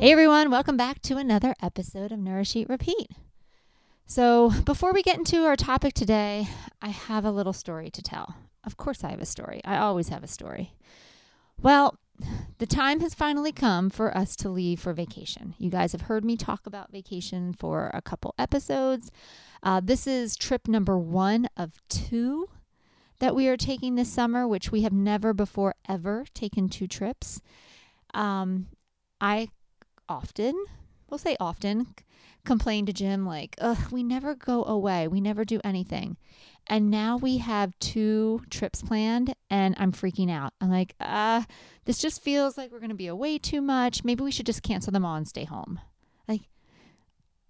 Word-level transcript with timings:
Hey 0.00 0.12
everyone, 0.12 0.50
welcome 0.50 0.78
back 0.78 1.02
to 1.02 1.18
another 1.18 1.54
episode 1.60 2.10
of 2.10 2.18
Nourish 2.18 2.56
Eat 2.56 2.70
Repeat. 2.70 3.08
So, 4.06 4.48
before 4.64 4.94
we 4.94 5.02
get 5.02 5.18
into 5.18 5.44
our 5.44 5.56
topic 5.56 5.92
today, 5.92 6.48
I 6.80 6.88
have 6.88 7.26
a 7.26 7.30
little 7.30 7.52
story 7.52 7.90
to 7.90 8.00
tell. 8.00 8.34
Of 8.64 8.78
course, 8.78 9.04
I 9.04 9.10
have 9.10 9.20
a 9.20 9.26
story. 9.26 9.60
I 9.62 9.76
always 9.76 10.08
have 10.08 10.24
a 10.24 10.26
story. 10.26 10.72
Well, 11.60 11.98
the 12.56 12.64
time 12.64 13.00
has 13.00 13.12
finally 13.12 13.52
come 13.52 13.90
for 13.90 14.16
us 14.16 14.36
to 14.36 14.48
leave 14.48 14.80
for 14.80 14.94
vacation. 14.94 15.52
You 15.58 15.68
guys 15.68 15.92
have 15.92 16.00
heard 16.00 16.24
me 16.24 16.38
talk 16.38 16.64
about 16.64 16.90
vacation 16.90 17.52
for 17.52 17.90
a 17.92 18.00
couple 18.00 18.34
episodes. 18.38 19.10
Uh, 19.62 19.82
this 19.84 20.06
is 20.06 20.34
trip 20.34 20.66
number 20.66 20.98
one 20.98 21.46
of 21.58 21.72
two 21.90 22.48
that 23.18 23.34
we 23.34 23.48
are 23.48 23.58
taking 23.58 23.96
this 23.96 24.08
summer, 24.10 24.48
which 24.48 24.72
we 24.72 24.80
have 24.80 24.94
never 24.94 25.34
before 25.34 25.74
ever 25.86 26.24
taken 26.32 26.70
two 26.70 26.86
trips. 26.86 27.42
Um, 28.14 28.68
I 29.20 29.50
often, 30.10 30.64
we'll 31.08 31.18
say 31.18 31.36
often, 31.40 31.94
complain 32.44 32.84
to 32.86 32.92
Jim 32.92 33.24
like, 33.24 33.54
ugh, 33.60 33.90
we 33.90 34.02
never 34.02 34.34
go 34.34 34.64
away. 34.64 35.08
We 35.08 35.20
never 35.20 35.44
do 35.44 35.60
anything. 35.64 36.16
And 36.66 36.90
now 36.90 37.16
we 37.16 37.38
have 37.38 37.78
two 37.78 38.42
trips 38.50 38.82
planned 38.82 39.34
and 39.48 39.74
I'm 39.78 39.92
freaking 39.92 40.30
out. 40.30 40.52
I'm 40.60 40.70
like, 40.70 40.94
uh, 41.00 41.44
this 41.84 41.98
just 41.98 42.22
feels 42.22 42.58
like 42.58 42.70
we're 42.70 42.78
going 42.78 42.90
to 42.90 42.94
be 42.94 43.06
away 43.06 43.38
too 43.38 43.60
much. 43.60 44.04
Maybe 44.04 44.22
we 44.22 44.30
should 44.30 44.46
just 44.46 44.62
cancel 44.62 44.92
them 44.92 45.04
all 45.04 45.16
and 45.16 45.26
stay 45.26 45.44
home. 45.44 45.80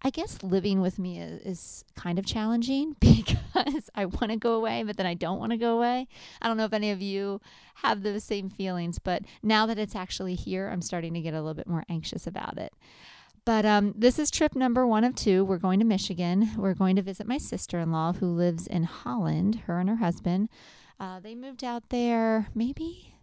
I 0.03 0.11
guess 0.11 0.43
living 0.43 0.81
with 0.81 0.99
me 0.99 1.21
is, 1.21 1.41
is 1.43 1.85
kind 1.95 2.19
of 2.19 2.25
challenging 2.25 2.97
because 3.01 3.91
I 3.95 4.07
want 4.07 4.31
to 4.31 4.37
go 4.37 4.55
away, 4.55 4.83
but 4.83 4.97
then 4.97 5.07
I 5.07 5.15
don't 5.15 5.39
want 5.39 5.53
to 5.53 5.59
go 5.59 5.77
away. 5.77 6.09
I 6.41 6.49
don't 6.49 6.57
know 6.57 6.65
if 6.65 6.73
any 6.73 6.91
of 6.91 7.03
you 7.03 7.41
have 7.77 8.03
those 8.03 8.25
same 8.25 8.49
feelings, 8.49 8.99
but 8.99 9.23
now 9.43 9.67
that 9.67 9.79
it's 9.79 9.95
actually 9.95 10.35
here, 10.35 10.69
I'm 10.69 10.83
starting 10.83 11.15
to 11.15 11.21
get 11.21 11.35
a 11.35 11.41
little 11.41 11.55
bit 11.55 11.69
more 11.69 11.85
anxious 11.89 12.27
about 12.27 12.57
it. 12.57 12.73
But 13.45 13.67
um, 13.67 13.95
this 13.97 14.19
is 14.19 14.31
trip 14.31 14.55
number 14.55 14.87
one 14.87 15.05
of 15.05 15.15
two. 15.15 15.45
We're 15.45 15.59
going 15.59 15.81
to 15.81 15.85
Michigan. 15.85 16.51
We're 16.57 16.75
going 16.75 16.97
to 16.97 17.03
visit 17.03 17.27
my 17.27 17.39
sister 17.39 17.79
in 17.79 17.91
law 17.91 18.13
who 18.13 18.27
lives 18.27 18.67
in 18.67 18.85
Holland, 18.85 19.63
her 19.67 19.81
and 19.81 19.89
her 19.89 19.97
husband. 19.97 20.49
Uh, 20.99 21.21
they 21.21 21.35
moved 21.35 21.65
out 21.65 21.89
there 21.89 22.49
maybe, 22.55 23.15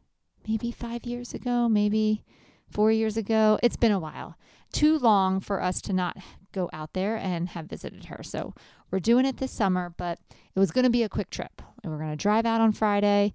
maybe 0.48 0.72
five 0.72 1.06
years 1.06 1.34
ago, 1.34 1.70
maybe 1.70 2.24
four 2.72 2.92
years 2.92 3.18
ago. 3.18 3.60
It's 3.62 3.78
been 3.78 3.92
a 3.92 4.00
while. 4.00 4.36
Too 4.74 4.98
long 4.98 5.40
for 5.40 5.62
us 5.62 5.82
to 5.84 5.94
not 5.94 6.18
go 6.52 6.70
out 6.74 6.94
there 6.94 7.16
and 7.16 7.50
have 7.50 7.66
visited 7.66 8.06
her. 8.06 8.24
So 8.24 8.54
we're 8.92 9.00
doing 9.00 9.26
it 9.26 9.38
this 9.38 9.52
summer, 9.52 9.94
but 9.98 10.20
it 10.56 10.60
was 10.60 10.72
going 10.72 10.84
to 10.84 10.90
be 10.90 11.04
a 11.04 11.10
quick 11.10 11.30
trip. 11.30 11.62
And 11.84 11.92
we're 11.92 12.00
going 12.00 12.12
to 12.12 12.16
drive 12.16 12.46
out 12.46 12.62
on 12.62 12.72
Friday. 12.72 13.34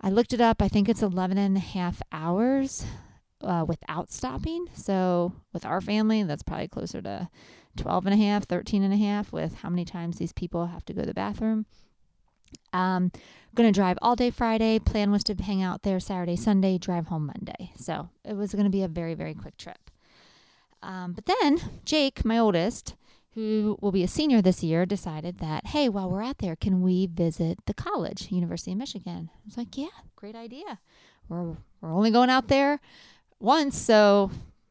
I 0.00 0.10
looked 0.10 0.32
it 0.32 0.40
up. 0.40 0.62
I 0.62 0.68
think 0.68 0.88
it's 0.88 1.02
11 1.02 1.38
and 1.38 1.56
a 1.56 1.60
half 1.60 2.00
hours 2.12 2.84
uh, 3.42 3.64
without 3.66 4.12
stopping. 4.12 4.66
So 4.74 5.32
with 5.52 5.64
our 5.64 5.80
family, 5.80 6.22
that's 6.22 6.42
probably 6.42 6.68
closer 6.68 7.02
to 7.02 7.28
12 7.76 8.06
and 8.06 8.14
a 8.14 8.24
half, 8.24 8.44
13 8.44 8.82
and 8.82 8.92
a 8.92 8.96
half 8.96 9.32
with 9.32 9.54
how 9.56 9.70
many 9.70 9.84
times 9.84 10.18
these 10.18 10.32
people 10.32 10.66
have 10.66 10.84
to 10.86 10.92
go 10.92 11.02
to 11.02 11.06
the 11.06 11.14
bathroom. 11.14 11.66
Um, 12.72 13.12
going 13.54 13.72
to 13.72 13.78
drive 13.78 13.98
all 14.00 14.16
day 14.16 14.30
Friday. 14.30 14.78
Plan 14.78 15.10
was 15.10 15.24
to 15.24 15.34
hang 15.34 15.62
out 15.62 15.82
there 15.82 16.00
Saturday, 16.00 16.36
Sunday, 16.36 16.78
drive 16.78 17.06
home 17.06 17.26
Monday. 17.26 17.72
So 17.76 18.08
it 18.24 18.36
was 18.36 18.52
going 18.52 18.64
to 18.64 18.70
be 18.70 18.82
a 18.82 18.88
very, 18.88 19.14
very 19.14 19.34
quick 19.34 19.56
trip. 19.56 19.87
Um, 20.82 21.12
but 21.12 21.26
then 21.26 21.60
Jake, 21.84 22.24
my 22.24 22.38
oldest, 22.38 22.94
who 23.34 23.78
will 23.80 23.92
be 23.92 24.02
a 24.02 24.08
senior 24.08 24.42
this 24.42 24.62
year, 24.62 24.86
decided 24.86 25.38
that, 25.38 25.68
hey, 25.68 25.88
while 25.88 26.10
we're 26.10 26.22
out 26.22 26.38
there, 26.38 26.56
can 26.56 26.82
we 26.82 27.06
visit 27.06 27.58
the 27.66 27.74
college, 27.74 28.30
University 28.30 28.72
of 28.72 28.78
Michigan? 28.78 29.30
I 29.32 29.40
was 29.44 29.56
like, 29.56 29.76
yeah, 29.76 29.86
great 30.16 30.34
idea. 30.34 30.80
We're, 31.28 31.56
we're 31.80 31.92
only 31.92 32.10
going 32.10 32.30
out 32.30 32.48
there 32.48 32.80
once, 33.38 33.76
so 33.76 34.30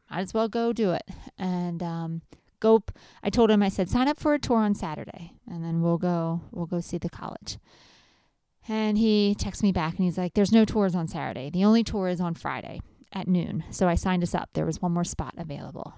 might 0.09 0.22
as 0.22 0.34
well 0.34 0.50
go 0.50 0.73
do 0.73 0.91
it. 0.91 1.07
And 1.38 1.84
um, 1.84 2.22
go. 2.59 2.84
I 3.23 3.29
told 3.29 3.51
him, 3.51 3.62
I 3.62 3.69
said, 3.69 3.90
sign 3.90 4.07
up 4.07 4.19
for 4.19 4.34
a 4.34 4.40
tour 4.40 4.57
on 4.57 4.73
Saturday, 4.73 5.34
and 5.50 5.63
then 5.63 5.81
we'll 5.81 5.97
go. 5.97 6.41
We'll 6.51 6.66
go 6.66 6.79
see 6.79 6.97
the 6.97 7.09
college. 7.09 7.57
And 8.67 8.97
he 8.97 9.35
texts 9.35 9.63
me 9.63 9.72
back, 9.72 9.96
and 9.96 10.03
he's 10.03 10.17
like, 10.17 10.34
"There's 10.34 10.51
no 10.51 10.66
tours 10.66 10.94
on 10.94 11.07
Saturday. 11.07 11.50
The 11.50 11.63
only 11.63 11.85
tour 11.85 12.09
is 12.09 12.19
on 12.19 12.34
Friday 12.34 12.81
at 13.13 13.28
noon." 13.28 13.63
So 13.72 13.88
I 13.88 13.95
signed 13.95 14.23
us 14.23 14.35
up. 14.35 14.50
There 14.53 14.66
was 14.66 14.81
one 14.81 14.94
more 14.94 15.03
spot 15.03 15.34
available. 15.38 15.94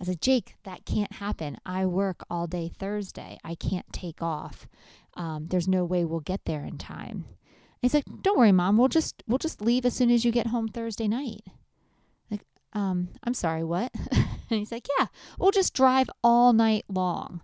I 0.00 0.04
said, 0.04 0.20
Jake, 0.20 0.56
that 0.64 0.84
can't 0.84 1.14
happen. 1.14 1.58
I 1.64 1.86
work 1.86 2.24
all 2.28 2.46
day 2.46 2.68
Thursday. 2.68 3.38
I 3.42 3.54
can't 3.54 3.90
take 3.92 4.20
off. 4.20 4.68
Um, 5.14 5.46
there's 5.48 5.68
no 5.68 5.84
way 5.84 6.04
we'll 6.04 6.20
get 6.20 6.44
there 6.44 6.64
in 6.64 6.76
time. 6.76 7.24
And 7.26 7.82
he's 7.82 7.94
like, 7.94 8.04
Don't 8.22 8.38
worry, 8.38 8.52
mom. 8.52 8.76
We'll 8.76 8.88
just 8.88 9.22
we'll 9.26 9.38
just 9.38 9.62
leave 9.62 9.86
as 9.86 9.94
soon 9.94 10.10
as 10.10 10.24
you 10.24 10.32
get 10.32 10.48
home 10.48 10.68
Thursday 10.68 11.08
night. 11.08 11.42
Like, 12.30 12.42
um, 12.74 13.08
I'm 13.24 13.34
sorry, 13.34 13.64
what? 13.64 13.90
and 14.12 14.26
he's 14.48 14.72
like, 14.72 14.86
Yeah, 14.98 15.06
we'll 15.38 15.50
just 15.50 15.74
drive 15.74 16.10
all 16.22 16.52
night 16.52 16.84
long. 16.88 17.40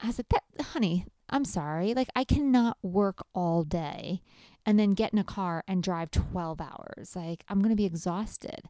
I 0.00 0.12
said, 0.12 0.26
That 0.30 0.66
honey, 0.68 1.06
I'm 1.28 1.44
sorry. 1.44 1.92
Like, 1.92 2.08
I 2.16 2.24
cannot 2.24 2.78
work 2.82 3.26
all 3.34 3.62
day 3.62 4.22
and 4.66 4.78
then 4.78 4.94
get 4.94 5.12
in 5.12 5.18
a 5.18 5.24
car 5.24 5.62
and 5.68 5.82
drive 5.82 6.10
12 6.10 6.60
hours. 6.60 7.14
Like, 7.14 7.44
I'm 7.48 7.62
gonna 7.62 7.76
be 7.76 7.84
exhausted. 7.84 8.68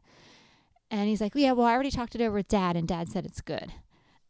And 0.89 1.09
he's 1.09 1.19
like, 1.19 1.33
"Yeah, 1.35 1.51
well, 1.51 1.67
I 1.67 1.73
already 1.73 1.91
talked 1.91 2.15
it 2.15 2.21
over 2.21 2.35
with 2.35 2.47
dad 2.47 2.77
and 2.77 2.87
dad 2.87 3.09
said 3.09 3.25
it's 3.25 3.41
good." 3.41 3.73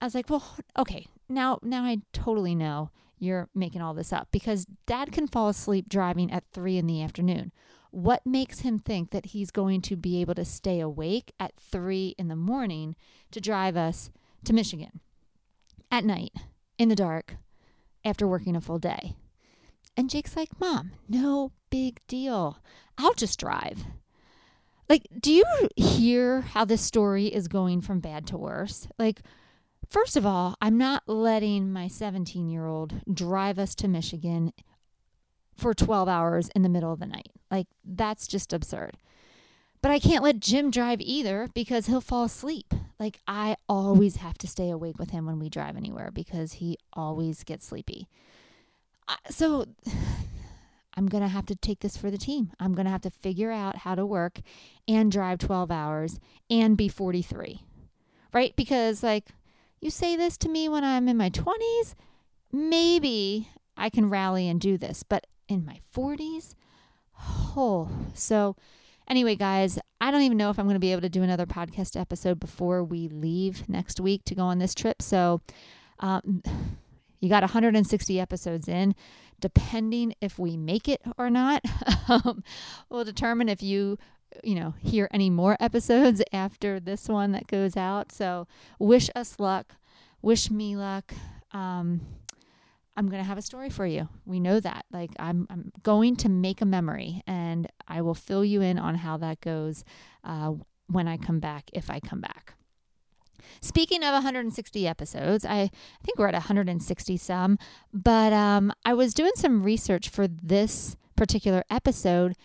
I 0.01 0.05
was 0.05 0.16
like, 0.16 0.29
"Well, 0.29 0.44
okay. 0.78 1.05
Now 1.29 1.59
now 1.61 1.83
I 1.83 1.97
totally 2.13 2.55
know 2.55 2.89
you're 3.19 3.50
making 3.53 3.81
all 3.81 3.94
this 3.94 4.13
up 4.13 4.29
because 4.31 4.66
dad 4.85 5.11
can 5.11 5.28
fall 5.28 5.50
asleep 5.50 5.89
driving 5.89 6.31
at 6.31 6.45
3 6.53 6.78
in 6.78 6.88
the 6.88 7.01
afternoon. 7.03 7.51
What 7.91 8.25
makes 8.25 8.61
him 8.61 8.79
think 8.79 9.11
that 9.11 9.28
he's 9.28 9.51
going 9.51 9.81
to 9.81 9.95
be 9.95 10.22
able 10.22 10.35
to 10.35 10.45
stay 10.45 10.79
awake 10.79 11.31
at 11.39 11.55
3 11.59 12.16
in 12.17 12.28
the 12.28 12.35
morning 12.35 12.95
to 13.31 13.41
drive 13.41 13.75
us 13.75 14.09
to 14.45 14.53
Michigan 14.53 14.99
at 15.91 16.05
night 16.05 16.34
in 16.78 16.89
the 16.89 16.95
dark 16.95 17.38
after 18.05 18.28
working 18.28 18.55
a 18.55 18.61
full 18.61 18.79
day?" 18.79 19.16
And 19.97 20.09
Jake's 20.09 20.38
like, 20.38 20.59
"Mom, 20.59 20.91
no 21.09 21.52
big 21.69 22.00
deal. 22.08 22.59
I'll 22.97 23.16
just 23.16 23.40
drive." 23.40 23.85
Like, 24.90 25.08
do 25.19 25.34
you 25.34 25.44
hear 25.75 26.41
how 26.41 26.63
this 26.63 26.81
story 26.81 27.25
is 27.28 27.47
going 27.50 27.81
from 27.81 28.00
bad 28.00 28.25
to 28.28 28.38
worse? 28.38 28.88
Like, 28.97 29.22
first 29.90 30.16
of 30.16 30.25
all, 30.25 30.56
I'm 30.62 30.78
not 30.78 31.03
letting 31.08 31.74
my 31.74 31.88
17 31.88 32.47
year 32.47 32.66
old 32.66 33.02
drive 33.13 33.59
us 33.59 33.75
to 33.75 33.88
Michigan 33.88 34.53
for 35.56 35.74
12 35.74 36.08
hours 36.08 36.50
in 36.56 36.62
the 36.62 36.69
middle 36.69 36.94
of 36.94 37.00
the 37.00 37.06
night. 37.06 37.31
Like, 37.52 37.68
that's 37.84 38.28
just 38.28 38.53
absurd. 38.53 38.97
But 39.81 39.91
I 39.91 40.00
can't 40.00 40.24
let 40.24 40.40
Jim 40.40 40.72
drive 40.72 41.02
either 41.02 41.50
because 41.53 41.88
he'll 41.88 42.02
fall 42.02 42.24
asleep. 42.24 42.74
Like, 43.00 43.19
I 43.28 43.58
always 43.68 44.18
have 44.18 44.38
to 44.40 44.47
stay 44.47 44.69
awake 44.69 44.97
with 44.97 45.12
him 45.12 45.25
when 45.25 45.40
we 45.40 45.50
drive 45.50 45.75
anywhere 45.75 46.12
because 46.12 46.53
he 46.53 46.78
always 46.94 47.44
gets 47.44 47.68
sleepy. 47.68 48.08
So, 49.29 49.66
I'm 50.97 51.07
going 51.07 51.22
to 51.22 51.29
have 51.29 51.45
to 51.45 51.56
take 51.56 51.81
this 51.81 51.95
for 51.95 52.09
the 52.09 52.18
team. 52.18 52.51
I'm 52.59 52.73
going 52.73 52.85
to 52.85 52.91
have 52.91 53.01
to 53.01 53.12
figure 53.12 53.51
out 53.51 53.78
how 53.78 53.94
to 53.94 54.03
work 54.06 54.40
and 54.88 55.12
drive 55.12 55.37
12 55.37 55.70
hours 55.70 56.20
and 56.49 56.76
be 56.76 56.87
43. 56.87 57.61
Right? 58.34 58.55
Because, 58.55 59.03
like, 59.03 59.28
you 59.79 59.91
say 59.91 60.16
this 60.16 60.37
to 60.40 60.49
me 60.49 60.67
when 60.67 60.84
I'm 60.84 61.08
in 61.08 61.16
my 61.16 61.29
20s, 61.29 61.93
maybe 62.52 63.47
I 63.78 63.91
can 63.91 64.09
rally 64.09 64.49
and 64.49 64.59
do 64.59 64.76
this. 64.76 65.03
But 65.03 65.28
in 65.47 65.64
my 65.64 65.79
40s, 65.96 66.55
oh. 67.55 67.90
So, 68.16 68.55
anyway, 69.08 69.35
guys, 69.35 69.78
I 70.02 70.09
don't 70.09 70.23
even 70.23 70.37
know 70.37 70.49
if 70.49 70.58
I'm 70.58 70.66
going 70.66 70.76
to 70.76 70.79
be 70.79 70.91
able 70.91 71.02
to 71.02 71.09
do 71.09 71.22
another 71.22 71.46
podcast 71.46 71.99
episode 71.99 72.40
before 72.40 72.84
we 72.84 73.08
leave 73.08 73.70
next 73.70 73.99
week 73.99 74.23
to 74.26 74.35
go 74.35 74.43
on 74.43 74.58
this 74.58 74.73
trip. 74.73 75.03
So, 75.03 75.41
um, 75.99 76.41
you 77.28 77.29
got 77.29 77.44
160 77.44 78.20
episodes 78.22 78.70
in. 78.70 78.96
Depending 79.41 80.16
if 80.22 80.40
we 80.40 80.56
make 80.56 80.88
it 80.88 81.02
or 81.18 81.29
not 81.29 81.62
um, 82.08 82.41
will 82.90 83.03
determine 83.03 83.50
if 83.50 83.62
you 83.62 84.00
you 84.44 84.56
know 84.56 84.74
hear 84.79 85.08
any 85.12 85.29
more 85.29 85.58
episodes 85.59 86.24
after 86.34 86.79
this 86.79 87.09
one 87.09 87.34
that 87.34 87.47
goes 87.47 87.76
out. 87.76 88.14
So 88.14 88.47
wish 88.79 89.09
us 89.14 89.40
luck. 89.40 89.76
Wish 90.22 90.50
me 90.50 90.78
luck. 90.78 91.14
Um, 91.52 92.02
i'm 92.96 93.09
going 93.09 93.22
to 93.22 93.28
have 93.28 93.38
a 93.38 93.44
story 93.44 93.70
for 93.70 93.85
you. 93.85 94.08
We 94.26 94.40
know 94.40 94.59
that. 94.62 94.85
Like 94.90 95.12
I'm, 95.20 95.47
I'm 95.50 95.72
going 95.84 96.16
to 96.18 96.29
make 96.29 96.62
a 96.62 96.66
memory 96.66 97.22
and 97.28 97.68
i 97.88 98.02
will 98.02 98.16
fill 98.16 98.44
you 98.44 98.62
in 98.62 98.79
on 98.79 98.96
how 98.96 99.18
that 99.18 99.41
goes 99.41 99.84
uh, 100.24 100.53
when 100.88 101.08
I 101.08 101.18
come 101.18 101.40
back, 101.40 101.70
if 101.74 101.90
I 101.90 102.00
come 102.00 102.22
back. 102.22 102.56
Speaking 103.61 104.03
of 104.03 104.14
160 104.14 104.88
episodes, 104.88 105.46
I, 105.46 105.61
I 105.61 105.70
think 106.03 106.17
we're 106.17 106.28
at 106.28 106.34
160 106.34 107.17
some, 107.17 107.58
but 107.94 108.34
um, 108.34 108.72
I 108.85 108.94
was 108.94 109.14
doing 109.14 109.34
some 109.35 109.64
research 109.64 110.09
for 110.09 110.28
this 110.28 110.96
particular 111.16 111.64
episode 111.70 112.35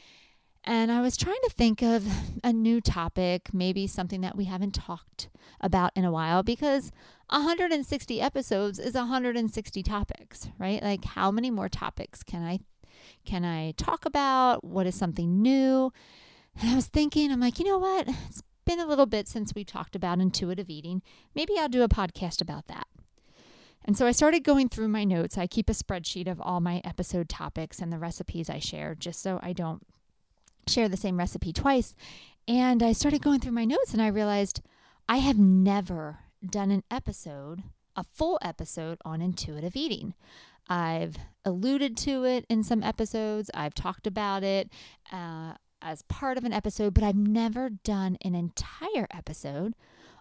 and 0.65 0.93
I 0.93 1.01
was 1.01 1.17
trying 1.17 1.41
to 1.43 1.51
think 1.51 1.83
of 1.83 2.07
a 2.45 2.53
new 2.53 2.81
topic, 2.81 3.53
maybe 3.53 3.87
something 3.87 4.21
that 4.21 4.37
we 4.37 4.45
haven't 4.45 4.75
talked 4.75 5.29
about 5.61 5.91
in 5.97 6.05
a 6.05 6.13
while, 6.13 6.43
because 6.43 6.93
160 7.31 8.21
episodes 8.21 8.79
is 8.79 8.95
160 8.95 9.83
topics, 9.83 10.49
right? 10.59 10.83
Like 10.83 11.05
how 11.05 11.31
many 11.31 11.51
more 11.51 11.69
topics 11.69 12.23
can 12.23 12.43
I 12.45 12.61
can 13.25 13.45
I 13.45 13.73
talk 13.73 14.05
about? 14.05 14.63
What 14.63 14.87
is 14.87 14.95
something 14.95 15.43
new? 15.43 15.93
And 16.61 16.71
I 16.71 16.75
was 16.77 16.87
thinking, 16.87 17.33
I'm 17.33 17.41
like, 17.41 17.59
you 17.59 17.65
know 17.65 17.79
what? 17.79 18.07
It's 18.29 18.43
been 18.65 18.81
a 18.81 18.87
little 18.87 19.07
bit 19.07 19.29
since 19.29 19.55
we 19.55 19.65
talked 19.65 19.97
about 19.97 20.21
intuitive 20.21 20.71
eating. 20.71 21.03
Maybe 21.35 21.59
I'll 21.59 21.69
do 21.69 21.83
a 21.83 21.89
podcast 21.89 22.41
about 22.41 22.67
that. 22.69 22.87
And 23.85 23.97
so 23.97 24.07
I 24.07 24.13
started 24.13 24.45
going 24.45 24.69
through 24.69 24.89
my 24.89 25.05
notes. 25.05 25.37
I 25.37 25.47
keep 25.47 25.69
a 25.69 25.75
spreadsheet 25.75 26.31
of 26.31 26.41
all 26.41 26.61
my 26.61 26.81
episode 26.85 27.29
topics 27.29 27.81
and 27.81 27.93
the 27.93 27.99
recipes 27.99 28.49
I 28.49 28.59
share 28.59 28.95
just 28.95 29.21
so 29.21 29.41
I 29.43 29.53
don't 29.53 29.85
share 30.69 30.89
the 30.89 30.97
same 30.97 31.19
recipe 31.19 31.53
twice. 31.53 31.95
And 32.47 32.83
I 32.83 32.93
started 32.93 33.23
going 33.23 33.41
through 33.41 33.53
my 33.53 33.65
notes 33.65 33.93
and 33.93 34.03
I 34.03 34.09
realized 34.09 34.63
I 35.09 35.17
have 35.19 35.39
never 35.39 36.19
done 36.49 36.71
an 36.71 36.85
episode, 36.91 37.63
a 37.97 38.05
full 38.05 38.39
episode 38.43 38.99
on 39.05 39.21
intuitive 39.21 39.77
eating. 39.77 40.15
I've 40.69 41.17
alluded 41.45 41.97
to 41.99 42.25
it 42.25 42.47
in 42.49 42.63
some 42.63 42.83
episodes, 42.83 43.51
I've 43.53 43.75
talked 43.75 44.07
about 44.07 44.45
it. 44.45 44.71
Uh, 45.13 45.55
as 45.83 46.03
part 46.03 46.39
of 46.39 46.45
an 46.45 46.53
episode, 46.53 46.95
but 46.95 47.05
I've 47.05 47.17
never 47.17 47.69
done 47.69 48.17
an 48.23 48.35
entire 48.35 49.07
episode 49.11 49.75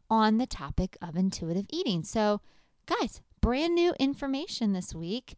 on 0.10 0.38
the 0.38 0.46
topic 0.48 0.98
of 1.02 1.16
intuitive 1.16 1.66
eating. 1.70 2.04
So, 2.04 2.42
guys, 2.86 3.22
brand 3.40 3.76
new 3.76 3.94
information 4.00 4.74
this 4.74 4.94
week 4.94 5.36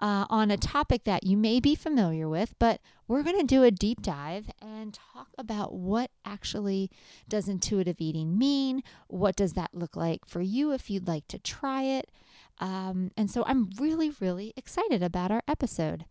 uh, 0.00 0.26
on 0.30 0.50
a 0.50 0.56
topic 0.56 1.04
that 1.04 1.24
you 1.24 1.36
may 1.36 1.60
be 1.60 1.74
familiar 1.74 2.28
with, 2.28 2.54
but 2.58 2.80
we're 3.06 3.22
going 3.22 3.38
to 3.38 3.46
do 3.46 3.62
a 3.62 3.70
deep 3.70 4.02
dive 4.02 4.50
and 4.60 4.94
talk 4.94 5.28
about 5.38 5.74
what 5.74 6.10
actually 6.24 6.90
does 7.28 7.48
intuitive 7.48 7.96
eating 8.00 8.38
mean? 8.38 8.82
What 9.08 9.36
does 9.36 9.52
that 9.52 9.74
look 9.74 9.94
like 9.96 10.26
for 10.26 10.40
you 10.40 10.72
if 10.72 10.90
you'd 10.90 11.06
like 11.06 11.28
to 11.28 11.38
try 11.38 11.82
it? 11.82 12.10
Um, 12.58 13.10
and 13.16 13.30
so 13.30 13.44
I'm 13.46 13.70
really, 13.78 14.12
really 14.20 14.52
excited 14.56 15.02
about 15.02 15.30
our 15.30 15.42
episode. 15.46 16.06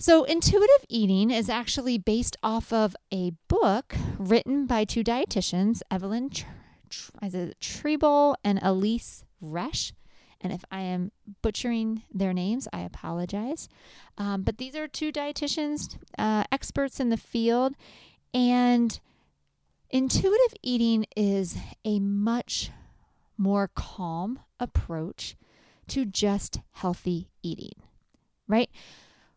So, 0.00 0.24
intuitive 0.24 0.86
eating 0.88 1.30
is 1.30 1.50
actually 1.50 1.98
based 1.98 2.34
off 2.42 2.72
of 2.72 2.96
a 3.12 3.32
book 3.48 3.94
written 4.18 4.64
by 4.66 4.84
two 4.84 5.04
dietitians, 5.04 5.82
Evelyn 5.90 6.30
Tr- 6.30 6.46
Tr- 6.88 7.10
Tribole 7.60 8.34
and 8.42 8.58
Elyse 8.62 9.24
Resch. 9.44 9.92
And 10.40 10.54
if 10.54 10.64
I 10.70 10.80
am 10.80 11.12
butchering 11.42 12.02
their 12.10 12.32
names, 12.32 12.66
I 12.72 12.80
apologize. 12.80 13.68
Um, 14.16 14.40
but 14.40 14.56
these 14.56 14.74
are 14.74 14.88
two 14.88 15.12
dietitians, 15.12 15.98
uh, 16.16 16.44
experts 16.50 16.98
in 16.98 17.10
the 17.10 17.18
field. 17.18 17.74
And 18.32 18.98
intuitive 19.90 20.54
eating 20.62 21.04
is 21.14 21.58
a 21.84 22.00
much 22.00 22.70
more 23.36 23.68
calm 23.74 24.38
approach 24.58 25.36
to 25.88 26.06
just 26.06 26.60
healthy 26.70 27.28
eating, 27.42 27.74
right? 28.48 28.70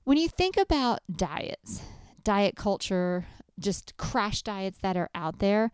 When 0.03 0.17
you 0.17 0.27
think 0.27 0.57
about 0.57 0.99
diets, 1.09 1.81
diet 2.23 2.55
culture, 2.55 3.25
just 3.59 3.95
crash 3.97 4.41
diets 4.41 4.79
that 4.81 4.97
are 4.97 5.09
out 5.15 5.39
there, 5.39 5.71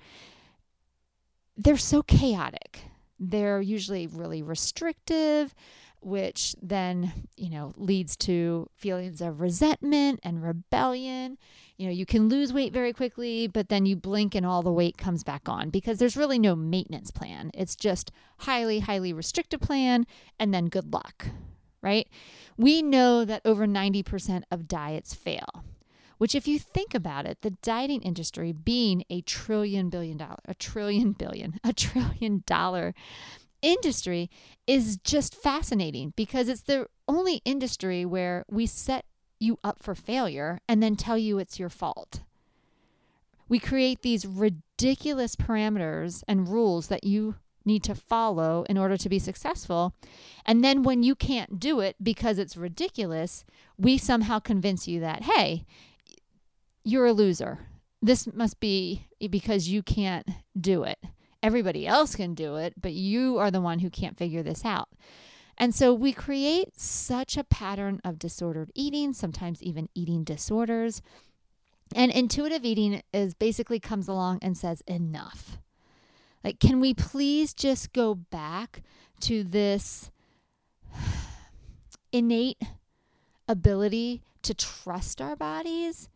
they're 1.58 1.78
so 1.78 2.04
chaotic. 2.04 2.82
They're 3.20 3.60
usually 3.60 4.06
really 4.08 4.44
restrictive, 4.44 5.56
which 6.02 6.56
then, 6.62 7.12
you 7.36 7.50
know, 7.50 7.74
leads 7.76 8.16
to 8.18 8.70
feelings 8.76 9.20
of 9.20 9.42
resentment 9.42 10.20
and 10.24 10.44
rebellion. 10.44 11.38
You 11.78 11.88
know, 11.88 11.92
you 11.92 12.06
can 12.06 12.30
lose 12.30 12.54
weight 12.54 12.72
very 12.72 12.94
quickly, 12.94 13.48
but 13.48 13.70
then 13.70 13.86
you 13.86 13.96
blink 13.96 14.36
and 14.36 14.46
all 14.46 14.62
the 14.62 14.72
weight 14.72 14.98
comes 14.98 15.24
back 15.24 15.50
on 15.50 15.70
because 15.70 15.98
there's 15.98 16.16
really 16.16 16.40
no 16.40 16.56
maintenance 16.56 17.12
plan. 17.12 17.52
It's 17.54 17.76
just 17.76 18.12
highly, 18.40 18.80
highly 18.80 19.12
restrictive 19.12 19.60
plan 19.60 20.06
and 20.40 20.54
then 20.54 20.68
good 20.68 20.94
luck, 20.94 21.28
right? 21.82 22.08
We 22.58 22.82
know 22.82 23.26
that 23.26 23.42
over 23.46 23.66
90% 23.66 24.44
of 24.52 24.68
diets 24.68 25.14
fail, 25.14 25.64
which, 26.18 26.36
if 26.36 26.48
you 26.48 26.60
think 26.60 26.94
about 26.94 27.26
it, 27.26 27.42
the 27.42 27.52
dieting 27.52 28.02
industry 28.02 28.52
being 28.52 29.04
a 29.10 29.22
trillion 29.22 29.90
billion 29.90 30.18
dollar, 30.18 30.40
a 30.46 30.54
trillion 30.54 31.14
billion, 31.14 31.60
a 31.64 31.74
trillion 31.74 32.44
dollar 32.46 32.94
industry 33.62 34.30
is 34.68 34.98
just 34.98 35.36
fascinating 35.36 36.14
because 36.16 36.48
it's 36.48 36.62
the 36.62 36.88
only 37.08 37.42
industry 37.46 38.06
where 38.06 38.46
we 38.50 38.66
set 38.66 39.06
you 39.40 39.58
up 39.64 39.82
for 39.82 39.96
failure 39.96 40.60
and 40.68 40.84
then 40.84 40.96
tell 40.96 41.18
you 41.18 41.40
it's 41.40 41.60
your 41.60 41.70
fault. 41.70 42.22
We 43.48 43.60
create 43.60 44.02
these 44.02 44.26
ridiculous 44.26 45.36
parameters 45.36 46.24
and 46.28 46.48
rules 46.48 46.88
that 46.88 47.04
you 47.04 47.36
need 47.66 47.84
to 47.84 47.96
follow 47.96 48.66
in 48.70 48.78
order 48.78 48.98
to 48.98 49.10
be 49.10 49.20
successful. 49.20 49.94
And 50.46 50.64
then 50.64 50.84
when 50.84 51.04
you 51.04 51.16
can't 51.16 51.60
do 51.60 51.80
it 51.80 51.96
because 52.02 52.38
it's 52.38 52.58
ridiculous, 52.58 53.46
we 53.78 53.98
somehow 53.98 54.40
convince 54.40 54.88
you 54.88 55.00
that, 55.02 55.24
hey, 55.24 55.66
you're 56.84 57.06
a 57.06 57.14
loser. 57.14 57.68
This 58.02 58.32
must 58.34 58.60
be 58.60 59.08
because 59.30 59.68
you 59.68 59.84
can't 59.84 60.28
do 60.60 60.84
it. 60.84 61.00
Everybody 61.42 61.88
else 61.88 62.16
can 62.16 62.34
do 62.34 62.56
it, 62.56 62.74
but 62.80 62.94
you 62.94 63.38
are 63.38 63.52
the 63.52 63.62
one 63.62 63.80
who 63.80 63.90
can't 63.90 64.18
figure 64.18 64.44
this 64.44 64.66
out. 64.66 64.90
And 65.58 65.76
so 65.76 65.94
we 65.94 66.14
create 66.14 66.80
such 66.80 67.38
a 67.38 67.44
pattern 67.44 68.00
of 68.04 68.18
disordered 68.18 68.72
eating, 68.76 69.14
sometimes 69.14 69.62
even 69.62 69.90
eating 69.94 70.24
disorders. 70.24 71.02
And 71.94 72.12
intuitive 72.12 72.64
eating 72.64 73.02
is 73.14 73.34
basically 73.34 73.80
comes 73.80 74.08
along 74.08 74.40
and 74.42 74.58
says 74.58 74.82
enough. 74.88 75.58
Like, 76.44 76.60
can 76.60 76.80
we 76.80 76.94
please 76.94 77.54
just 77.54 77.94
go 77.94 78.16
back 78.16 78.82
to 79.22 79.44
this 79.44 80.12
innate 82.12 82.62
ability 83.48 84.22
to 84.44 84.54
trust 84.54 85.22
our 85.22 85.36
bodies 85.36 86.10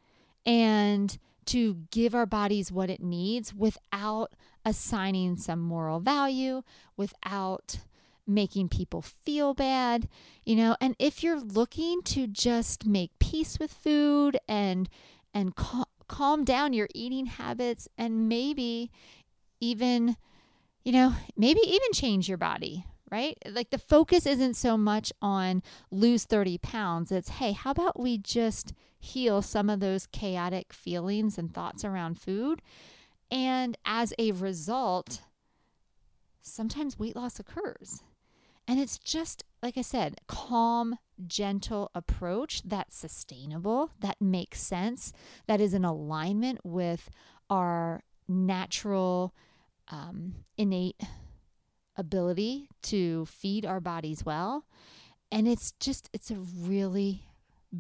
and 0.46 1.18
to 1.46 1.76
give 1.92 2.16
our 2.16 2.26
bodies 2.26 2.72
what 2.72 2.90
it 2.90 3.02
needs 3.02 3.54
without 3.54 4.34
assigning 4.66 5.38
some 5.38 5.60
moral 5.60 6.00
value, 6.00 6.64
without 6.96 7.80
making 8.26 8.70
people 8.70 9.02
feel 9.02 9.54
bad, 9.54 10.08
you 10.46 10.56
know, 10.56 10.78
and 10.80 10.96
if 10.98 11.24
you're 11.24 11.40
looking 11.40 12.02
to 12.04 12.28
just 12.28 12.86
make 12.86 13.12
peace 13.20 13.60
with 13.60 13.72
food 13.72 14.38
and 14.48 14.90
and 15.34 15.56
cal- 15.56 15.90
calm 16.08 16.46
down 16.46 16.74
your 16.74 16.88
eating 16.94 17.26
habits 17.26 17.90
and 17.98 18.30
maybe 18.30 18.92
even, 19.64 20.18
you 20.84 20.92
know, 20.92 21.14
maybe 21.38 21.62
even 21.62 21.94
change 21.94 22.28
your 22.28 22.38
body, 22.38 22.86
right? 23.10 23.38
Like 23.50 23.70
the 23.70 23.78
focus 23.78 24.26
isn't 24.26 24.56
so 24.56 24.78
much 24.78 25.14
on 25.22 25.64
lose 25.90 26.26
30 26.26 26.58
pounds. 26.58 27.12
It's, 27.12 27.30
hey, 27.30 27.54
how 27.54 27.72
about 27.72 28.00
we 28.00 28.18
just 28.18 28.74
heal 29.00 29.42
some 29.42 29.70
of 29.70 29.80
those 29.80 30.08
chaotic 30.08 30.74
feelings 30.74 31.38
and 31.38 31.54
thoughts 31.54 31.86
around 31.86 32.20
food? 32.20 32.62
And 33.32 33.78
as 33.86 34.14
a 34.20 34.34
result, 34.34 35.22
sometimes 36.42 37.00
weight 37.00 37.16
loss 37.16 37.40
occurs. 37.40 38.04
And 38.68 38.80
it's 38.80 38.98
just, 38.98 39.44
like 39.62 39.78
I 39.78 39.82
said, 39.82 40.20
calm, 40.28 40.98
gentle 41.26 41.90
approach 41.96 42.64
that's 42.64 42.98
sustainable, 42.98 43.92
that 44.00 44.22
makes 44.22 44.62
sense, 44.62 45.14
that 45.48 45.62
is 45.62 45.74
in 45.74 45.86
alignment 45.86 46.60
with 46.66 47.10
our 47.50 48.04
natural 48.28 49.34
um, 49.90 50.36
innate 50.58 51.02
ability 51.96 52.70
to 52.84 53.26
feed 53.26 53.66
our 53.66 53.80
bodies 53.80 54.26
well. 54.26 54.66
And 55.32 55.48
it's 55.48 55.74
just, 55.80 56.10
it's 56.14 56.32
a 56.32 56.36
really 56.36 57.24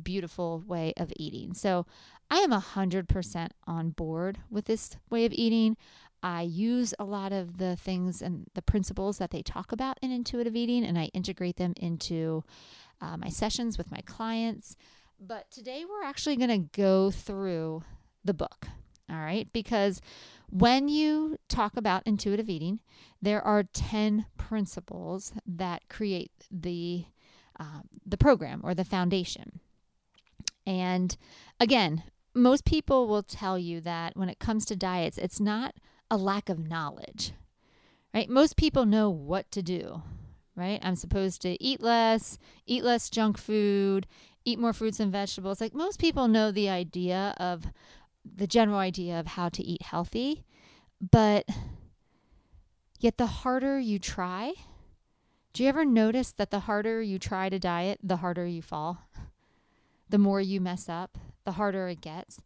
beautiful 0.02 0.64
way 0.66 0.94
of 0.98 1.12
eating. 1.18 1.54
So 1.54 1.86
I 2.30 2.38
am 2.38 2.52
100% 2.52 3.50
on 3.68 3.90
board 3.92 4.40
with 4.50 4.66
this 4.66 4.98
way 5.10 5.26
of 5.26 5.34
eating. 5.34 5.78
I 6.24 6.42
use 6.42 6.94
a 6.98 7.04
lot 7.04 7.34
of 7.34 7.58
the 7.58 7.76
things 7.76 8.22
and 8.22 8.48
the 8.56 8.62
principles 8.62 9.18
that 9.18 9.32
they 9.32 9.42
talk 9.42 9.72
about 9.72 10.00
in 10.02 10.12
intuitive 10.12 10.56
eating, 10.56 10.86
and 10.86 10.98
I 10.98 11.06
integrate 11.14 11.58
them 11.58 11.74
into 11.76 12.44
uh, 13.02 13.18
my 13.18 13.30
sessions 13.30 13.78
with 13.78 13.92
my 13.92 14.00
clients. 14.06 14.78
But 15.20 15.52
today 15.52 15.84
we're 15.88 16.08
actually 16.08 16.38
going 16.38 16.50
to 16.50 16.70
go 16.80 17.12
through 17.12 17.84
the 18.24 18.34
book. 18.34 18.68
All 19.10 19.18
right. 19.18 19.48
Because 19.52 20.02
when 20.50 20.88
you 20.88 21.38
talk 21.48 21.78
about 21.78 22.04
intuitive 22.06 22.50
eating, 22.50 22.80
there 23.22 23.42
are 23.42 23.64
10 23.64 24.26
principles 24.38 25.34
that 25.46 25.90
create 25.90 26.32
the, 26.52 27.06
uh, 27.60 27.82
the 28.06 28.18
program 28.18 28.62
or 28.64 28.74
the 28.74 28.86
foundation. 28.86 29.60
And 30.66 31.16
again, 31.60 32.04
most 32.34 32.66
people 32.66 33.08
will 33.08 33.24
tell 33.24 33.60
you 33.60 33.82
that 33.82 34.16
when 34.16 34.30
it 34.30 34.40
comes 34.40 34.66
to 34.66 34.76
diets, 34.76 35.18
it's 35.18 35.40
not 35.40 35.76
a 36.10 36.18
lack 36.18 36.50
of 36.50 36.68
knowledge, 36.68 37.34
right? 38.14 38.30
Most 38.30 38.58
people 38.58 38.86
know 38.86 39.10
what 39.10 39.50
to 39.52 39.62
do, 39.62 40.02
right? 40.56 40.80
I'm 40.84 40.96
supposed 40.96 41.42
to 41.44 41.62
eat 41.64 41.82
less, 41.82 42.38
eat 42.66 42.84
less 42.84 43.10
junk 43.10 43.38
food, 43.38 44.08
eat 44.46 44.60
more 44.60 44.74
fruits 44.74 45.00
and 45.00 45.12
vegetables. 45.12 45.62
Like 45.62 45.74
most 45.74 46.00
people 46.00 46.28
know 46.28 46.52
the 46.52 46.70
idea 46.70 47.34
of 47.38 47.66
the 48.26 48.48
general 48.48 48.80
idea 48.80 49.20
of 49.20 49.28
how 49.28 49.50
to 49.50 49.64
eat 49.64 49.82
healthy, 49.82 50.44
but 51.00 51.48
yet 53.00 53.18
the 53.18 53.28
harder 53.28 53.80
you 53.80 54.00
try, 54.00 54.54
do 55.54 55.64
you 55.64 55.70
ever 55.70 55.86
notice 55.86 56.32
that 56.32 56.50
the 56.50 56.62
harder 56.62 57.02
you 57.02 57.20
try 57.20 57.50
to 57.50 57.60
diet, 57.60 58.00
the 58.02 58.18
harder 58.18 58.46
you 58.46 58.62
fall? 58.62 59.00
The 60.10 60.20
more 60.20 60.40
you 60.40 60.62
mess 60.62 60.90
up, 60.90 61.18
the 61.44 61.54
harder 61.54 61.88
it 61.88 62.02
gets. 62.02 62.40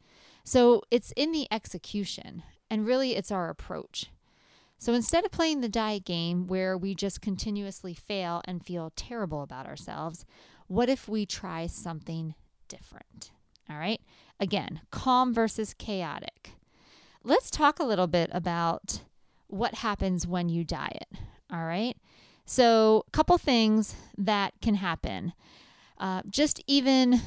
So 0.45 0.83
it's 0.89 1.11
in 1.17 1.33
the 1.33 1.47
execution, 1.51 2.43
and 2.69 2.85
really 2.85 3.13
it's 3.13 3.31
our 3.31 3.49
approach. 3.49 4.05
So 4.77 4.93
instead 4.93 5.25
of 5.25 5.31
playing 5.31 5.59
the 5.59 5.67
diet 5.67 6.05
game 6.05 6.47
where 6.47 6.77
we 6.77 6.95
just 6.95 7.19
continuously 7.19 7.93
fail 7.93 8.41
and 8.45 8.63
feel 8.65 8.93
terrible 8.95 9.41
about 9.41 9.65
ourselves, 9.65 10.25
what 10.67 10.87
if 10.87 11.09
we 11.09 11.25
try 11.25 11.67
something 11.67 12.35
different? 12.69 13.31
All 13.69 13.77
right. 13.77 13.99
Again, 14.39 14.81
calm 14.91 15.33
versus 15.33 15.73
chaotic. 15.73 16.51
Let's 17.23 17.49
talk 17.49 17.79
a 17.79 17.83
little 17.85 18.07
bit 18.07 18.29
about 18.33 19.01
what 19.47 19.75
happens 19.75 20.27
when 20.27 20.49
you 20.49 20.63
diet. 20.63 21.07
All 21.51 21.65
right. 21.65 21.97
So, 22.45 23.03
a 23.07 23.11
couple 23.11 23.37
things 23.37 23.95
that 24.17 24.53
can 24.61 24.75
happen. 24.75 25.33
Uh, 25.97 26.21
just 26.29 26.61
even 26.67 27.21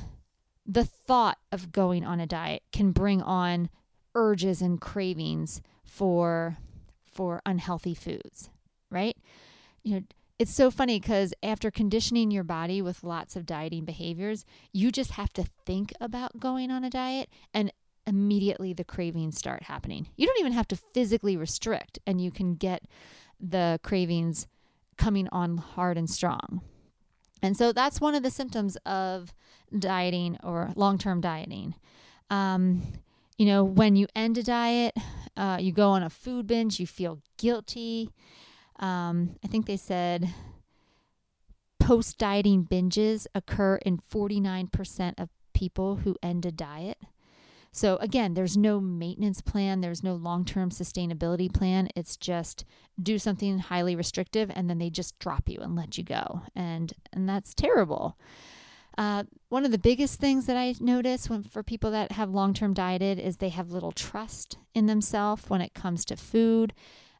the 0.64 0.84
thought 0.84 1.38
of 1.50 1.72
going 1.72 2.04
on 2.04 2.20
a 2.20 2.26
diet 2.26 2.62
can 2.72 2.92
bring 2.92 3.20
on 3.20 3.68
urges 4.14 4.62
and 4.62 4.80
cravings 4.80 5.60
for 5.84 6.56
for 7.04 7.42
unhealthy 7.44 7.94
foods, 7.94 8.50
right? 8.90 9.16
You 9.82 9.94
know, 9.96 10.02
it's 10.40 10.54
so 10.54 10.70
funny 10.70 10.98
because 10.98 11.34
after 11.42 11.70
conditioning 11.70 12.30
your 12.30 12.44
body 12.44 12.80
with 12.80 13.04
lots 13.04 13.36
of 13.36 13.44
dieting 13.44 13.84
behaviors, 13.84 14.46
you 14.72 14.90
just 14.90 15.10
have 15.10 15.30
to 15.34 15.44
think 15.66 15.92
about 16.00 16.40
going 16.40 16.70
on 16.70 16.82
a 16.82 16.88
diet 16.88 17.28
and 17.52 17.70
immediately 18.06 18.72
the 18.72 18.82
cravings 18.82 19.36
start 19.36 19.64
happening. 19.64 20.08
You 20.16 20.26
don't 20.26 20.40
even 20.40 20.54
have 20.54 20.66
to 20.68 20.76
physically 20.94 21.36
restrict 21.36 21.98
and 22.06 22.22
you 22.22 22.30
can 22.30 22.54
get 22.54 22.84
the 23.38 23.80
cravings 23.82 24.46
coming 24.96 25.28
on 25.30 25.58
hard 25.58 25.98
and 25.98 26.08
strong. 26.08 26.62
And 27.42 27.54
so 27.54 27.70
that's 27.70 28.00
one 28.00 28.14
of 28.14 28.22
the 28.22 28.30
symptoms 28.30 28.76
of 28.86 29.34
dieting 29.78 30.38
or 30.42 30.72
long 30.74 30.96
term 30.96 31.20
dieting. 31.20 31.74
Um, 32.30 32.80
you 33.36 33.44
know, 33.44 33.62
when 33.62 33.94
you 33.94 34.06
end 34.16 34.38
a 34.38 34.42
diet, 34.42 34.96
uh, 35.36 35.58
you 35.60 35.72
go 35.72 35.90
on 35.90 36.02
a 36.02 36.08
food 36.08 36.46
binge, 36.46 36.80
you 36.80 36.86
feel 36.86 37.20
guilty. 37.36 38.08
Um, 38.80 39.36
I 39.44 39.48
think 39.48 39.66
they 39.66 39.76
said 39.76 40.32
post 41.78 42.18
dieting 42.18 42.64
binges 42.64 43.26
occur 43.34 43.76
in 43.76 43.98
49% 43.98 45.14
of 45.18 45.28
people 45.52 45.96
who 45.96 46.16
end 46.22 46.46
a 46.46 46.52
diet. 46.52 46.98
So, 47.72 47.96
again, 47.96 48.34
there's 48.34 48.56
no 48.56 48.80
maintenance 48.80 49.40
plan, 49.40 49.80
there's 49.80 50.02
no 50.02 50.14
long 50.14 50.44
term 50.44 50.70
sustainability 50.70 51.52
plan. 51.52 51.88
It's 51.94 52.16
just 52.16 52.64
do 53.00 53.18
something 53.18 53.60
highly 53.60 53.94
restrictive 53.94 54.50
and 54.54 54.68
then 54.68 54.78
they 54.78 54.90
just 54.90 55.18
drop 55.18 55.48
you 55.48 55.60
and 55.60 55.76
let 55.76 55.96
you 55.96 56.02
go. 56.02 56.42
And, 56.56 56.92
and 57.12 57.28
that's 57.28 57.54
terrible. 57.54 58.18
Uh, 58.98 59.24
one 59.48 59.64
of 59.64 59.70
the 59.70 59.78
biggest 59.78 60.18
things 60.18 60.46
that 60.46 60.56
I 60.56 60.74
notice 60.80 61.30
when 61.30 61.44
for 61.44 61.62
people 61.62 61.92
that 61.92 62.12
have 62.12 62.30
long 62.30 62.54
term 62.54 62.74
dieted 62.74 63.18
is 63.18 63.36
they 63.36 63.48
have 63.50 63.70
little 63.70 63.92
trust 63.92 64.58
in 64.74 64.86
themselves 64.86 65.48
when 65.48 65.60
it 65.60 65.74
comes 65.74 66.04
to 66.06 66.16
food. 66.16 66.72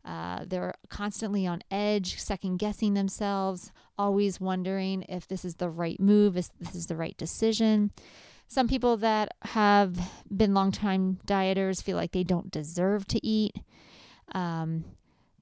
Uh, 0.05 0.45
they're 0.47 0.75
constantly 0.89 1.47
on 1.47 1.63
edge, 1.71 2.19
second 2.19 2.57
guessing 2.57 2.95
themselves, 2.95 3.73
always 3.99 4.41
wondering 4.41 5.03
if 5.09 5.29
this 5.29 5.45
is 5.45 5.57
the 5.57 5.69
right 5.69 6.01
move, 6.01 6.37
if 6.37 6.49
this 6.59 6.75
is 6.75 6.87
the 6.87 6.97
right 6.97 7.17
decision. 7.17 7.91
Some 8.49 8.67
people 8.67 8.97
that 8.97 9.33
have 9.43 9.97
been 10.35 10.55
long 10.55 10.73
time 10.73 11.21
dieters 11.27 11.83
feel 11.83 11.97
like 11.97 12.13
they 12.13 12.25
don't 12.25 12.51
deserve 12.51 13.07
to 13.09 13.25
eat. 13.25 13.55
Um, 14.33 14.85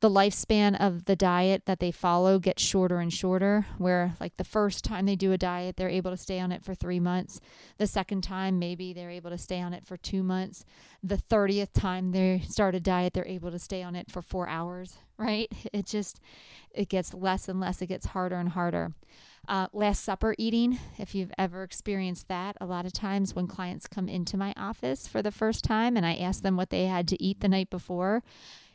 the 0.00 0.10
lifespan 0.10 0.78
of 0.80 1.06
the 1.06 1.16
diet 1.16 1.66
that 1.66 1.80
they 1.80 1.90
follow 1.90 2.38
gets 2.38 2.62
shorter 2.62 3.00
and 3.00 3.12
shorter 3.12 3.66
where 3.78 4.14
like 4.20 4.36
the 4.36 4.44
first 4.44 4.84
time 4.84 5.06
they 5.06 5.16
do 5.16 5.32
a 5.32 5.38
diet 5.38 5.76
they're 5.76 5.88
able 5.88 6.10
to 6.10 6.16
stay 6.16 6.40
on 6.40 6.52
it 6.52 6.64
for 6.64 6.74
3 6.74 7.00
months. 7.00 7.40
The 7.78 7.86
second 7.86 8.22
time 8.22 8.58
maybe 8.58 8.92
they're 8.92 9.10
able 9.10 9.30
to 9.30 9.38
stay 9.38 9.60
on 9.60 9.72
it 9.74 9.84
for 9.84 9.96
2 9.96 10.22
months. 10.22 10.64
The 11.02 11.16
30th 11.16 11.72
time 11.72 12.12
they 12.12 12.42
start 12.48 12.74
a 12.74 12.80
diet 12.80 13.12
they're 13.14 13.26
able 13.26 13.50
to 13.50 13.58
stay 13.58 13.82
on 13.82 13.96
it 13.96 14.10
for 14.10 14.22
4 14.22 14.48
hours 14.48 14.98
right? 15.18 15.50
It 15.72 15.86
just 15.86 16.20
it 16.70 16.88
gets 16.88 17.12
less 17.12 17.48
and 17.48 17.60
less. 17.60 17.82
It 17.82 17.86
gets 17.86 18.06
harder 18.06 18.36
and 18.36 18.50
harder. 18.50 18.92
Uh, 19.46 19.66
last 19.72 20.04
supper 20.04 20.34
eating 20.38 20.78
if 20.98 21.14
you've 21.14 21.32
ever 21.38 21.62
experienced 21.62 22.28
that 22.28 22.56
a 22.60 22.66
lot 22.66 22.84
of 22.84 22.92
times 22.92 23.34
when 23.34 23.46
clients 23.46 23.86
come 23.86 24.08
into 24.08 24.36
my 24.36 24.52
office 24.56 25.08
for 25.08 25.22
the 25.22 25.30
first 25.30 25.64
time 25.64 25.96
and 25.96 26.04
i 26.04 26.14
ask 26.14 26.42
them 26.42 26.56
what 26.56 26.68
they 26.68 26.84
had 26.84 27.08
to 27.08 27.22
eat 27.22 27.40
the 27.40 27.48
night 27.48 27.70
before 27.70 28.22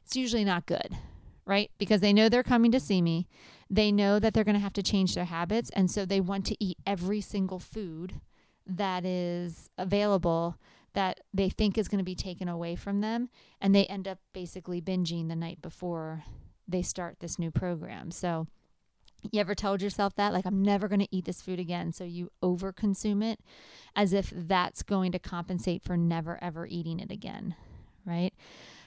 it's 0.03 0.15
usually 0.15 0.43
not 0.43 0.65
good 0.65 0.97
right? 1.45 1.71
Because 1.77 2.01
they 2.01 2.13
know 2.13 2.29
they're 2.29 2.43
coming 2.43 2.71
to 2.71 2.79
see 2.79 3.01
me. 3.01 3.27
They 3.69 3.91
know 3.91 4.19
that 4.19 4.33
they're 4.33 4.43
going 4.43 4.55
to 4.55 4.61
have 4.61 4.73
to 4.73 4.83
change 4.83 5.15
their 5.15 5.25
habits. 5.25 5.69
And 5.71 5.89
so 5.89 6.05
they 6.05 6.21
want 6.21 6.45
to 6.47 6.63
eat 6.63 6.77
every 6.85 7.21
single 7.21 7.59
food 7.59 8.21
that 8.65 9.05
is 9.05 9.69
available 9.77 10.57
that 10.93 11.19
they 11.33 11.49
think 11.49 11.77
is 11.77 11.87
going 11.87 11.99
to 11.99 12.05
be 12.05 12.15
taken 12.15 12.47
away 12.47 12.75
from 12.75 13.01
them. 13.01 13.29
And 13.59 13.73
they 13.73 13.85
end 13.85 14.07
up 14.07 14.19
basically 14.31 14.81
binging 14.81 15.27
the 15.27 15.35
night 15.35 15.61
before 15.61 16.23
they 16.67 16.81
start 16.81 17.17
this 17.19 17.39
new 17.39 17.51
program. 17.51 18.11
So, 18.11 18.47
you 19.31 19.39
ever 19.39 19.55
told 19.55 19.81
yourself 19.81 20.15
that? 20.15 20.33
Like, 20.33 20.45
I'm 20.45 20.61
never 20.61 20.87
going 20.87 20.99
to 20.99 21.15
eat 21.15 21.25
this 21.25 21.41
food 21.41 21.59
again. 21.59 21.93
So 21.93 22.03
you 22.03 22.29
overconsume 22.41 23.23
it 23.23 23.39
as 23.95 24.11
if 24.11 24.31
that's 24.35 24.83
going 24.83 25.11
to 25.13 25.19
compensate 25.19 25.81
for 25.81 25.95
never 25.95 26.37
ever 26.43 26.67
eating 26.67 26.99
it 26.99 27.11
again, 27.11 27.55
right? 28.05 28.33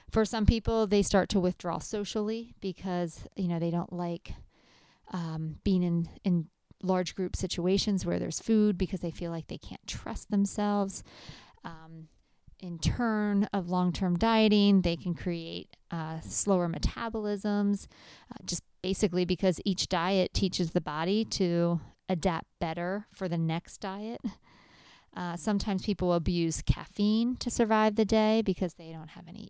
For 0.09 0.23
some 0.25 0.45
people, 0.45 0.87
they 0.87 1.01
start 1.01 1.29
to 1.29 1.39
withdraw 1.39 1.79
socially 1.79 2.53
because 2.61 3.25
you 3.35 3.47
know 3.47 3.59
they 3.59 3.71
don't 3.71 3.91
like 3.91 4.33
um, 5.11 5.59
being 5.63 5.83
in 5.83 6.09
in 6.23 6.47
large 6.83 7.15
group 7.15 7.35
situations 7.35 8.05
where 8.05 8.19
there's 8.19 8.39
food 8.39 8.77
because 8.77 9.01
they 9.01 9.11
feel 9.11 9.31
like 9.31 9.47
they 9.47 9.57
can't 9.57 9.85
trust 9.87 10.29
themselves. 10.29 11.03
Um, 11.63 12.07
in 12.59 12.79
turn 12.79 13.47
of 13.53 13.69
long-term 13.69 14.17
dieting, 14.17 14.81
they 14.81 14.95
can 14.95 15.13
create 15.13 15.75
uh, 15.91 16.19
slower 16.21 16.67
metabolisms, 16.67 17.87
uh, 18.31 18.37
just 18.45 18.63
basically 18.81 19.25
because 19.25 19.61
each 19.63 19.87
diet 19.89 20.33
teaches 20.33 20.71
the 20.71 20.81
body 20.81 21.23
to 21.23 21.79
adapt 22.09 22.47
better 22.59 23.05
for 23.11 23.27
the 23.27 23.37
next 23.37 23.79
diet. 23.79 24.21
Uh, 25.15 25.35
sometimes 25.35 25.83
people 25.83 26.13
abuse 26.13 26.61
caffeine 26.61 27.35
to 27.37 27.49
survive 27.49 27.95
the 27.95 28.05
day 28.05 28.41
because 28.43 28.75
they 28.75 28.91
don't 28.91 29.09
have 29.09 29.27
any 29.27 29.49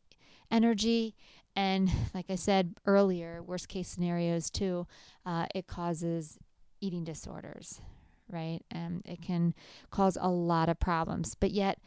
energy. 0.52 1.16
And 1.56 1.90
like 2.14 2.26
I 2.30 2.36
said 2.36 2.76
earlier, 2.86 3.42
worst 3.44 3.68
case 3.68 3.88
scenarios 3.88 4.50
too, 4.50 4.88
uh, 5.26 5.48
it 5.54 5.68
causes 5.68 6.38
eating 6.80 7.04
disorders, 7.04 7.82
right? 8.30 8.60
And 8.72 9.02
it 9.06 9.22
can 9.22 9.54
cause 9.90 10.18
a 10.20 10.30
lot 10.30 10.70
of 10.70 10.80
problems. 10.80 11.36
But 11.36 11.52
yet, 11.52 11.80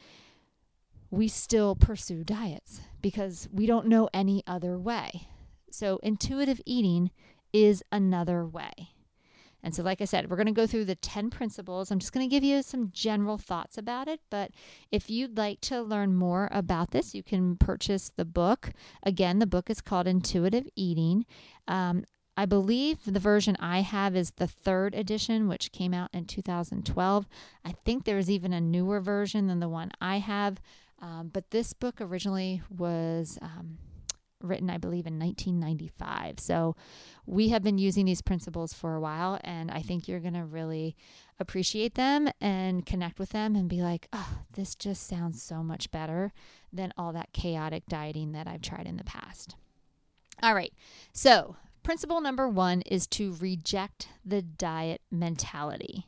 we 1.12 1.26
still 1.26 1.74
pursue 1.74 2.22
diets 2.22 2.80
because 3.02 3.48
we 3.52 3.66
don't 3.66 3.86
know 3.86 4.08
any 4.14 4.44
other 4.46 4.78
way. 4.78 5.26
So, 5.70 5.98
intuitive 6.02 6.60
eating 6.64 7.10
is 7.52 7.82
another 7.90 8.46
way. 8.46 8.90
And 9.62 9.74
so, 9.74 9.82
like 9.82 10.00
I 10.00 10.04
said, 10.04 10.30
we're 10.30 10.36
going 10.36 10.46
to 10.46 10.52
go 10.52 10.66
through 10.66 10.86
the 10.86 10.94
10 10.94 11.30
principles. 11.30 11.90
I'm 11.90 11.98
just 11.98 12.12
going 12.12 12.28
to 12.28 12.34
give 12.34 12.44
you 12.44 12.62
some 12.62 12.90
general 12.92 13.38
thoughts 13.38 13.76
about 13.76 14.08
it. 14.08 14.20
But 14.30 14.52
if 14.90 15.10
you'd 15.10 15.36
like 15.36 15.60
to 15.62 15.82
learn 15.82 16.14
more 16.14 16.48
about 16.50 16.90
this, 16.90 17.14
you 17.14 17.22
can 17.22 17.56
purchase 17.56 18.10
the 18.16 18.24
book. 18.24 18.72
Again, 19.02 19.38
the 19.38 19.46
book 19.46 19.70
is 19.70 19.80
called 19.80 20.06
Intuitive 20.06 20.66
Eating. 20.76 21.26
Um, 21.68 22.04
I 22.36 22.46
believe 22.46 22.98
the 23.04 23.20
version 23.20 23.56
I 23.60 23.80
have 23.80 24.16
is 24.16 24.30
the 24.32 24.46
third 24.46 24.94
edition, 24.94 25.46
which 25.46 25.72
came 25.72 25.92
out 25.92 26.10
in 26.14 26.24
2012. 26.24 27.28
I 27.64 27.72
think 27.84 28.04
there's 28.04 28.30
even 28.30 28.52
a 28.52 28.60
newer 28.60 29.00
version 29.00 29.46
than 29.46 29.60
the 29.60 29.68
one 29.68 29.90
I 30.00 30.18
have. 30.18 30.58
Um, 31.02 31.30
but 31.32 31.50
this 31.50 31.72
book 31.72 32.00
originally 32.00 32.62
was. 32.70 33.38
Um, 33.42 33.78
written, 34.40 34.70
I 34.70 34.78
believe, 34.78 35.06
in 35.06 35.18
1995. 35.18 36.40
So 36.40 36.76
we 37.26 37.50
have 37.50 37.62
been 37.62 37.78
using 37.78 38.06
these 38.06 38.22
principles 38.22 38.72
for 38.72 38.94
a 38.94 39.00
while, 39.00 39.38
and 39.44 39.70
I 39.70 39.82
think 39.82 40.08
you're 40.08 40.20
going 40.20 40.34
to 40.34 40.44
really 40.44 40.96
appreciate 41.38 41.94
them 41.94 42.28
and 42.40 42.84
connect 42.84 43.18
with 43.18 43.30
them 43.30 43.54
and 43.54 43.68
be 43.68 43.82
like, 43.82 44.08
oh, 44.12 44.38
this 44.52 44.74
just 44.74 45.06
sounds 45.06 45.42
so 45.42 45.62
much 45.62 45.90
better 45.90 46.32
than 46.72 46.92
all 46.96 47.12
that 47.12 47.32
chaotic 47.32 47.84
dieting 47.88 48.32
that 48.32 48.46
I've 48.46 48.62
tried 48.62 48.86
in 48.86 48.96
the 48.96 49.04
past. 49.04 49.56
All 50.42 50.54
right. 50.54 50.72
So, 51.12 51.56
principle 51.82 52.20
number 52.20 52.48
one 52.48 52.82
is 52.82 53.06
to 53.08 53.34
reject 53.40 54.08
the 54.24 54.42
diet 54.42 55.02
mentality. 55.10 56.06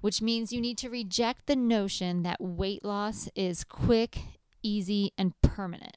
Which 0.00 0.20
means 0.20 0.52
you 0.52 0.60
need 0.60 0.78
to 0.78 0.90
reject 0.90 1.46
the 1.46 1.54
notion 1.54 2.24
that 2.24 2.40
weight 2.40 2.84
loss 2.84 3.28
is 3.36 3.62
quick, 3.62 4.18
easy, 4.60 5.12
and 5.16 5.40
permanent 5.42 5.96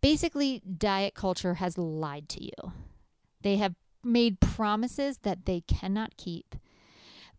Basically, 0.00 0.60
diet 0.60 1.14
culture 1.14 1.54
has 1.54 1.76
lied 1.76 2.28
to 2.30 2.44
you. 2.44 2.72
They 3.42 3.56
have 3.56 3.74
made 4.04 4.40
promises 4.40 5.18
that 5.18 5.44
they 5.44 5.60
cannot 5.62 6.16
keep. 6.16 6.54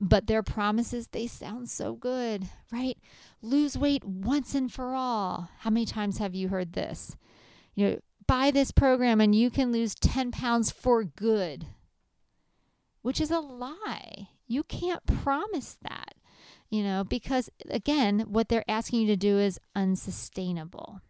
But 0.01 0.27
their 0.27 0.43
promises, 0.43 1.07
they 1.07 1.27
sound 1.27 1.69
so 1.69 1.93
good, 1.93 2.47
right? 2.71 2.97
Lose 3.41 3.77
weight 3.77 4.05
once 4.05 4.55
and 4.55 4.71
for 4.71 4.95
all. 4.95 5.49
How 5.59 5.69
many 5.69 5.85
times 5.85 6.19
have 6.19 6.35
you 6.35 6.47
heard 6.47 6.73
this? 6.73 7.17
You 7.75 7.87
know, 7.87 7.99
buy 8.25 8.51
this 8.51 8.71
program 8.71 9.19
and 9.19 9.35
you 9.35 9.49
can 9.49 9.71
lose 9.71 9.95
10 9.95 10.31
pounds 10.31 10.71
for 10.71 11.03
good, 11.03 11.65
which 13.01 13.19
is 13.19 13.31
a 13.31 13.39
lie. 13.39 14.29
You 14.47 14.63
can't 14.63 15.05
promise 15.05 15.77
that, 15.81 16.15
you 16.69 16.81
know, 16.81 17.03
because 17.03 17.49
again, 17.69 18.21
what 18.21 18.47
they're 18.47 18.69
asking 18.69 19.01
you 19.01 19.07
to 19.07 19.17
do 19.17 19.37
is 19.37 19.59
unsustainable. 19.75 21.01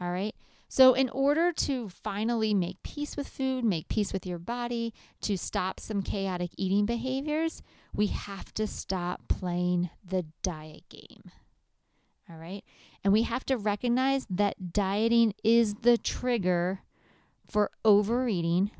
All 0.00 0.10
right. 0.10 0.34
So, 0.70 0.92
in 0.92 1.08
order 1.08 1.50
to 1.50 1.88
finally 1.88 2.52
make 2.52 2.82
peace 2.82 3.16
with 3.16 3.26
food, 3.26 3.64
make 3.64 3.88
peace 3.88 4.12
with 4.12 4.26
your 4.26 4.38
body, 4.38 4.92
to 5.22 5.38
stop 5.38 5.80
some 5.80 6.02
chaotic 6.02 6.50
eating 6.58 6.84
behaviors, 6.84 7.62
we 7.94 8.08
have 8.08 8.52
to 8.54 8.66
stop 8.66 9.28
playing 9.28 9.88
the 10.04 10.26
diet 10.42 10.82
game. 10.90 11.30
All 12.28 12.36
right. 12.36 12.62
And 13.02 13.14
we 13.14 13.22
have 13.22 13.46
to 13.46 13.56
recognize 13.56 14.26
that 14.28 14.74
dieting 14.74 15.32
is 15.42 15.76
the 15.76 15.96
trigger 15.96 16.80
for 17.50 17.70
overeating, 17.82 18.70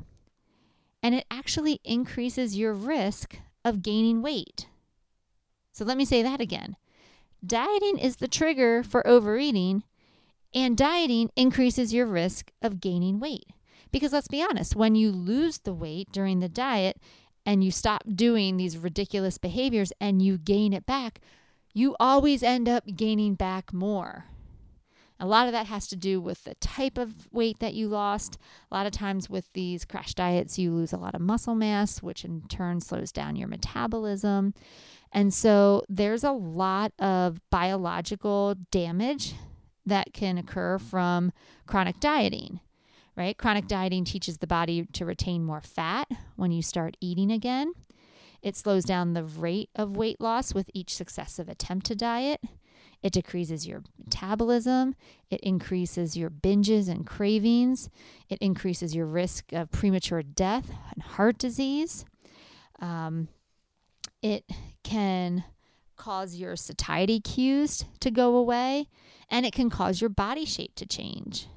and 1.01 1.15
it 1.15 1.25
actually 1.31 1.79
increases 1.83 2.55
your 2.55 2.75
risk 2.75 3.37
of 3.65 3.81
gaining 3.81 4.21
weight. 4.21 4.67
So, 5.71 5.85
let 5.85 5.97
me 5.97 6.05
say 6.05 6.21
that 6.21 6.39
again. 6.39 6.75
Dieting 7.43 7.97
is 7.97 8.17
the 8.17 8.27
trigger 8.27 8.83
for 8.83 9.07
overeating, 9.07 9.83
and 10.53 10.77
dieting 10.77 11.29
increases 11.35 11.93
your 11.93 12.05
risk 12.05 12.51
of 12.61 12.81
gaining 12.81 13.19
weight. 13.19 13.45
Because 13.91 14.13
let's 14.13 14.27
be 14.27 14.43
honest, 14.43 14.75
when 14.75 14.95
you 14.95 15.11
lose 15.11 15.59
the 15.59 15.73
weight 15.73 16.11
during 16.11 16.39
the 16.39 16.49
diet 16.49 16.97
and 17.45 17.63
you 17.63 17.71
stop 17.71 18.03
doing 18.13 18.57
these 18.57 18.77
ridiculous 18.77 19.37
behaviors 19.37 19.91
and 19.99 20.21
you 20.21 20.37
gain 20.37 20.73
it 20.73 20.85
back, 20.85 21.19
you 21.73 21.95
always 21.99 22.43
end 22.43 22.69
up 22.69 22.83
gaining 22.95 23.35
back 23.35 23.73
more. 23.73 24.25
A 25.19 25.25
lot 25.25 25.47
of 25.47 25.51
that 25.51 25.65
has 25.65 25.85
to 25.87 25.97
do 25.97 26.21
with 26.21 26.45
the 26.45 26.55
type 26.55 26.97
of 26.97 27.27
weight 27.33 27.59
that 27.59 27.73
you 27.73 27.89
lost. 27.89 28.37
A 28.71 28.75
lot 28.75 28.85
of 28.85 28.93
times 28.93 29.29
with 29.29 29.51
these 29.53 29.83
crash 29.83 30.13
diets, 30.13 30.57
you 30.57 30.71
lose 30.71 30.93
a 30.93 30.97
lot 30.97 31.13
of 31.13 31.19
muscle 31.19 31.55
mass, 31.55 32.01
which 32.01 32.23
in 32.23 32.43
turn 32.47 32.79
slows 32.79 33.11
down 33.11 33.35
your 33.35 33.49
metabolism. 33.49 34.53
And 35.11 35.33
so 35.33 35.83
there's 35.89 36.23
a 36.23 36.31
lot 36.31 36.93
of 36.99 37.41
biological 37.49 38.55
damage 38.71 39.33
that 39.89 40.13
can 40.13 40.37
occur 40.37 40.79
from 40.79 41.31
chronic 41.67 41.99
dieting, 41.99 42.59
right? 43.15 43.37
Chronic 43.37 43.67
dieting 43.67 44.05
teaches 44.05 44.37
the 44.37 44.47
body 44.47 44.85
to 44.93 45.05
retain 45.05 45.43
more 45.43 45.61
fat 45.61 46.07
when 46.35 46.51
you 46.51 46.61
start 46.61 46.97
eating 47.01 47.31
again. 47.31 47.73
It 48.41 48.55
slows 48.55 48.85
down 48.85 49.13
the 49.13 49.23
rate 49.23 49.69
of 49.75 49.97
weight 49.97 50.21
loss 50.21 50.53
with 50.53 50.69
each 50.73 50.95
successive 50.95 51.49
attempt 51.49 51.85
to 51.87 51.95
diet. 51.95 52.41
It 53.01 53.13
decreases 53.13 53.67
your 53.67 53.83
metabolism. 53.97 54.95
It 55.29 55.39
increases 55.41 56.17
your 56.17 56.29
binges 56.29 56.89
and 56.89 57.05
cravings. 57.05 57.89
It 58.29 58.39
increases 58.39 58.95
your 58.95 59.05
risk 59.05 59.53
of 59.53 59.71
premature 59.71 60.21
death 60.21 60.69
and 60.93 61.03
heart 61.03 61.37
disease. 61.37 62.05
Um, 62.79 63.29
it 64.21 64.45
can 64.83 65.45
cause 65.95 66.35
your 66.35 66.55
satiety 66.55 67.19
cues 67.19 67.85
to 67.99 68.11
go 68.11 68.35
away 68.35 68.87
and 69.29 69.45
it 69.45 69.53
can 69.53 69.69
cause 69.69 70.01
your 70.01 70.09
body 70.09 70.45
shape 70.45 70.75
to 70.75 70.85
change. 70.85 71.47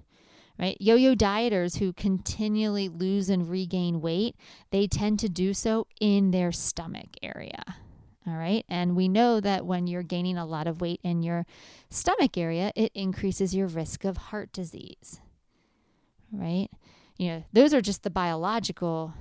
Right? 0.58 0.76
Yo-yo 0.78 1.14
dieters 1.14 1.78
who 1.78 1.92
continually 1.92 2.88
lose 2.88 3.28
and 3.30 3.48
regain 3.48 4.00
weight, 4.00 4.36
they 4.70 4.86
tend 4.86 5.18
to 5.20 5.28
do 5.28 5.54
so 5.54 5.86
in 6.00 6.30
their 6.30 6.52
stomach 6.52 7.16
area. 7.22 7.64
All 8.26 8.34
right? 8.34 8.64
And 8.68 8.94
we 8.94 9.08
know 9.08 9.40
that 9.40 9.66
when 9.66 9.86
you're 9.86 10.04
gaining 10.04 10.36
a 10.36 10.46
lot 10.46 10.66
of 10.66 10.80
weight 10.80 11.00
in 11.02 11.22
your 11.22 11.46
stomach 11.90 12.38
area, 12.38 12.70
it 12.76 12.92
increases 12.94 13.54
your 13.54 13.66
risk 13.66 14.04
of 14.04 14.16
heart 14.16 14.52
disease. 14.52 15.20
Right? 16.30 16.68
You 17.16 17.28
know, 17.28 17.44
those 17.52 17.74
are 17.74 17.80
just 17.80 18.04
the 18.04 18.10
biological 18.10 19.14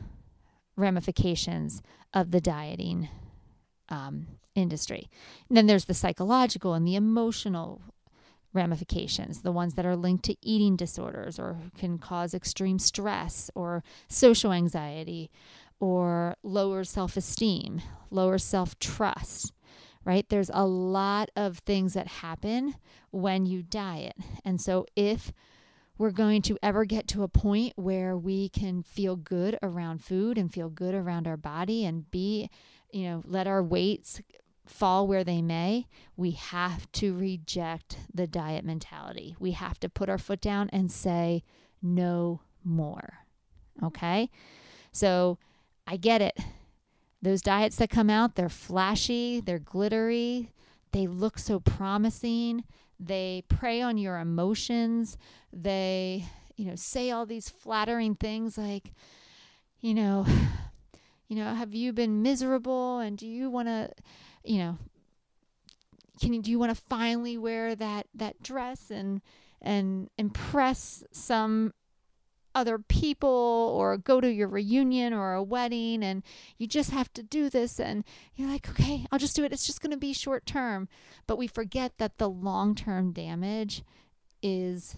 ramifications 0.75 1.81
of 2.13 2.31
the 2.31 2.41
dieting 2.41 3.09
um, 3.89 4.27
industry. 4.53 5.09
And 5.49 5.57
then 5.57 5.67
there's 5.67 5.85
the 5.85 5.93
psychological 5.93 6.73
and 6.73 6.87
the 6.87 6.95
emotional 6.95 7.81
ramifications, 8.53 9.41
the 9.41 9.51
ones 9.51 9.75
that 9.75 9.85
are 9.85 9.95
linked 9.95 10.25
to 10.25 10.35
eating 10.41 10.75
disorders 10.75 11.39
or 11.39 11.57
can 11.77 11.97
cause 11.97 12.33
extreme 12.33 12.79
stress 12.79 13.49
or 13.55 13.83
social 14.07 14.51
anxiety 14.51 15.29
or 15.79 16.35
lower 16.43 16.83
self 16.83 17.17
esteem, 17.17 17.81
lower 18.09 18.37
self 18.37 18.77
trust, 18.79 19.53
right? 20.05 20.27
There's 20.29 20.51
a 20.53 20.65
lot 20.65 21.29
of 21.35 21.59
things 21.59 21.93
that 21.93 22.07
happen 22.07 22.75
when 23.11 23.45
you 23.45 23.63
diet. 23.63 24.15
And 24.45 24.59
so 24.59 24.85
if 24.95 25.31
we're 25.97 26.11
going 26.11 26.41
to 26.41 26.57
ever 26.63 26.83
get 26.85 27.07
to 27.09 27.23
a 27.23 27.27
point 27.27 27.73
where 27.75 28.17
we 28.17 28.49
can 28.49 28.81
feel 28.81 29.15
good 29.15 29.57
around 29.61 30.03
food 30.03 30.37
and 30.37 30.51
feel 30.51 30.69
good 30.69 30.95
around 30.95 31.27
our 31.27 31.37
body 31.37 31.85
and 31.85 32.09
be, 32.09 32.49
you 32.91 33.03
know, 33.03 33.21
let 33.25 33.45
our 33.47 33.61
weights 33.61 34.19
fall 34.65 35.07
where 35.07 35.23
they 35.23 35.41
may, 35.41 35.87
we 36.15 36.31
have 36.31 36.91
to 36.93 37.15
reject 37.15 37.97
the 38.13 38.27
diet 38.27 38.63
mentality. 38.63 39.35
We 39.39 39.51
have 39.51 39.79
to 39.81 39.89
put 39.89 40.09
our 40.09 40.17
foot 40.17 40.41
down 40.41 40.69
and 40.71 40.91
say, 40.91 41.43
no 41.81 42.41
more. 42.63 43.19
Okay? 43.81 44.29
So 44.91 45.37
I 45.87 45.97
get 45.97 46.21
it. 46.21 46.37
Those 47.21 47.41
diets 47.41 47.75
that 47.77 47.89
come 47.89 48.09
out, 48.09 48.35
they're 48.35 48.49
flashy, 48.49 49.41
they're 49.41 49.59
glittery, 49.59 50.51
they 50.91 51.07
look 51.07 51.37
so 51.37 51.59
promising, 51.59 52.63
they 52.99 53.43
prey 53.47 53.81
on 53.81 53.97
your 53.97 54.17
emotions, 54.19 55.17
they, 55.53 56.25
you 56.55 56.65
know, 56.65 56.75
say 56.75 57.11
all 57.11 57.25
these 57.25 57.49
flattering 57.49 58.15
things 58.15 58.57
like, 58.57 58.93
you 59.81 59.93
know, 59.93 60.25
you 61.27 61.35
know, 61.35 61.53
have 61.53 61.73
you 61.73 61.93
been 61.93 62.21
miserable 62.21 62.99
and 62.99 63.17
do 63.17 63.27
you 63.27 63.49
want 63.49 63.67
to 63.67 63.89
you 64.43 64.57
know, 64.59 64.77
can 66.19 66.33
you 66.33 66.41
do 66.41 66.51
you 66.51 66.59
want 66.59 66.75
to 66.75 66.81
finally 66.83 67.37
wear 67.37 67.75
that 67.75 68.07
that 68.13 68.41
dress 68.43 68.91
and 68.91 69.21
and 69.61 70.09
impress 70.17 71.03
some 71.11 71.73
other 72.53 72.77
people 72.77 73.73
or 73.77 73.97
go 73.97 74.19
to 74.19 74.29
your 74.29 74.47
reunion 74.47 75.13
or 75.13 75.33
a 75.33 75.43
wedding 75.43 76.03
and 76.03 76.21
you 76.57 76.67
just 76.67 76.91
have 76.91 77.11
to 77.13 77.23
do 77.23 77.49
this 77.49 77.79
and 77.79 78.03
you're 78.35 78.49
like 78.49 78.69
okay 78.69 79.05
I'll 79.11 79.19
just 79.19 79.35
do 79.35 79.43
it. 79.43 79.53
It's 79.53 79.65
just 79.65 79.81
going 79.81 79.91
to 79.91 79.97
be 79.97 80.13
short 80.13 80.45
term. 80.45 80.87
But 81.27 81.37
we 81.37 81.47
forget 81.47 81.97
that 81.97 82.17
the 82.17 82.29
long 82.29 82.75
term 82.75 83.13
damage 83.13 83.83
is 84.43 84.97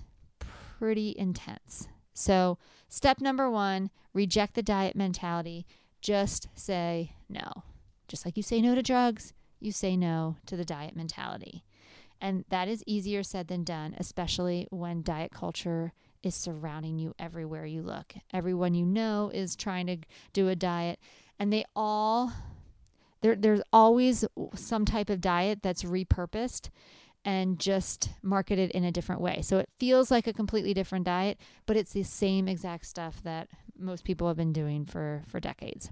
pretty 0.80 1.16
intense. 1.18 1.88
So 2.14 2.58
step 2.90 3.22
number 3.22 3.50
1 3.50 3.90
reject 4.14 4.56
the 4.56 4.64
diet 4.64 4.96
mentality. 4.96 5.66
Just 6.02 6.50
say 6.56 7.16
no 7.30 7.64
just 8.08 8.26
like 8.26 8.38
you 8.38 8.44
say 8.44 8.62
no 8.62 8.76
to 8.76 8.82
drugs, 8.82 9.34
you 9.60 9.72
say 9.72 9.96
no 9.96 10.38
to 10.46 10.56
the 10.56 10.66
diet 10.66 10.96
mentality. 10.96 11.64
And 12.22 12.46
that 12.50 12.68
is 12.68 12.84
easier 12.88 13.24
said 13.24 13.48
than 13.48 13.64
done, 13.64 13.96
especially 13.98 14.68
when 14.72 15.04
diet 15.04 15.32
culture 15.32 15.94
is 16.24 16.36
surrounding 16.36 16.98
you 16.98 17.14
everywhere 17.20 17.66
you 17.66 17.82
look. 17.82 18.14
Everyone 18.34 18.74
you 18.74 18.86
know 18.86 19.30
is 19.34 19.56
trying 19.56 19.88
to 19.88 19.98
do 20.32 20.48
a 20.48 20.56
diet, 20.56 21.00
and 21.38 21.52
they 21.52 21.66
all 21.76 22.32
there 23.22 23.36
there's 23.36 23.62
always 23.74 24.24
some 24.56 24.86
type 24.86 25.10
of 25.10 25.22
diet 25.22 25.62
that's 25.62 25.84
repurposed 25.84 26.70
and 27.26 27.60
just 27.60 28.10
marketed 28.22 28.72
in 28.72 28.84
a 28.84 28.92
different 28.92 29.22
way. 29.22 29.42
So 29.42 29.60
it 29.60 29.70
feels 29.80 30.12
like 30.12 30.28
a 30.28 30.34
completely 30.34 30.74
different 30.74 31.06
diet, 31.06 31.38
but 31.66 31.78
it's 31.78 31.94
the 31.94 32.04
same 32.04 32.48
exact 32.48 32.86
stuff 32.86 33.22
that 33.24 33.50
most 33.78 34.04
people 34.04 34.28
have 34.28 34.38
been 34.38 34.54
doing 34.54 34.86
for 34.86 35.24
for 35.28 35.40
decades. 35.40 35.90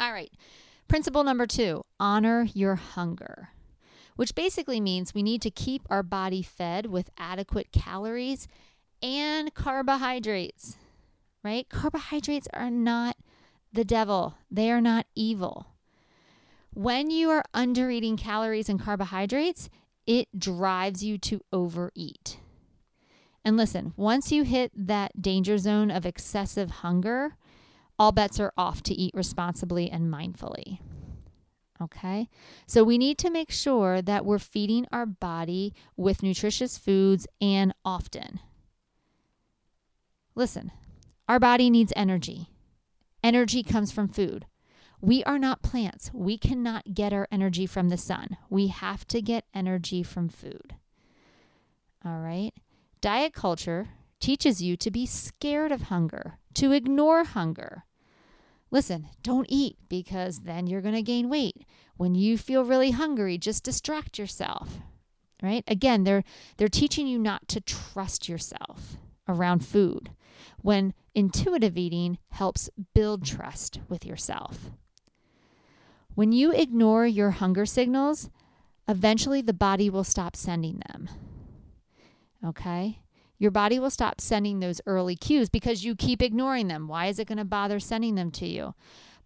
All 0.00 0.12
right. 0.12 0.32
Principle 0.88 1.22
number 1.22 1.46
two 1.46 1.84
honor 2.00 2.48
your 2.54 2.76
hunger, 2.76 3.50
which 4.16 4.34
basically 4.34 4.80
means 4.80 5.12
we 5.12 5.22
need 5.22 5.42
to 5.42 5.50
keep 5.50 5.82
our 5.90 6.02
body 6.02 6.42
fed 6.42 6.86
with 6.86 7.10
adequate 7.18 7.72
calories 7.72 8.48
and 9.02 9.52
carbohydrates, 9.52 10.78
right? 11.44 11.68
Carbohydrates 11.68 12.48
are 12.54 12.70
not 12.70 13.16
the 13.70 13.84
devil, 13.84 14.38
they 14.50 14.70
are 14.70 14.80
not 14.80 15.06
evil. 15.14 15.66
When 16.72 17.10
you 17.10 17.28
are 17.30 17.44
under 17.52 17.90
eating 17.90 18.16
calories 18.16 18.70
and 18.70 18.80
carbohydrates, 18.80 19.68
it 20.06 20.28
drives 20.38 21.04
you 21.04 21.18
to 21.18 21.42
overeat. 21.52 22.38
And 23.44 23.58
listen, 23.58 23.92
once 23.96 24.32
you 24.32 24.42
hit 24.42 24.72
that 24.74 25.20
danger 25.20 25.58
zone 25.58 25.90
of 25.90 26.06
excessive 26.06 26.70
hunger, 26.70 27.36
all 27.98 28.12
bets 28.12 28.38
are 28.38 28.52
off 28.56 28.82
to 28.84 28.94
eat 28.94 29.14
responsibly 29.14 29.90
and 29.90 30.12
mindfully. 30.12 30.78
Okay, 31.80 32.28
so 32.66 32.82
we 32.82 32.98
need 32.98 33.18
to 33.18 33.30
make 33.30 33.52
sure 33.52 34.02
that 34.02 34.24
we're 34.24 34.40
feeding 34.40 34.86
our 34.90 35.06
body 35.06 35.74
with 35.96 36.22
nutritious 36.24 36.76
foods 36.76 37.26
and 37.40 37.72
often. 37.84 38.40
Listen, 40.34 40.72
our 41.28 41.38
body 41.38 41.70
needs 41.70 41.92
energy. 41.94 42.48
Energy 43.22 43.62
comes 43.62 43.92
from 43.92 44.08
food. 44.08 44.46
We 45.00 45.22
are 45.24 45.38
not 45.38 45.62
plants. 45.62 46.10
We 46.12 46.36
cannot 46.36 46.94
get 46.94 47.12
our 47.12 47.28
energy 47.30 47.66
from 47.66 47.88
the 47.88 47.96
sun. 47.96 48.36
We 48.50 48.68
have 48.68 49.06
to 49.08 49.22
get 49.22 49.44
energy 49.54 50.02
from 50.02 50.28
food. 50.28 50.74
All 52.04 52.18
right? 52.18 52.52
Diet 53.00 53.32
culture 53.32 53.90
teaches 54.18 54.60
you 54.60 54.76
to 54.76 54.90
be 54.90 55.06
scared 55.06 55.70
of 55.70 55.82
hunger, 55.82 56.38
to 56.54 56.72
ignore 56.72 57.22
hunger. 57.22 57.84
Listen, 58.70 59.08
don't 59.22 59.46
eat 59.48 59.76
because 59.88 60.40
then 60.40 60.66
you're 60.66 60.82
going 60.82 60.94
to 60.94 61.02
gain 61.02 61.28
weight. 61.28 61.64
When 61.96 62.14
you 62.14 62.36
feel 62.36 62.64
really 62.64 62.90
hungry, 62.90 63.38
just 63.38 63.64
distract 63.64 64.18
yourself. 64.18 64.78
Right? 65.42 65.64
Again, 65.68 66.02
they're 66.04 66.24
they're 66.56 66.68
teaching 66.68 67.06
you 67.06 67.18
not 67.18 67.46
to 67.48 67.60
trust 67.60 68.28
yourself 68.28 68.96
around 69.28 69.64
food 69.64 70.10
when 70.60 70.94
intuitive 71.14 71.76
eating 71.76 72.18
helps 72.30 72.68
build 72.94 73.24
trust 73.24 73.80
with 73.88 74.04
yourself. 74.04 74.70
When 76.14 76.32
you 76.32 76.52
ignore 76.52 77.06
your 77.06 77.30
hunger 77.30 77.64
signals, 77.64 78.30
eventually 78.88 79.40
the 79.40 79.52
body 79.52 79.88
will 79.88 80.02
stop 80.02 80.34
sending 80.34 80.82
them. 80.88 81.08
Okay? 82.44 82.98
Your 83.38 83.50
body 83.50 83.78
will 83.78 83.90
stop 83.90 84.20
sending 84.20 84.60
those 84.60 84.80
early 84.86 85.16
cues 85.16 85.48
because 85.48 85.84
you 85.84 85.94
keep 85.94 86.22
ignoring 86.22 86.68
them. 86.68 86.88
Why 86.88 87.06
is 87.06 87.18
it 87.18 87.28
going 87.28 87.38
to 87.38 87.44
bother 87.44 87.78
sending 87.78 88.16
them 88.16 88.30
to 88.32 88.46
you? 88.46 88.74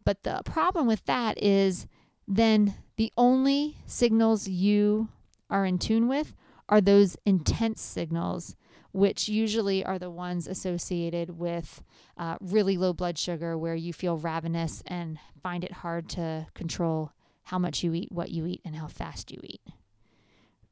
But 0.05 0.23
the 0.23 0.43
problem 0.45 0.87
with 0.87 1.05
that 1.07 1.43
is 1.43 1.87
then 2.29 2.75
the 2.97 3.13
only 3.17 3.79
signals 3.87 4.49
you 4.49 5.09
are 5.49 5.65
in 5.65 5.79
tune 5.79 6.09
with 6.09 6.35
are 6.69 6.81
those 6.81 7.17
intense 7.25 7.81
signals 7.81 8.57
which 8.93 9.29
usually 9.29 9.85
are 9.85 9.99
the 9.99 10.11
ones 10.11 10.47
associated 10.47 11.39
with 11.39 11.83
uh, 12.19 12.37
really 12.41 12.77
low 12.77 12.93
blood 12.93 13.19
sugar, 13.19 13.57
where 13.57 13.75
you 13.75 13.93
feel 13.93 14.19
ravenous 14.19 14.83
and 14.87 15.19
find 15.43 15.65
it 15.65 15.73
hard 15.73 16.09
to 16.11 16.47
control 16.55 17.11
how 17.45 17.59
much 17.59 17.83
you 17.83 17.95
eat, 17.95 18.13
what 18.13 18.31
you 18.31 18.47
eat, 18.47 18.61
and 18.65 18.77
how 18.77 18.87
fast 18.87 19.33
you 19.33 19.41
eat. 19.43 19.63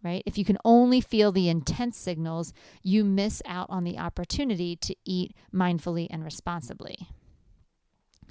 Right? 0.02 0.22
If 0.24 0.38
you 0.38 0.46
can 0.46 0.56
only 0.64 1.02
feel 1.02 1.30
the 1.30 1.50
intense 1.50 1.98
signals, 1.98 2.54
you 2.82 3.04
miss 3.04 3.42
out 3.44 3.68
on 3.68 3.84
the 3.84 3.98
opportunity 3.98 4.74
to 4.76 4.96
eat 5.04 5.36
mindfully 5.52 6.06
and 6.08 6.24
responsibly. 6.24 7.08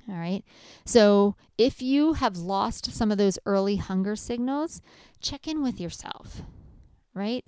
All 0.08 0.16
right. 0.16 0.44
So 0.84 1.36
if 1.60 1.84
you 1.84 2.14
have 2.14 2.38
lost 2.38 2.92
some 2.92 3.12
of 3.12 3.20
those 3.20 3.38
early 3.46 3.76
hunger 3.76 4.16
signals, 4.16 4.82
check 5.22 5.48
in 5.48 5.62
with 5.62 5.80
yourself, 5.80 6.42
right? 7.14 7.46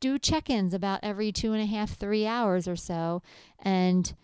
do 0.00 0.18
check 0.18 0.50
ins 0.50 0.74
about 0.74 1.00
every 1.02 1.32
two 1.32 1.52
and 1.52 1.62
a 1.62 1.66
half, 1.66 1.96
three 1.96 2.26
hours 2.26 2.68
or 2.68 2.76
so 2.76 3.22
and 3.58 4.14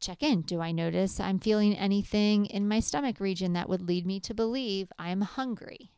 check 0.00 0.22
in. 0.22 0.42
Do 0.42 0.60
I 0.60 0.72
notice 0.72 1.20
I'm 1.20 1.38
feeling 1.38 1.76
anything 1.76 2.46
in 2.46 2.68
my 2.68 2.80
stomach 2.80 3.20
region 3.20 3.52
that 3.52 3.68
would 3.68 3.82
lead 3.82 4.06
me 4.06 4.18
to 4.20 4.34
believe 4.34 4.92
I'm 4.98 5.20
hungry? 5.20 5.92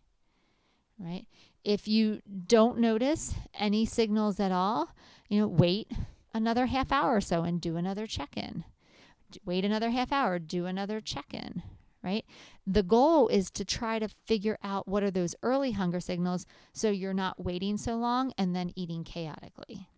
Right? 0.98 1.26
If 1.64 1.86
you 1.86 2.20
don't 2.46 2.78
notice 2.78 3.34
any 3.54 3.86
signals 3.86 4.40
at 4.40 4.52
all, 4.52 4.94
you 5.28 5.40
know, 5.40 5.48
wait 5.48 5.90
another 6.34 6.66
half 6.66 6.90
hour 6.90 7.16
or 7.16 7.20
so 7.20 7.42
and 7.42 7.60
do 7.60 7.76
another 7.76 8.06
check 8.06 8.36
in. 8.36 8.64
Wait 9.44 9.64
another 9.64 9.90
half 9.90 10.12
hour, 10.12 10.38
do 10.38 10.66
another 10.66 11.00
check 11.00 11.32
in, 11.32 11.62
right? 12.02 12.24
The 12.66 12.82
goal 12.82 13.28
is 13.28 13.50
to 13.52 13.64
try 13.64 13.98
to 13.98 14.08
figure 14.26 14.58
out 14.62 14.86
what 14.86 15.02
are 15.02 15.10
those 15.10 15.34
early 15.42 15.72
hunger 15.72 16.00
signals 16.00 16.46
so 16.72 16.90
you're 16.90 17.14
not 17.14 17.42
waiting 17.42 17.76
so 17.76 17.96
long 17.96 18.32
and 18.36 18.54
then 18.54 18.72
eating 18.76 19.04
chaotically. 19.04 19.88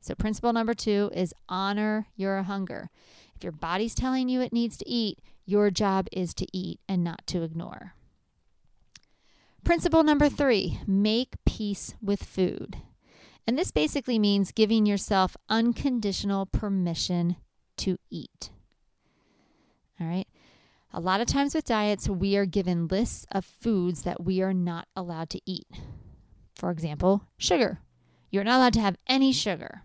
So, 0.00 0.16
principle 0.16 0.52
number 0.52 0.74
two 0.74 1.12
is 1.14 1.32
honor 1.48 2.08
your 2.16 2.42
hunger. 2.42 2.90
If 3.36 3.44
your 3.44 3.52
body's 3.52 3.94
telling 3.94 4.28
you 4.28 4.40
it 4.40 4.52
needs 4.52 4.76
to 4.78 4.88
eat, 4.88 5.20
your 5.46 5.70
job 5.70 6.08
is 6.10 6.34
to 6.34 6.46
eat 6.52 6.80
and 6.88 7.04
not 7.04 7.24
to 7.28 7.42
ignore. 7.42 7.94
Principle 9.64 10.02
number 10.02 10.28
three 10.28 10.80
make 10.86 11.34
peace 11.46 11.94
with 12.02 12.24
food. 12.24 12.78
And 13.46 13.56
this 13.56 13.70
basically 13.70 14.18
means 14.18 14.52
giving 14.52 14.86
yourself 14.86 15.36
unconditional 15.48 16.46
permission 16.46 17.36
to 17.78 17.96
eat. 18.10 18.50
All 20.00 20.06
right. 20.06 20.26
A 20.92 21.00
lot 21.00 21.20
of 21.20 21.26
times 21.26 21.54
with 21.54 21.64
diets, 21.64 22.08
we 22.08 22.36
are 22.36 22.44
given 22.44 22.86
lists 22.86 23.24
of 23.32 23.44
foods 23.44 24.02
that 24.02 24.22
we 24.22 24.42
are 24.42 24.52
not 24.52 24.88
allowed 24.94 25.30
to 25.30 25.40
eat. 25.46 25.66
For 26.54 26.70
example, 26.70 27.24
sugar. 27.38 27.80
You're 28.30 28.44
not 28.44 28.56
allowed 28.56 28.74
to 28.74 28.80
have 28.80 28.96
any 29.06 29.32
sugar. 29.32 29.82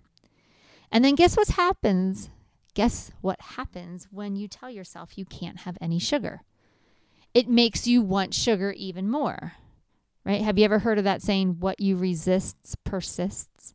And 0.92 1.06
then 1.06 1.16
guess 1.16 1.38
what 1.38 1.50
happens? 1.50 2.30
Guess 2.74 3.12
what 3.22 3.40
happens 3.42 4.08
when 4.12 4.36
you 4.36 4.48
tell 4.48 4.70
yourself 4.70 5.18
you 5.18 5.26
can't 5.26 5.60
have 5.60 5.78
any 5.80 6.00
sugar? 6.00 6.42
It 7.34 7.48
makes 7.48 7.88
you 7.88 8.02
want 8.02 8.34
sugar 8.34 8.72
even 8.74 9.10
more. 9.10 9.54
Right? 10.28 10.42
Have 10.42 10.60
you 10.60 10.66
ever 10.66 10.80
heard 10.80 10.98
of 10.98 11.06
that 11.06 11.22
saying, 11.22 11.58
what 11.60 11.80
you 11.80 11.96
resist 11.96 12.58
persists? 12.84 13.74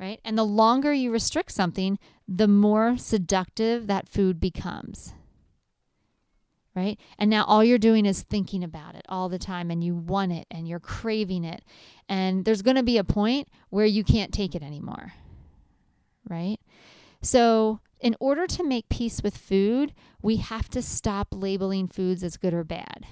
Right? 0.00 0.18
And 0.24 0.38
the 0.38 0.44
longer 0.44 0.92
you 0.92 1.12
restrict 1.12 1.52
something, 1.52 1.98
the 2.26 2.48
more 2.48 2.96
seductive 2.96 3.86
that 3.86 4.08
food 4.08 4.40
becomes 4.40 5.12
right? 6.78 6.98
And 7.18 7.28
now 7.28 7.44
all 7.44 7.64
you're 7.64 7.76
doing 7.76 8.06
is 8.06 8.22
thinking 8.22 8.62
about 8.62 8.94
it 8.94 9.04
all 9.08 9.28
the 9.28 9.38
time 9.38 9.70
and 9.70 9.82
you 9.82 9.96
want 9.96 10.30
it 10.30 10.46
and 10.48 10.68
you're 10.68 10.78
craving 10.78 11.44
it. 11.44 11.64
And 12.08 12.44
there's 12.44 12.62
going 12.62 12.76
to 12.76 12.84
be 12.84 12.98
a 12.98 13.04
point 13.04 13.48
where 13.70 13.84
you 13.84 14.04
can't 14.04 14.32
take 14.32 14.54
it 14.54 14.62
anymore, 14.62 15.12
right? 16.28 16.58
So, 17.20 17.80
in 18.00 18.14
order 18.20 18.46
to 18.46 18.62
make 18.62 18.88
peace 18.88 19.24
with 19.24 19.36
food, 19.36 19.92
we 20.22 20.36
have 20.36 20.68
to 20.70 20.80
stop 20.80 21.28
labeling 21.32 21.88
foods 21.88 22.22
as 22.22 22.36
good 22.36 22.54
or 22.54 22.62
bad. 22.62 23.06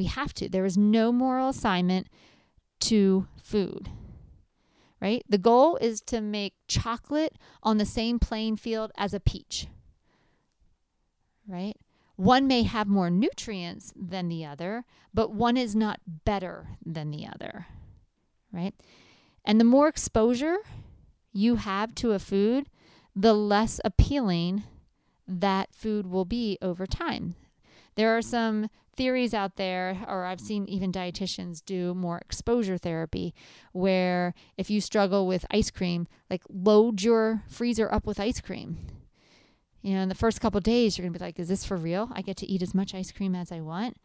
We 0.00 0.06
have 0.06 0.32
to. 0.34 0.48
There 0.48 0.64
is 0.64 0.78
no 0.78 1.12
moral 1.12 1.50
assignment 1.50 2.06
to 2.80 3.26
food 3.42 3.90
right? 5.00 5.24
The 5.28 5.38
goal 5.38 5.76
is 5.76 6.00
to 6.02 6.20
make 6.20 6.54
chocolate 6.68 7.36
on 7.62 7.78
the 7.78 7.86
same 7.86 8.18
playing 8.18 8.56
field 8.56 8.92
as 8.96 9.14
a 9.14 9.20
peach, 9.20 9.66
right? 11.48 11.76
One 12.16 12.46
may 12.46 12.64
have 12.64 12.86
more 12.86 13.08
nutrients 13.08 13.94
than 13.96 14.28
the 14.28 14.44
other, 14.44 14.84
but 15.14 15.32
one 15.32 15.56
is 15.56 15.74
not 15.74 16.00
better 16.06 16.68
than 16.84 17.10
the 17.10 17.26
other, 17.26 17.66
right? 18.52 18.74
And 19.44 19.58
the 19.58 19.64
more 19.64 19.88
exposure 19.88 20.58
you 21.32 21.56
have 21.56 21.94
to 21.96 22.12
a 22.12 22.18
food, 22.18 22.68
the 23.16 23.32
less 23.32 23.80
appealing 23.84 24.64
that 25.26 25.74
food 25.74 26.06
will 26.06 26.26
be 26.26 26.58
over 26.60 26.86
time. 26.86 27.36
There 28.00 28.16
are 28.16 28.22
some 28.22 28.70
theories 28.96 29.34
out 29.34 29.56
there, 29.56 30.04
or 30.08 30.24
I've 30.24 30.40
seen 30.40 30.64
even 30.64 30.90
dietitians 30.90 31.62
do 31.62 31.92
more 31.92 32.16
exposure 32.18 32.78
therapy, 32.78 33.34
where 33.72 34.32
if 34.56 34.70
you 34.70 34.80
struggle 34.80 35.26
with 35.26 35.44
ice 35.50 35.70
cream, 35.70 36.08
like 36.30 36.42
load 36.48 37.02
your 37.02 37.42
freezer 37.46 37.92
up 37.92 38.06
with 38.06 38.18
ice 38.18 38.40
cream 38.40 38.78
you 39.82 39.94
know, 39.94 40.00
in 40.00 40.08
the 40.08 40.14
first 40.14 40.40
couple 40.40 40.60
days, 40.60 40.96
you're 40.96 41.04
going 41.04 41.12
to 41.12 41.18
be 41.18 41.24
like, 41.24 41.38
is 41.38 41.48
this 41.48 41.64
for 41.64 41.76
real? 41.76 42.10
I 42.12 42.22
get 42.22 42.36
to 42.38 42.46
eat 42.46 42.62
as 42.62 42.74
much 42.74 42.94
ice 42.94 43.10
cream 43.10 43.34
as 43.34 43.50
I 43.50 43.60
want. 43.60 43.96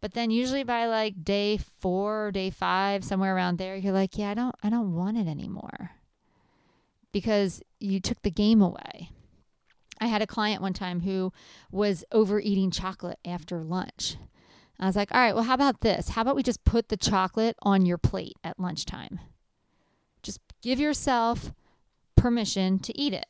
But 0.00 0.14
then 0.14 0.30
usually 0.30 0.64
by 0.64 0.86
like 0.86 1.24
day 1.24 1.58
four, 1.80 2.32
day 2.32 2.50
five, 2.50 3.04
somewhere 3.04 3.34
around 3.34 3.58
there, 3.58 3.76
you're 3.76 3.92
like, 3.92 4.18
yeah, 4.18 4.30
I 4.30 4.34
don't, 4.34 4.54
I 4.62 4.68
don't 4.68 4.94
want 4.94 5.16
it 5.16 5.26
anymore 5.26 5.92
because 7.12 7.62
you 7.78 8.00
took 8.00 8.20
the 8.22 8.30
game 8.30 8.60
away. 8.60 9.10
I 10.02 10.06
had 10.06 10.20
a 10.20 10.26
client 10.26 10.60
one 10.60 10.72
time 10.72 11.02
who 11.02 11.32
was 11.70 12.04
overeating 12.10 12.72
chocolate 12.72 13.20
after 13.24 13.62
lunch. 13.62 14.16
I 14.80 14.86
was 14.86 14.96
like, 14.96 15.14
all 15.14 15.20
right, 15.20 15.32
well, 15.32 15.44
how 15.44 15.54
about 15.54 15.80
this? 15.82 16.08
How 16.08 16.22
about 16.22 16.34
we 16.34 16.42
just 16.42 16.64
put 16.64 16.88
the 16.88 16.96
chocolate 16.96 17.54
on 17.62 17.86
your 17.86 17.98
plate 17.98 18.34
at 18.42 18.58
lunchtime? 18.58 19.20
Just 20.20 20.40
give 20.60 20.80
yourself 20.80 21.52
permission 22.16 22.80
to 22.80 23.00
eat 23.00 23.12
it. 23.12 23.26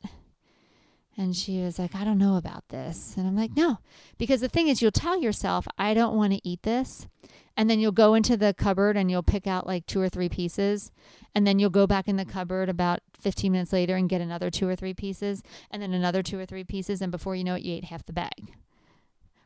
And 1.15 1.35
she 1.35 1.61
was 1.61 1.77
like, 1.77 1.93
I 1.93 2.03
don't 2.03 2.17
know 2.17 2.37
about 2.37 2.69
this. 2.69 3.15
And 3.17 3.27
I'm 3.27 3.35
like, 3.35 3.55
no, 3.55 3.77
because 4.17 4.41
the 4.41 4.49
thing 4.49 4.67
is, 4.67 4.81
you'll 4.81 4.91
tell 4.91 5.19
yourself, 5.19 5.67
I 5.77 5.93
don't 5.93 6.15
want 6.15 6.33
to 6.33 6.47
eat 6.47 6.63
this. 6.63 7.07
And 7.55 7.69
then 7.69 7.79
you'll 7.79 7.91
go 7.91 8.15
into 8.15 8.35
the 8.35 8.55
cupboard 8.55 8.97
and 8.97 9.11
you'll 9.11 9.21
pick 9.21 9.45
out 9.45 9.67
like 9.67 9.85
two 9.85 10.01
or 10.01 10.09
three 10.09 10.29
pieces. 10.29 10.91
And 11.35 11.45
then 11.45 11.59
you'll 11.59 11.69
go 11.69 11.85
back 11.85 12.07
in 12.07 12.15
the 12.15 12.25
cupboard 12.25 12.67
about 12.67 13.01
15 13.19 13.51
minutes 13.51 13.71
later 13.71 13.95
and 13.95 14.09
get 14.09 14.21
another 14.21 14.49
two 14.49 14.67
or 14.67 14.75
three 14.75 14.95
pieces. 14.95 15.43
And 15.69 15.81
then 15.81 15.93
another 15.93 16.23
two 16.23 16.39
or 16.39 16.47
three 16.47 16.63
pieces. 16.63 16.99
And 16.99 17.11
before 17.11 17.35
you 17.35 17.43
know 17.43 17.55
it, 17.55 17.61
you 17.61 17.75
ate 17.75 17.85
half 17.85 18.05
the 18.05 18.13
bag. 18.13 18.55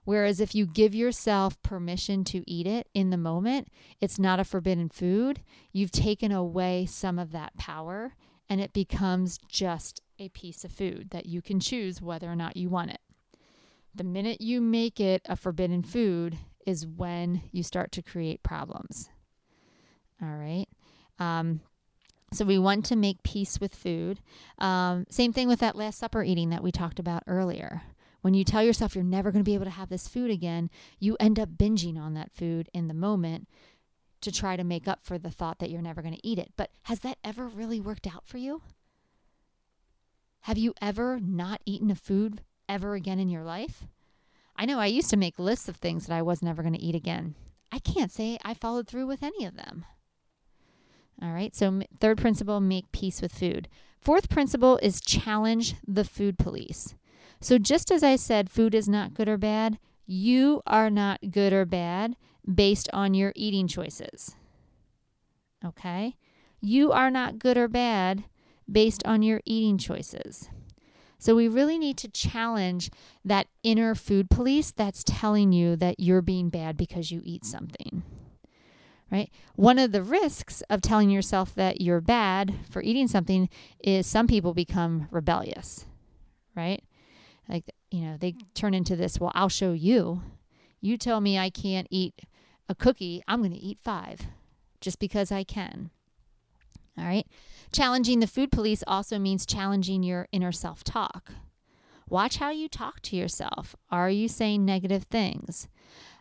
Whereas 0.05 0.39
if 0.39 0.55
you 0.55 0.65
give 0.65 0.95
yourself 0.95 1.61
permission 1.63 2.23
to 2.25 2.49
eat 2.49 2.65
it 2.65 2.87
in 2.93 3.09
the 3.09 3.17
moment, 3.17 3.67
it's 3.99 4.17
not 4.17 4.39
a 4.39 4.45
forbidden 4.45 4.87
food. 4.87 5.41
You've 5.73 5.91
taken 5.91 6.31
away 6.31 6.85
some 6.85 7.19
of 7.19 7.33
that 7.33 7.57
power 7.57 8.15
and 8.49 8.61
it 8.61 8.71
becomes 8.71 9.37
just 9.49 10.01
a 10.19 10.29
piece 10.29 10.63
of 10.63 10.71
food 10.71 11.09
that 11.11 11.25
you 11.25 11.41
can 11.41 11.59
choose 11.59 12.01
whether 12.01 12.31
or 12.31 12.35
not 12.35 12.57
you 12.57 12.69
want 12.69 12.91
it. 12.91 13.01
The 13.93 14.03
minute 14.03 14.41
you 14.41 14.61
make 14.61 14.99
it 14.99 15.21
a 15.25 15.35
forbidden 15.35 15.83
food 15.83 16.37
is 16.65 16.85
when 16.85 17.43
you 17.51 17.63
start 17.63 17.91
to 17.93 18.01
create 18.01 18.43
problems. 18.43 19.09
All 20.21 20.35
right. 20.35 20.67
Um, 21.19 21.61
So 22.33 22.43
we 22.43 22.59
want 22.59 22.85
to 22.87 22.95
make 22.97 23.23
peace 23.23 23.59
with 23.59 23.73
food. 23.73 24.19
Um, 24.59 25.05
same 25.09 25.31
thing 25.31 25.47
with 25.47 25.59
that 25.59 25.77
Last 25.77 25.97
Supper 25.97 26.23
eating 26.23 26.49
that 26.49 26.61
we 26.61 26.71
talked 26.73 26.99
about 26.99 27.23
earlier. 27.25 27.83
When 28.21 28.33
you 28.33 28.43
tell 28.43 28.61
yourself 28.61 28.95
you're 28.95 29.03
never 29.03 29.31
going 29.31 29.43
to 29.43 29.49
be 29.49 29.53
able 29.53 29.65
to 29.65 29.71
have 29.71 29.87
this 29.89 30.09
food 30.09 30.29
again, 30.29 30.69
you 30.99 31.15
end 31.19 31.39
up 31.39 31.49
binging 31.57 31.97
on 31.97 32.15
that 32.15 32.33
food 32.33 32.67
in 32.73 32.89
the 32.89 32.93
moment 32.93 33.47
to 34.19 34.31
try 34.31 34.57
to 34.57 34.63
make 34.65 34.87
up 34.87 35.05
for 35.05 35.17
the 35.17 35.31
thought 35.31 35.59
that 35.59 35.69
you're 35.69 35.81
never 35.81 36.01
going 36.01 36.15
to 36.15 36.27
eat 36.27 36.37
it. 36.37 36.51
But 36.57 36.71
has 36.83 36.99
that 37.01 37.17
ever 37.23 37.47
really 37.47 37.79
worked 37.79 38.07
out 38.07 38.27
for 38.27 38.37
you? 38.37 38.61
Have 40.47 40.57
you 40.57 40.73
ever 40.81 41.19
not 41.19 41.59
eaten 41.65 41.91
a 41.91 41.95
food 41.95 42.39
ever 42.69 42.95
again 42.95 43.19
in 43.19 43.27
your 43.27 43.43
life? 43.43 43.83
I 44.55 44.65
know 44.65 44.79
I 44.79 44.85
used 44.85 45.09
to 45.09 45.17
make 45.17 45.37
lists 45.37 45.67
of 45.67 45.75
things 45.75 46.07
that 46.07 46.15
I 46.15 46.21
was 46.21 46.41
never 46.41 46.61
going 46.61 46.73
to 46.73 46.79
eat 46.79 46.95
again. 46.95 47.35
I 47.69 47.79
can't 47.79 48.09
say 48.09 48.37
I 48.45 48.53
followed 48.53 48.87
through 48.87 49.07
with 49.07 49.23
any 49.23 49.43
of 49.43 49.57
them. 49.57 49.83
All 51.21 51.33
right, 51.33 51.53
so 51.53 51.81
third 51.99 52.17
principle 52.17 52.61
make 52.61 52.93
peace 52.93 53.21
with 53.21 53.33
food. 53.33 53.67
Fourth 53.99 54.29
principle 54.29 54.79
is 54.81 55.01
challenge 55.01 55.75
the 55.85 56.05
food 56.05 56.37
police. 56.37 56.95
So, 57.41 57.57
just 57.57 57.91
as 57.91 58.01
I 58.01 58.15
said, 58.15 58.49
food 58.49 58.73
is 58.73 58.87
not 58.87 59.13
good 59.13 59.27
or 59.27 59.37
bad, 59.37 59.77
you 60.05 60.61
are 60.65 60.89
not 60.89 61.19
good 61.29 61.51
or 61.51 61.65
bad 61.65 62.15
based 62.49 62.87
on 62.93 63.13
your 63.13 63.33
eating 63.35 63.67
choices. 63.67 64.37
Okay? 65.65 66.15
You 66.61 66.93
are 66.93 67.11
not 67.11 67.37
good 67.37 67.57
or 67.57 67.67
bad 67.67 68.23
based 68.71 69.05
on 69.05 69.21
your 69.21 69.41
eating 69.45 69.77
choices. 69.77 70.49
So 71.19 71.35
we 71.35 71.47
really 71.47 71.77
need 71.77 71.97
to 71.97 72.09
challenge 72.09 72.91
that 73.25 73.47
inner 73.63 73.95
food 73.95 74.29
police 74.29 74.71
that's 74.71 75.03
telling 75.03 75.51
you 75.51 75.75
that 75.77 75.99
you're 75.99 76.21
being 76.21 76.49
bad 76.49 76.77
because 76.77 77.11
you 77.11 77.21
eat 77.23 77.43
something. 77.43 78.03
Right? 79.11 79.31
One 79.55 79.79
of 79.79 79.93
the 79.93 80.03
risks 80.03 80.61
of 80.69 80.81
telling 80.81 81.09
yourself 81.09 81.55
that 81.55 81.81
you're 81.81 82.01
bad 82.01 82.53
for 82.69 82.81
eating 82.81 83.07
something 83.07 83.49
is 83.83 84.05
some 84.05 84.27
people 84.27 84.53
become 84.53 85.07
rebellious. 85.09 85.85
Right? 86.55 86.83
Like, 87.47 87.63
you 87.89 88.01
know, 88.01 88.17
they 88.17 88.35
turn 88.53 88.73
into 88.73 88.95
this, 88.95 89.19
well, 89.19 89.31
I'll 89.33 89.49
show 89.49 89.71
you. 89.71 90.21
You 90.81 90.97
tell 90.97 91.21
me 91.21 91.39
I 91.39 91.49
can't 91.49 91.87
eat 91.89 92.21
a 92.69 92.75
cookie, 92.75 93.23
I'm 93.27 93.39
going 93.39 93.53
to 93.53 93.57
eat 93.57 93.79
five 93.81 94.27
just 94.81 94.99
because 94.99 95.31
I 95.31 95.43
can. 95.43 95.89
All 96.97 97.05
right. 97.05 97.27
Challenging 97.71 98.19
the 98.19 98.27
food 98.27 98.51
police 98.51 98.83
also 98.87 99.19
means 99.19 99.45
challenging 99.45 100.03
your 100.03 100.27
inner 100.31 100.51
self 100.51 100.83
talk. 100.83 101.31
Watch 102.09 102.37
how 102.37 102.51
you 102.51 102.69
talk 102.69 103.01
to 103.01 103.15
yourself. 103.15 103.75
Are 103.91 104.09
you 104.09 104.27
saying 104.27 104.65
negative 104.65 105.03
things? 105.03 105.67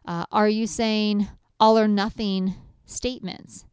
Uh, 0.05 0.25
are 0.33 0.49
you 0.49 0.67
saying 0.67 1.29
all 1.61 1.79
or 1.79 1.87
nothing 1.87 2.55
statements? 2.85 3.65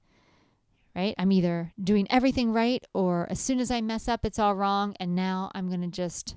Right? 0.96 1.16
I'm 1.18 1.32
either 1.32 1.74
doing 1.84 2.06
everything 2.12 2.54
right 2.54 2.86
or 2.94 3.28
as 3.32 3.40
soon 3.40 3.60
as 3.60 3.72
I 3.72 3.82
mess 3.82 4.08
up, 4.08 4.26
it's 4.26 4.38
all 4.38 4.54
wrong. 4.54 4.96
And 5.00 5.16
now 5.16 5.50
I'm 5.56 5.68
going 5.68 5.82
to 5.82 5.88
just, 5.88 6.36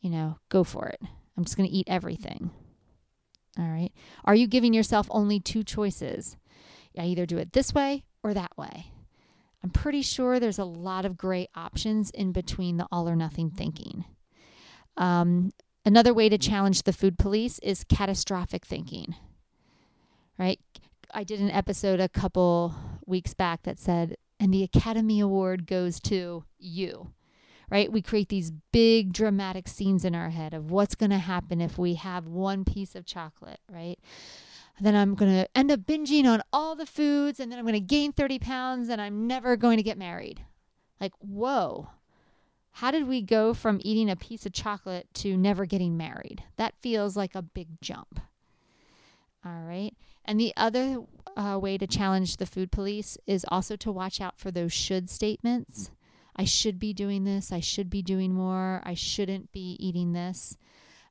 you 0.00 0.10
know, 0.10 0.38
go 0.48 0.64
for 0.64 0.88
it. 0.88 1.00
I'm 1.36 1.44
just 1.44 1.56
going 1.56 1.68
to 1.68 1.74
eat 1.74 1.86
everything. 1.88 2.50
All 3.56 3.68
right. 3.68 3.92
Are 4.24 4.34
you 4.34 4.48
giving 4.48 4.74
yourself 4.74 5.06
only 5.10 5.38
two 5.38 5.62
choices? 5.62 6.36
I 6.98 7.04
either 7.04 7.26
do 7.26 7.38
it 7.38 7.52
this 7.52 7.72
way 7.72 8.04
or 8.24 8.34
that 8.34 8.56
way. 8.58 8.86
I'm 9.64 9.70
pretty 9.70 10.02
sure 10.02 10.38
there's 10.38 10.58
a 10.58 10.64
lot 10.64 11.06
of 11.06 11.16
gray 11.16 11.48
options 11.54 12.10
in 12.10 12.32
between 12.32 12.76
the 12.76 12.86
all 12.92 13.08
or 13.08 13.16
nothing 13.16 13.48
thinking. 13.48 14.04
Um, 14.98 15.52
another 15.86 16.12
way 16.12 16.28
to 16.28 16.36
challenge 16.36 16.82
the 16.82 16.92
food 16.92 17.18
police 17.18 17.58
is 17.60 17.82
catastrophic 17.82 18.66
thinking, 18.66 19.14
right? 20.38 20.60
I 21.14 21.24
did 21.24 21.40
an 21.40 21.50
episode 21.50 21.98
a 21.98 22.10
couple 22.10 22.74
weeks 23.06 23.32
back 23.32 23.62
that 23.62 23.78
said, 23.78 24.16
and 24.38 24.52
the 24.52 24.64
Academy 24.64 25.18
Award 25.18 25.66
goes 25.66 25.98
to 26.00 26.44
you, 26.58 27.12
right? 27.70 27.90
We 27.90 28.02
create 28.02 28.28
these 28.28 28.52
big 28.70 29.14
dramatic 29.14 29.66
scenes 29.66 30.04
in 30.04 30.14
our 30.14 30.28
head 30.28 30.52
of 30.52 30.70
what's 30.70 30.94
going 30.94 31.10
to 31.10 31.18
happen 31.18 31.62
if 31.62 31.78
we 31.78 31.94
have 31.94 32.26
one 32.26 32.66
piece 32.66 32.94
of 32.94 33.06
chocolate, 33.06 33.60
right? 33.72 33.98
Then 34.80 34.96
I'm 34.96 35.14
going 35.14 35.32
to 35.32 35.48
end 35.56 35.70
up 35.70 35.80
binging 35.80 36.24
on 36.24 36.42
all 36.52 36.74
the 36.74 36.86
foods 36.86 37.38
and 37.38 37.50
then 37.50 37.58
I'm 37.58 37.64
going 37.64 37.74
to 37.74 37.80
gain 37.80 38.12
30 38.12 38.38
pounds 38.40 38.88
and 38.88 39.00
I'm 39.00 39.26
never 39.26 39.56
going 39.56 39.76
to 39.76 39.82
get 39.82 39.98
married. 39.98 40.44
Like, 41.00 41.12
whoa. 41.18 41.88
How 42.72 42.90
did 42.90 43.06
we 43.06 43.22
go 43.22 43.54
from 43.54 43.80
eating 43.84 44.10
a 44.10 44.16
piece 44.16 44.46
of 44.46 44.52
chocolate 44.52 45.06
to 45.14 45.36
never 45.36 45.64
getting 45.64 45.96
married? 45.96 46.42
That 46.56 46.74
feels 46.80 47.16
like 47.16 47.36
a 47.36 47.42
big 47.42 47.80
jump. 47.80 48.18
All 49.44 49.62
right. 49.62 49.92
And 50.24 50.40
the 50.40 50.52
other 50.56 50.98
uh, 51.36 51.58
way 51.60 51.78
to 51.78 51.86
challenge 51.86 52.36
the 52.36 52.46
food 52.46 52.72
police 52.72 53.16
is 53.26 53.46
also 53.48 53.76
to 53.76 53.92
watch 53.92 54.20
out 54.20 54.38
for 54.38 54.50
those 54.50 54.72
should 54.72 55.08
statements. 55.08 55.92
I 56.34 56.44
should 56.44 56.80
be 56.80 56.92
doing 56.92 57.22
this. 57.24 57.52
I 57.52 57.60
should 57.60 57.90
be 57.90 58.02
doing 58.02 58.32
more. 58.32 58.82
I 58.84 58.94
shouldn't 58.94 59.52
be 59.52 59.76
eating 59.78 60.12
this. 60.12 60.56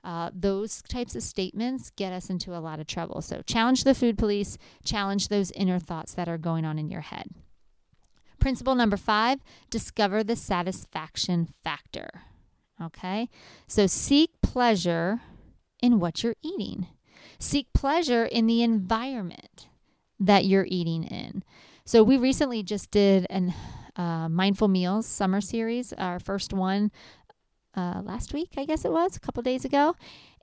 Uh, 0.04 0.30
those 0.34 0.82
types 0.82 1.16
of 1.16 1.24
statements 1.24 1.90
get 1.96 2.12
us 2.12 2.30
into 2.30 2.56
a 2.56 2.60
lot 2.60 2.80
of 2.80 2.88
trouble. 2.88 3.22
So, 3.22 3.42
challenge 3.46 3.86
the 3.86 3.96
food 3.96 4.18
police, 4.18 4.58
challenge 4.84 5.30
those 5.30 5.52
inner 5.52 5.80
thoughts 5.80 6.14
that 6.16 6.28
are 6.28 6.38
going 6.38 6.66
on 6.66 6.78
in 6.78 6.90
your 6.90 7.02
head. 7.02 7.30
Principle 8.40 8.76
number 8.76 8.98
five 8.98 9.40
discover 9.70 10.22
the 10.22 10.36
satisfaction 10.36 11.48
factor. 11.64 12.10
Okay, 12.82 13.30
so 13.66 13.88
seek 13.88 14.32
pleasure 14.42 15.22
in 15.82 16.00
what 16.00 16.22
you're 16.22 16.36
eating, 16.44 16.88
seek 17.40 17.72
pleasure 17.74 18.26
in 18.26 18.46
the 18.46 18.62
environment 18.62 19.68
that 20.20 20.44
you're 20.44 20.68
eating 20.68 21.06
in. 21.06 21.44
So, 21.86 22.04
we 22.04 22.18
recently 22.18 22.62
just 22.62 22.92
did 22.92 23.26
an 23.30 23.54
uh, 23.96 24.28
Mindful 24.28 24.68
Meals 24.68 25.06
summer 25.06 25.40
series, 25.40 25.94
our 25.94 26.20
first 26.20 26.52
one 26.52 26.92
uh, 27.76 28.02
last 28.04 28.34
week, 28.34 28.52
I 28.58 28.66
guess 28.66 28.86
it 28.86 28.92
was, 28.92 29.16
a 29.16 29.20
couple 29.20 29.44
days 29.44 29.66
ago. 29.66 29.96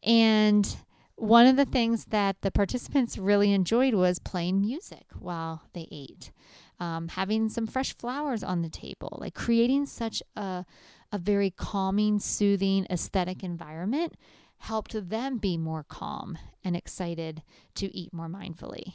And 0.03 0.77
one 1.17 1.47
of 1.47 1.57
the 1.57 1.67
things 1.67 2.07
that 2.07 2.41
the 2.41 2.51
participants 2.51 3.19
really 3.19 3.53
enjoyed 3.53 3.95
was 3.95 4.19
playing 4.19 4.61
music 4.61 5.05
while 5.19 5.63
they 5.75 5.87
ate, 5.93 6.33
um, 6.79 7.09
having 7.09 7.49
some 7.49 7.67
fresh 7.67 7.97
flowers 7.97 8.43
on 8.43 8.63
the 8.63 8.71
table, 8.71 9.19
like 9.21 9.35
creating 9.35 9.87
such 9.87 10.23
a, 10.37 10.65
a 11.13 11.19
very 11.19 11.51
calming, 11.51 12.19
soothing, 12.19 12.87
aesthetic 12.91 13.43
environment 13.45 14.15
helped 14.61 15.09
them 15.09 15.39
be 15.39 15.57
more 15.57 15.83
calm 15.83 16.39
and 16.65 16.77
excited 16.77 17.43
to 17.75 17.95
eat 17.95 18.13
more 18.13 18.29
mindfully. 18.29 18.95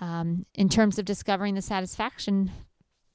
Um, 0.00 0.46
in 0.54 0.68
terms 0.68 0.98
of 0.98 1.04
discovering 1.04 1.54
the 1.54 1.62
satisfaction 1.62 2.50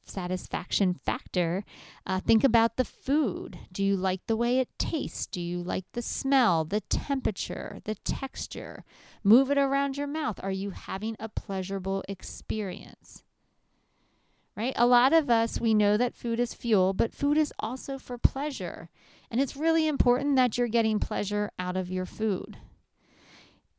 satisfaction 0.10 0.94
factor, 0.94 1.64
uh, 2.06 2.20
think 2.20 2.44
about 2.44 2.78
the 2.78 2.86
food. 2.86 3.60
Do 3.72 3.84
you 3.84 3.96
like 3.96 4.26
the 4.28 4.38
way 4.38 4.60
it 4.60 4.70
tastes? 4.78 5.28
Do 5.28 5.42
you 5.42 5.62
like 5.62 5.86
the 5.94 6.02
smell, 6.02 6.66
the 6.66 6.82
temperature, 6.82 7.80
the 7.84 7.96
texture? 7.96 8.84
Move 9.24 9.52
it 9.52 9.58
around 9.58 9.98
your 9.98 10.08
mouth. 10.08 10.40
Are 10.42 10.52
you 10.52 10.72
having 10.72 11.16
a 11.20 11.30
pleasurable 11.30 12.04
experience? 12.08 13.24
Right? 14.56 14.74
A 14.76 14.88
lot 14.88 15.14
of 15.14 15.30
us, 15.30 15.62
we 15.62 15.74
know 15.74 15.98
that 15.98 16.16
food 16.16 16.40
is 16.40 16.56
fuel, 16.56 16.94
but 16.94 17.14
food 17.14 17.38
is 17.38 17.54
also 17.60 18.00
for 18.00 18.18
pleasure. 18.18 18.90
And 19.30 19.40
it's 19.40 19.56
really 19.56 19.88
important 19.88 20.36
that 20.36 20.58
you're 20.58 20.68
getting 20.68 21.00
pleasure 21.00 21.52
out 21.60 21.78
of 21.78 21.92
your 21.92 22.06
food. 22.06 22.58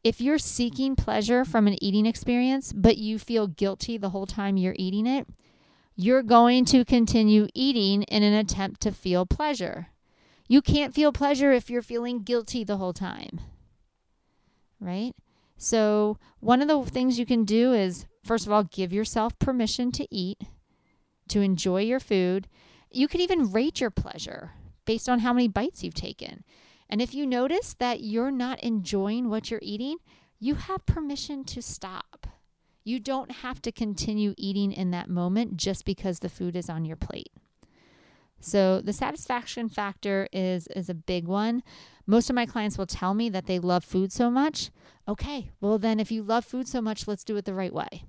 If 0.05 0.21
you're 0.21 0.39
seeking 0.39 0.95
pleasure 0.95 1.45
from 1.45 1.67
an 1.67 1.83
eating 1.83 2.07
experience, 2.07 2.73
but 2.73 2.99
you 2.99 3.19
feel 3.19 3.49
guilty 3.49 3.99
the 3.99 4.11
whole 4.11 4.27
time 4.27 4.57
you're 4.57 4.77
eating 4.79 5.07
it, 5.07 5.27
you're 6.01 6.23
going 6.23 6.65
to 6.65 6.85
continue 6.85 7.49
eating 7.55 8.05
in 8.05 8.23
an 8.23 8.33
attempt 8.33 8.81
to 8.81 8.93
feel 8.93 9.27
pleasure. 9.27 9.89
You 10.47 10.63
can't 10.63 10.95
feel 10.95 11.11
pleasure 11.11 11.51
if 11.51 11.69
you're 11.69 11.83
feeling 11.83 12.23
guilty 12.23 12.63
the 12.63 12.77
whole 12.77 12.93
time. 12.93 13.41
Right? 14.79 15.13
So, 15.57 16.17
one 16.39 16.63
of 16.63 16.69
the 16.69 16.89
things 16.89 17.19
you 17.19 17.27
can 17.27 17.45
do 17.45 17.73
is, 17.73 18.07
first 18.23 18.47
of 18.47 18.53
all, 18.53 18.63
give 18.63 18.93
yourself 18.93 19.37
permission 19.41 19.91
to 19.91 20.07
eat, 20.09 20.39
to 21.31 21.41
enjoy 21.41 21.81
your 21.81 21.99
food. 21.99 22.47
You 22.93 23.09
can 23.09 23.21
even 23.21 23.51
rate 23.51 23.81
your 23.81 23.91
pleasure 23.91 24.53
based 24.85 25.09
on 25.09 25.19
how 25.19 25.33
many 25.33 25.49
bites 25.49 25.83
you've 25.83 25.95
taken. 25.95 26.45
And 26.89 27.03
if 27.03 27.13
you 27.13 27.27
notice 27.27 27.75
that 27.75 28.03
you're 28.05 28.31
not 28.31 28.61
enjoying 28.61 29.29
what 29.29 29.51
you're 29.51 29.59
eating, 29.65 29.97
you 30.39 30.55
have 30.55 30.87
permission 30.87 31.43
to 31.47 31.61
stop. 31.61 32.29
You 32.89 32.99
don't 32.99 33.31
have 33.31 33.61
to 33.63 33.71
continue 33.71 34.33
eating 34.39 34.73
in 34.73 34.93
that 34.93 35.11
moment 35.11 35.59
just 35.59 35.85
because 35.85 36.21
the 36.21 36.31
food 36.31 36.57
is 36.57 36.71
on 36.71 36.87
your 36.87 36.97
plate. 36.97 37.31
So 38.41 38.81
the 38.81 38.95
satisfaction 38.95 39.69
factor 39.69 40.27
is 40.33 40.69
is 40.69 40.89
a 40.89 40.95
big 40.95 41.29
one. 41.29 41.63
Most 42.07 42.31
of 42.31 42.35
my 42.35 42.47
clients 42.47 42.79
will 42.79 42.87
tell 42.87 43.13
me 43.13 43.29
that 43.29 43.45
they 43.45 43.59
love 43.59 43.85
food 43.85 44.11
so 44.11 44.31
much. 44.31 44.71
Okay, 45.07 45.51
well 45.61 45.79
then 45.79 46.01
if 46.01 46.11
you 46.11 46.23
love 46.23 46.47
food 46.47 46.67
so 46.67 46.81
much, 46.81 47.07
let's 47.07 47.25
do 47.25 47.37
it 47.37 47.45
the 47.45 47.53
right 47.53 47.75
way. 47.75 48.05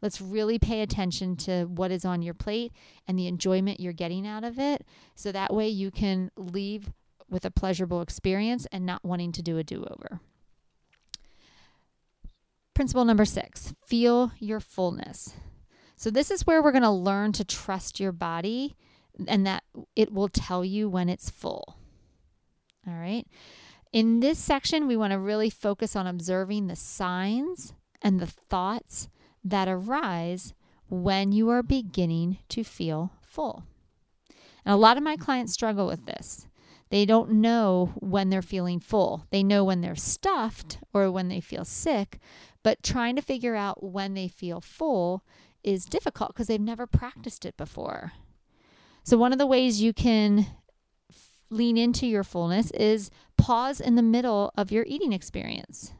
Let's 0.00 0.20
really 0.20 0.60
pay 0.60 0.82
attention 0.82 1.34
to 1.38 1.64
what 1.64 1.90
is 1.90 2.04
on 2.04 2.22
your 2.22 2.34
plate 2.34 2.72
and 3.08 3.18
the 3.18 3.26
enjoyment 3.26 3.80
you're 3.80 3.92
getting 3.92 4.28
out 4.28 4.44
of 4.44 4.60
it 4.60 4.86
so 5.16 5.32
that 5.32 5.52
way 5.52 5.68
you 5.68 5.90
can 5.90 6.30
leave 6.36 6.92
with 7.28 7.44
a 7.44 7.50
pleasurable 7.50 8.00
experience 8.00 8.64
and 8.70 8.86
not 8.86 9.04
wanting 9.04 9.32
to 9.32 9.42
do 9.42 9.58
a 9.58 9.64
do-over. 9.64 10.20
Principle 12.74 13.04
number 13.04 13.24
six 13.24 13.72
feel 13.86 14.32
your 14.38 14.60
fullness. 14.60 15.34
So, 15.96 16.10
this 16.10 16.30
is 16.30 16.46
where 16.46 16.62
we're 16.62 16.72
going 16.72 16.82
to 16.82 16.90
learn 16.90 17.32
to 17.32 17.44
trust 17.44 18.00
your 18.00 18.12
body 18.12 18.76
and 19.28 19.46
that 19.46 19.62
it 19.94 20.12
will 20.12 20.28
tell 20.28 20.64
you 20.64 20.88
when 20.88 21.08
it's 21.08 21.30
full. 21.30 21.76
All 22.86 22.94
right. 22.94 23.26
In 23.92 24.18
this 24.18 24.40
section, 24.40 24.88
we 24.88 24.96
want 24.96 25.12
to 25.12 25.18
really 25.18 25.50
focus 25.50 25.94
on 25.94 26.08
observing 26.08 26.66
the 26.66 26.76
signs 26.76 27.74
and 28.02 28.18
the 28.18 28.26
thoughts 28.26 29.08
that 29.44 29.68
arise 29.68 30.52
when 30.88 31.30
you 31.30 31.48
are 31.50 31.62
beginning 31.62 32.38
to 32.48 32.64
feel 32.64 33.12
full. 33.22 33.64
And 34.64 34.74
a 34.74 34.76
lot 34.76 34.96
of 34.96 35.02
my 35.02 35.16
clients 35.16 35.52
struggle 35.52 35.86
with 35.86 36.06
this. 36.06 36.48
They 36.90 37.06
don't 37.06 37.32
know 37.32 37.92
when 37.96 38.30
they're 38.30 38.42
feeling 38.42 38.80
full. 38.80 39.26
They 39.30 39.42
know 39.42 39.64
when 39.64 39.80
they're 39.80 39.96
stuffed 39.96 40.78
or 40.92 41.10
when 41.10 41.28
they 41.28 41.40
feel 41.40 41.64
sick, 41.64 42.18
but 42.64 42.82
trying 42.82 43.14
to 43.14 43.22
figure 43.22 43.54
out 43.54 43.84
when 43.84 44.14
they 44.14 44.26
feel 44.26 44.60
full 44.60 45.22
is 45.62 45.84
difficult 45.84 46.30
because 46.30 46.48
they've 46.48 46.60
never 46.60 46.86
practiced 46.86 47.44
it 47.46 47.56
before. 47.56 48.12
So, 49.04 49.16
one 49.16 49.32
of 49.32 49.38
the 49.38 49.46
ways 49.46 49.80
you 49.80 49.92
can 49.92 50.46
lean 51.50 51.76
into 51.76 52.06
your 52.06 52.24
fullness 52.24 52.70
is 52.72 53.10
pause 53.36 53.80
in 53.80 53.94
the 53.94 54.02
middle 54.02 54.52
of 54.56 54.72
your 54.72 54.84
eating 54.88 55.12
experience. 55.12 55.92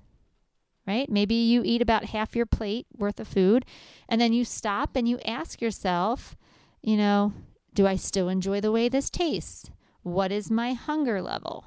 Right? 0.87 1.09
Maybe 1.09 1.35
you 1.35 1.63
eat 1.65 1.81
about 1.81 2.07
half 2.07 2.37
your 2.37 2.45
plate 2.45 2.87
worth 2.95 3.19
of 3.19 3.29
food 3.29 3.65
and 4.07 4.21
then 4.21 4.35
you 4.35 4.45
stop 4.45 4.97
and 4.97 5.09
you 5.09 5.19
ask 5.25 5.63
yourself, 5.63 6.37
you 6.83 6.99
know, 6.99 7.33
do 7.73 7.87
I 7.87 7.97
still 7.97 8.29
enjoy 8.29 8.61
the 8.61 8.73
way 8.73 8.91
this 8.91 9.09
tastes? 9.09 9.71
What 10.03 10.31
is 10.31 10.51
my 10.51 10.75
hunger 10.75 11.23
level? 11.23 11.65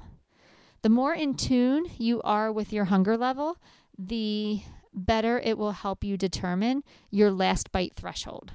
The 0.82 0.88
more 0.88 1.14
in 1.14 1.34
tune 1.34 1.86
you 1.98 2.22
are 2.22 2.52
with 2.52 2.72
your 2.72 2.84
hunger 2.84 3.16
level, 3.16 3.56
the 3.98 4.62
better 4.98 5.38
it 5.38 5.58
will 5.58 5.72
help 5.72 6.04
you 6.04 6.16
determine 6.16 6.82
your 7.10 7.30
last 7.30 7.72
bite 7.72 7.94
threshold. 7.94 8.52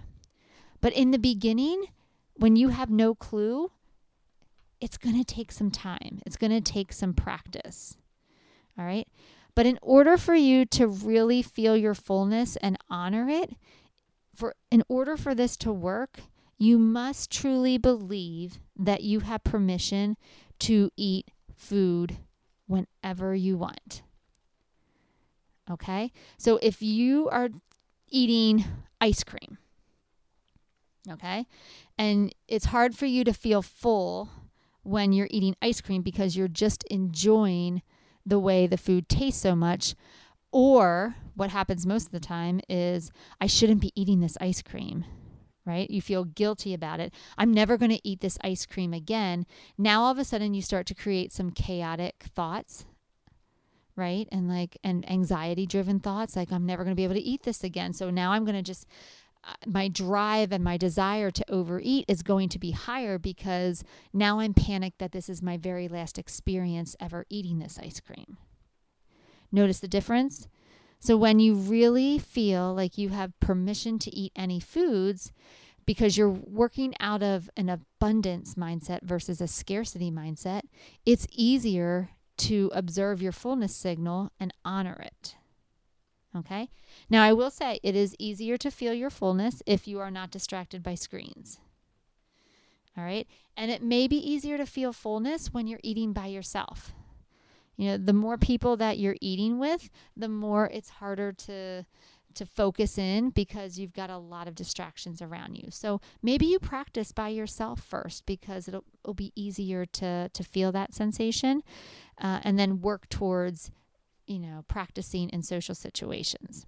But 0.82 0.93
in 0.93 1.12
the 1.12 1.19
beginning, 1.19 1.86
when 2.36 2.56
you 2.56 2.69
have 2.69 2.89
no 2.89 3.15
clue, 3.15 3.71
it's 4.82 4.97
going 4.97 5.17
to 5.17 5.23
take 5.23 5.51
some 5.51 5.71
time. 5.71 6.21
It's 6.25 6.36
going 6.36 6.51
to 6.51 6.62
take 6.62 6.91
some 6.91 7.13
practice. 7.13 7.95
All 8.77 8.86
right. 8.86 9.08
But 9.56 9.65
in 9.65 9.79
order 9.82 10.17
for 10.17 10.36
you 10.36 10.65
to 10.65 10.88
really 10.88 11.41
feel 11.41 11.77
your 11.77 11.93
fullness 11.93 12.56
and 12.58 12.77
honor 12.89 13.29
it, 13.29 13.51
for 14.36 14.56
in 14.71 14.84
order 14.89 15.15
for 15.15 15.36
this 15.36 15.56
to 15.58 15.71
work, 15.71 16.19
you 16.58 16.77
must 16.77 17.32
truly 17.32 17.77
believe 17.77 18.60
that 18.75 19.03
you 19.03 19.21
have 19.21 19.43
permission 19.43 20.17
to 20.60 20.89
eat 20.97 21.29
food 21.56 22.17
whenever 22.67 23.36
you 23.36 23.58
want. 23.58 24.01
Okay? 25.69 26.12
So 26.38 26.60
if 26.62 26.82
you 26.82 27.30
are 27.30 27.49
eating 28.10 28.65
ice 28.99 29.23
cream, 29.23 29.58
okay, 31.10 31.45
and 31.97 32.34
it's 32.47 32.65
hard 32.65 32.95
for 32.95 33.06
you 33.06 33.23
to 33.23 33.34
feel 33.34 33.62
full 33.62 34.30
when 34.84 35.13
you're 35.13 35.28
eating 35.32 35.56
ice 35.62 35.82
cream 35.82 36.02
because 36.02 36.36
you're 36.36 36.47
just 36.47 36.84
enjoying 36.91 37.82
the 38.26 38.39
way 38.39 38.67
the 38.67 38.78
food 38.78 39.10
tastes 39.10 39.41
so 39.41 39.56
much. 39.56 39.95
Or 40.52 41.15
what 41.36 41.49
happens 41.49 41.86
most 41.86 42.06
of 42.06 42.12
the 42.12 42.19
time 42.19 42.62
is, 42.69 43.12
I 43.41 43.47
shouldn't 43.47 43.82
be 43.82 43.91
eating 43.95 44.19
this 44.19 44.38
ice 44.39 44.62
cream, 44.62 45.04
right? 45.65 45.89
You 45.89 46.02
feel 46.02 46.26
guilty 46.26 46.73
about 46.73 46.99
it. 46.99 47.13
I'm 47.38 47.52
never 47.52 47.78
going 47.78 47.91
to 47.91 48.08
eat 48.08 48.21
this 48.21 48.38
ice 48.43 48.65
cream 48.65 48.93
again. 48.93 49.45
Now 49.78 50.04
all 50.04 50.12
of 50.12 50.19
a 50.19 50.26
sudden 50.26 50.54
you 50.54 50.62
start 50.62 50.86
to 50.88 50.95
create 50.95 51.32
some 51.32 51.49
chaotic 51.49 52.26
thoughts, 52.36 52.86
right? 53.95 54.27
And 54.32 54.47
like, 54.47 54.77
and 54.84 55.10
anxiety 55.10 55.65
driven 55.65 55.99
thoughts, 55.99 56.36
like, 56.36 56.51
I'm 56.51 56.65
never 56.65 56.84
going 56.84 56.95
to 56.95 56.99
be 56.99 57.03
able 57.03 57.15
to 57.15 57.21
eat 57.21 57.43
this 57.43 57.63
again. 57.63 57.93
So 57.93 58.10
now 58.10 58.32
I'm 58.32 58.45
going 58.45 58.56
to 58.56 58.62
just 58.62 58.88
uh, 59.45 59.53
my 59.65 59.89
drive 59.89 60.51
and 60.51 60.63
my 60.63 60.77
desire 60.77 61.29
to 61.29 61.51
overeat 61.51 62.06
is 62.08 62.23
going 62.23 62.49
to 62.49 62.60
be 62.60 62.71
higher 62.71 63.17
because 63.17 63.84
now 64.13 64.39
I'm 64.39 64.53
panicked 64.53 64.99
that 64.99 65.12
this 65.12 65.27
is 65.27 65.41
my 65.41 65.58
very 65.58 65.88
last 65.88 66.17
experience 66.17 66.95
ever 66.99 67.25
eating 67.29 67.60
this 67.60 67.77
ice 67.82 67.99
cream. 67.99 68.38
Notice 69.51 69.79
the 69.79 69.88
difference? 69.88 70.47
So, 70.99 71.17
when 71.17 71.39
you 71.39 71.56
really 71.56 72.17
feel 72.17 72.73
like 72.73 72.97
you 72.97 73.10
have 73.10 73.38
permission 73.41 73.99
to 73.99 74.15
eat 74.15 74.32
any 74.36 74.62
foods 74.62 75.34
because 75.86 76.17
you're 76.17 76.29
working 76.29 76.93
out 77.01 77.21
of 77.21 77.49
an 77.58 77.67
abundance 77.67 78.56
mindset 78.56 79.03
versus 79.03 79.41
a 79.41 79.47
scarcity 79.47 80.10
mindset, 80.10 80.62
it's 81.06 81.27
easier 81.29 82.12
to 82.38 82.72
observe 82.74 83.22
your 83.22 83.32
fullness 83.32 83.76
signal 83.76 84.32
and 84.39 84.54
honor 84.63 85.02
it. 85.02 85.36
Okay. 86.36 86.69
Now, 87.10 87.24
I 87.24 87.34
will 87.34 87.52
say 87.52 87.80
it 87.84 87.96
is 87.96 88.15
easier 88.17 88.58
to 88.58 88.72
feel 88.72 88.93
your 88.93 89.12
fullness 89.12 89.62
if 89.65 89.88
you 89.88 90.00
are 90.00 90.10
not 90.10 90.32
distracted 90.32 90.82
by 90.82 90.96
screens. 90.96 91.60
All 92.98 93.04
right. 93.04 93.28
And 93.56 93.69
it 93.69 93.84
may 93.84 94.08
be 94.08 94.17
easier 94.17 94.58
to 94.58 94.65
feel 94.65 94.93
fullness 94.93 95.54
when 95.54 95.67
you're 95.67 95.80
eating 95.84 96.12
by 96.13 96.28
yourself. 96.28 96.93
You 97.76 97.88
know, 97.88 97.98
the 97.98 98.13
more 98.13 98.38
people 98.38 98.78
that 98.78 99.00
you're 99.00 99.15
eating 99.19 99.58
with, 99.60 99.89
the 100.15 100.30
more 100.30 100.69
it's 100.72 100.89
harder 100.89 101.32
to 101.32 101.86
to 102.36 102.46
focus 102.46 102.98
in 102.98 103.30
because 103.30 103.80
you've 103.80 103.93
got 103.93 104.10
a 104.10 104.17
lot 104.17 104.48
of 104.48 104.56
distractions 104.56 105.22
around 105.22 105.56
you. 105.56 105.69
So 105.69 106.02
maybe 106.22 106.46
you 106.46 106.60
practice 106.60 107.12
by 107.12 107.30
yourself 107.30 107.82
first 107.82 108.26
because 108.26 108.67
it'll, 108.67 108.84
it'll 109.04 109.13
be 109.13 109.32
easier 109.36 109.86
to 109.86 110.30
to 110.30 110.43
feel 110.43 110.72
that 110.72 110.93
sensation, 110.93 111.63
uh, 112.19 112.39
and 112.43 112.58
then 112.58 112.82
work 112.82 113.10
towards 113.10 113.72
you 114.26 114.39
know, 114.39 114.63
practicing 114.67 115.30
in 115.30 115.43
social 115.43 115.76
situations. 115.76 116.65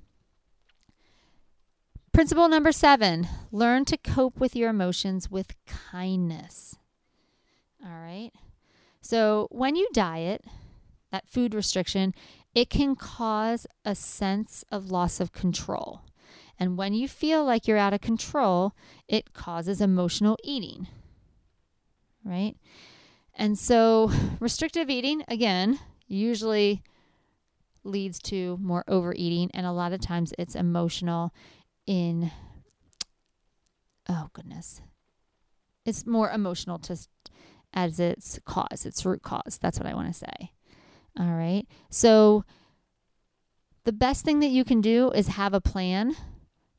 Principle 2.11 2.47
number 2.47 2.71
seven 2.71 3.27
learn 3.51 3.85
to 3.85 3.97
cope 3.97 4.39
with 4.39 4.55
your 4.55 4.69
emotions 4.69 5.29
with 5.29 5.53
kindness. 5.65 6.75
All 7.83 7.99
right. 7.99 8.31
So, 9.01 9.47
when 9.51 9.75
you 9.75 9.87
diet, 9.93 10.43
that 11.11 11.29
food 11.29 11.53
restriction, 11.53 12.13
it 12.55 12.69
can 12.69 12.95
cause 12.95 13.67
a 13.83 13.93
sense 13.93 14.63
of 14.71 14.89
loss 14.89 15.19
of 15.19 15.33
control. 15.33 16.01
And 16.57 16.77
when 16.77 16.93
you 16.93 17.07
feel 17.09 17.43
like 17.43 17.67
you're 17.67 17.77
out 17.77 17.93
of 17.93 17.99
control, 17.99 18.73
it 19.09 19.33
causes 19.33 19.81
emotional 19.81 20.37
eating. 20.41 20.87
Right? 22.23 22.55
And 23.37 23.59
so, 23.59 24.09
restrictive 24.39 24.89
eating, 24.89 25.23
again, 25.27 25.79
usually 26.07 26.81
leads 27.83 28.19
to 28.19 28.57
more 28.61 28.83
overeating 28.87 29.51
and 29.53 29.65
a 29.65 29.71
lot 29.71 29.93
of 29.93 30.01
times 30.01 30.33
it's 30.39 30.55
emotional 30.55 31.31
in 31.85 32.31
oh 34.09 34.27
goodness 34.33 34.81
it's 35.85 36.05
more 36.05 36.31
emotional 36.31 36.79
to 36.79 36.97
as 37.73 37.99
its 37.99 38.39
cause 38.43 38.85
its 38.85 39.05
root 39.05 39.21
cause 39.21 39.59
that's 39.61 39.77
what 39.77 39.87
i 39.87 39.93
want 39.93 40.07
to 40.07 40.13
say 40.13 40.51
all 41.19 41.33
right 41.33 41.65
so 41.89 42.43
the 43.83 43.93
best 43.93 44.25
thing 44.25 44.39
that 44.39 44.47
you 44.49 44.63
can 44.63 44.81
do 44.81 45.11
is 45.11 45.27
have 45.29 45.53
a 45.53 45.61
plan 45.61 46.15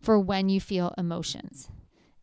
for 0.01 0.19
when 0.19 0.49
you 0.49 0.61
feel 0.61 0.95
emotions 0.99 1.69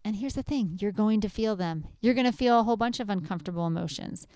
and 0.06 0.18
here's 0.18 0.36
the 0.36 0.44
thing 0.44 0.78
you're 0.82 0.92
going 0.92 1.22
to 1.22 1.30
feel 1.30 1.56
them 1.56 1.88
you're 2.02 2.14
going 2.14 2.30
to 2.30 2.38
feel 2.38 2.60
a 2.60 2.64
whole 2.64 2.78
bunch 2.78 3.00
of 3.00 3.10
uncomfortable 3.10 3.66
emotions 3.66 4.28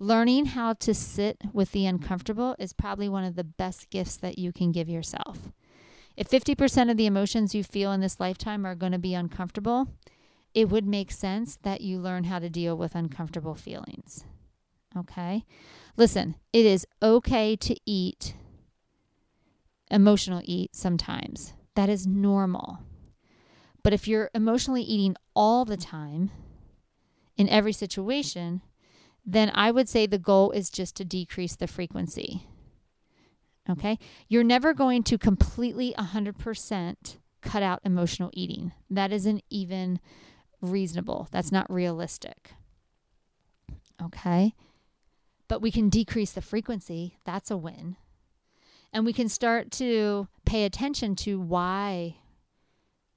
Learning 0.00 0.46
how 0.46 0.74
to 0.74 0.94
sit 0.94 1.38
with 1.52 1.72
the 1.72 1.84
uncomfortable 1.84 2.54
is 2.60 2.72
probably 2.72 3.08
one 3.08 3.24
of 3.24 3.34
the 3.34 3.42
best 3.42 3.90
gifts 3.90 4.16
that 4.18 4.38
you 4.38 4.52
can 4.52 4.70
give 4.70 4.88
yourself. 4.88 5.50
If 6.16 6.28
50% 6.28 6.88
of 6.88 6.96
the 6.96 7.06
emotions 7.06 7.54
you 7.54 7.64
feel 7.64 7.90
in 7.90 8.00
this 8.00 8.20
lifetime 8.20 8.64
are 8.64 8.76
going 8.76 8.92
to 8.92 8.98
be 8.98 9.14
uncomfortable, 9.14 9.88
it 10.54 10.68
would 10.68 10.86
make 10.86 11.10
sense 11.10 11.58
that 11.62 11.80
you 11.80 11.98
learn 11.98 12.24
how 12.24 12.38
to 12.38 12.48
deal 12.48 12.76
with 12.76 12.94
uncomfortable 12.94 13.56
feelings. 13.56 14.24
Okay? 14.96 15.44
Listen, 15.96 16.36
it 16.52 16.66
is 16.66 16.86
okay 17.02 17.56
to 17.56 17.76
eat, 17.86 18.34
emotional 19.90 20.42
eat 20.44 20.74
sometimes. 20.74 21.52
That 21.74 21.88
is 21.88 22.06
normal. 22.06 22.80
But 23.82 23.92
if 23.92 24.08
you're 24.08 24.30
emotionally 24.34 24.82
eating 24.82 25.16
all 25.34 25.64
the 25.64 25.76
time, 25.76 26.30
in 27.38 27.48
every 27.48 27.72
situation, 27.72 28.60
then 29.24 29.50
I 29.54 29.70
would 29.70 29.88
say 29.88 30.04
the 30.04 30.18
goal 30.18 30.50
is 30.50 30.68
just 30.68 30.96
to 30.96 31.04
decrease 31.04 31.56
the 31.56 31.68
frequency. 31.68 32.42
Okay? 33.70 33.98
You're 34.28 34.44
never 34.44 34.74
going 34.74 35.04
to 35.04 35.16
completely 35.16 35.94
100% 35.96 37.16
cut 37.40 37.62
out 37.62 37.80
emotional 37.84 38.30
eating. 38.34 38.72
That 38.90 39.12
isn't 39.12 39.44
even 39.48 40.00
reasonable. 40.60 41.28
That's 41.30 41.52
not 41.52 41.70
realistic. 41.72 42.52
Okay? 44.02 44.54
But 45.48 45.62
we 45.62 45.70
can 45.70 45.88
decrease 45.88 46.32
the 46.32 46.42
frequency. 46.42 47.18
That's 47.24 47.50
a 47.50 47.56
win. 47.56 47.96
And 48.92 49.04
we 49.04 49.12
can 49.12 49.28
start 49.28 49.70
to 49.72 50.28
pay 50.44 50.64
attention 50.64 51.16
to 51.16 51.40
why 51.40 52.16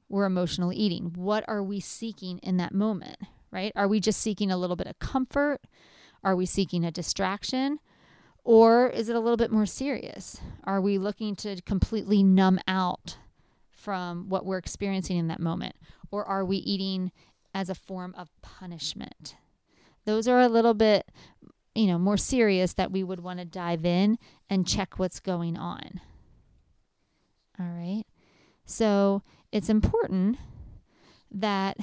we're 0.09 0.25
emotional 0.25 0.73
eating. 0.73 1.13
What 1.15 1.45
are 1.47 1.63
we 1.63 1.79
seeking 1.79 2.39
in 2.39 2.57
that 2.57 2.73
moment, 2.73 3.17
right? 3.51 3.71
Are 3.75 3.87
we 3.87 3.99
just 3.99 4.21
seeking 4.21 4.51
a 4.51 4.57
little 4.57 4.75
bit 4.75 4.87
of 4.87 4.99
comfort? 4.99 5.61
Are 6.23 6.35
we 6.35 6.45
seeking 6.45 6.83
a 6.83 6.91
distraction? 6.91 7.79
Or 8.43 8.89
is 8.89 9.07
it 9.07 9.15
a 9.15 9.19
little 9.19 9.37
bit 9.37 9.51
more 9.51 9.65
serious? 9.65 10.39
Are 10.63 10.81
we 10.81 10.97
looking 10.97 11.35
to 11.37 11.61
completely 11.61 12.23
numb 12.23 12.59
out 12.67 13.17
from 13.69 14.29
what 14.29 14.45
we're 14.45 14.57
experiencing 14.57 15.17
in 15.17 15.27
that 15.27 15.39
moment? 15.39 15.75
Or 16.11 16.25
are 16.25 16.43
we 16.43 16.57
eating 16.57 17.11
as 17.53 17.69
a 17.69 17.75
form 17.75 18.13
of 18.17 18.29
punishment? 18.41 19.35
Those 20.05 20.27
are 20.27 20.41
a 20.41 20.49
little 20.49 20.73
bit, 20.73 21.09
you 21.75 21.87
know, 21.87 21.97
more 21.97 22.17
serious 22.17 22.73
that 22.73 22.91
we 22.91 23.03
would 23.03 23.21
want 23.21 23.39
to 23.39 23.45
dive 23.45 23.85
in 23.85 24.17
and 24.49 24.67
check 24.67 24.99
what's 24.99 25.19
going 25.19 25.57
on. 25.57 26.01
All 27.59 27.65
right. 27.65 28.03
So 28.65 29.21
it's 29.51 29.69
important 29.69 30.37
that 31.31 31.77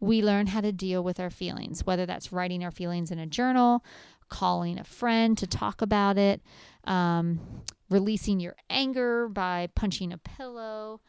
we 0.00 0.22
learn 0.22 0.48
how 0.48 0.60
to 0.60 0.72
deal 0.72 1.04
with 1.04 1.20
our 1.20 1.30
feelings, 1.30 1.84
whether 1.84 2.06
that's 2.06 2.32
writing 2.32 2.64
our 2.64 2.70
feelings 2.70 3.10
in 3.10 3.18
a 3.18 3.26
journal, 3.26 3.84
calling 4.28 4.78
a 4.78 4.84
friend 4.84 5.36
to 5.38 5.46
talk 5.46 5.82
about 5.82 6.16
it, 6.16 6.40
um, 6.84 7.62
releasing 7.90 8.40
your 8.40 8.56
anger 8.70 9.28
by 9.28 9.68
punching 9.74 10.12
a 10.12 10.18
pillow, 10.18 11.00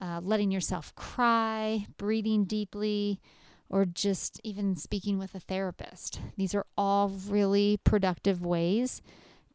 uh, 0.00 0.20
letting 0.22 0.50
yourself 0.50 0.94
cry, 0.94 1.86
breathing 1.96 2.44
deeply, 2.44 3.20
or 3.70 3.84
just 3.84 4.40
even 4.44 4.76
speaking 4.76 5.18
with 5.18 5.34
a 5.34 5.40
therapist. 5.40 6.20
These 6.36 6.54
are 6.54 6.66
all 6.76 7.10
really 7.10 7.78
productive 7.84 8.44
ways 8.44 9.02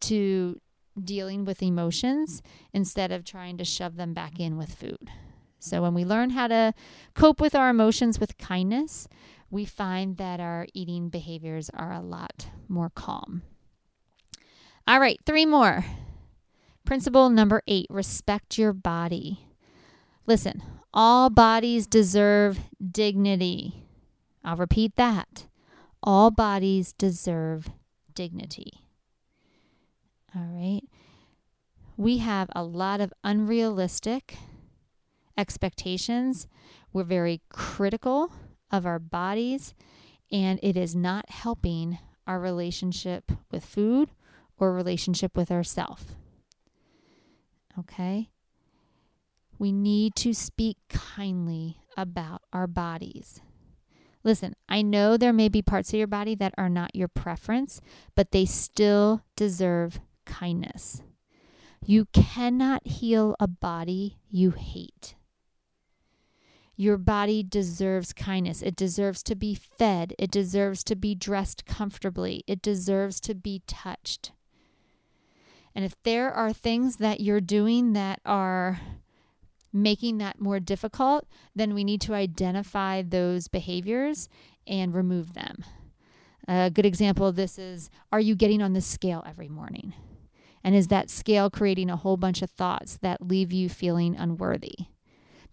to 0.01 0.59
dealing 1.01 1.45
with 1.45 1.64
emotions 1.64 2.41
instead 2.74 3.11
of 3.11 3.24
trying 3.24 3.57
to 3.57 3.66
shove 3.66 3.95
them 3.95 4.14
back 4.14 4.39
in 4.39 4.57
with 4.57 4.74
food. 4.74 5.09
So, 5.59 5.82
when 5.82 5.93
we 5.93 6.03
learn 6.03 6.32
how 6.32 6.47
to 6.47 6.74
cope 7.16 7.39
with 7.39 7.55
our 7.55 7.70
emotions 7.70 8.20
with 8.20 8.38
kindness, 8.38 9.07
we 9.49 9.64
find 9.64 10.18
that 10.18 10.39
our 10.39 10.68
eating 10.74 11.09
behaviors 11.09 11.70
are 11.74 11.93
a 11.93 12.01
lot 12.01 12.47
more 12.68 12.89
calm. 12.89 13.43
All 14.86 14.99
right, 14.99 15.20
three 15.26 15.45
more. 15.45 15.86
Principle 16.86 17.30
number 17.30 17.61
eight 17.66 17.88
respect 17.89 18.57
your 18.57 18.74
body. 18.74 19.47
Listen, 20.28 20.61
all 20.93 21.30
bodies 21.30 21.88
deserve 21.88 22.59
dignity. 22.91 23.86
I'll 24.44 24.58
repeat 24.58 24.96
that. 24.96 25.48
All 26.02 26.32
bodies 26.32 26.94
deserve 26.94 27.70
dignity. 28.14 28.86
All 30.36 30.41
right. 30.41 30.82
We 31.96 32.18
have 32.18 32.50
a 32.56 32.64
lot 32.64 33.00
of 33.00 33.14
unrealistic 33.24 34.36
expectations. 35.38 36.48
We're 36.91 37.04
very 37.04 37.41
critical 37.50 38.34
of 38.72 38.86
our 38.86 39.00
bodies, 39.00 39.74
and 40.32 40.60
it 40.64 40.76
is 40.76 40.96
not 40.96 41.30
helping 41.30 42.00
our 42.26 42.39
relationship 42.39 43.32
with 43.52 43.64
food 43.64 44.10
or 44.58 44.74
relationship 44.74 45.38
with 45.38 45.52
ourself. 45.52 46.16
Okay? 47.78 48.30
We 49.60 49.72
need 49.72 50.16
to 50.16 50.34
speak 50.34 50.78
kindly 50.89 51.78
about 51.96 52.41
our 52.52 52.68
bodies. 52.68 53.41
Listen, 54.24 54.55
I 54.69 54.82
know 54.82 55.17
there 55.17 55.34
may 55.34 55.49
be 55.49 55.61
parts 55.61 55.91
of 55.91 55.97
your 55.97 56.07
body 56.07 56.36
that 56.36 56.53
are 56.57 56.69
not 56.69 56.95
your 56.95 57.09
preference, 57.09 57.82
but 58.15 58.32
they 58.32 58.45
still 58.45 59.24
deserve 59.36 59.99
kindness. 60.26 61.03
You 61.86 62.05
cannot 62.13 62.88
heal 62.88 63.36
a 63.39 63.47
body 63.47 64.19
you 64.30 64.51
hate. 64.51 65.15
Your 66.76 66.97
body 66.97 67.43
deserves 67.43 68.13
kindness. 68.13 68.61
It 68.61 68.76
deserves 68.76 69.21
to 69.24 69.36
be 69.36 69.53
fed. 69.53 70.15
It 70.17 70.32
deserves 70.32 70.84
to 70.86 70.95
be 70.95 71.13
dressed 71.13 71.65
comfortably. 71.65 72.43
It 72.47 72.61
deserves 72.61 73.19
to 73.21 73.36
be 73.36 73.61
touched. 73.67 74.32
And 75.76 75.84
if 75.84 76.01
there 76.03 76.32
are 76.32 76.53
things 76.53 76.97
that 76.97 77.19
you're 77.19 77.41
doing 77.41 77.93
that 77.93 78.21
are 78.26 78.80
making 79.74 80.19
that 80.19 80.39
more 80.39 80.59
difficult, 80.59 81.28
then 81.55 81.74
we 81.74 81.84
need 81.84 81.99
to 82.01 82.13
identify 82.13 83.01
those 83.01 83.47
behaviors 83.47 84.30
and 84.67 84.93
remove 84.93 85.34
them. 85.34 85.65
A 86.47 86.69
good 86.69 86.86
example 86.86 87.28
of 87.28 87.36
this 87.36 87.57
is 87.57 87.89
Are 88.11 88.19
you 88.19 88.36
getting 88.36 88.61
on 88.61 88.74
the 88.74 88.82
scale 88.82 89.24
every 89.26 89.49
morning? 89.49 89.93
And 90.63 90.76
is 90.76 90.88
that 90.88 91.09
scale 91.09 91.49
creating 91.49 91.89
a 91.89 91.97
whole 91.97 92.15
bunch 92.15 92.41
of 92.41 92.49
thoughts 92.49 92.97
that 93.01 93.28
leave 93.28 93.51
you 93.51 93.67
feeling 93.67 94.15
unworthy? 94.15 94.88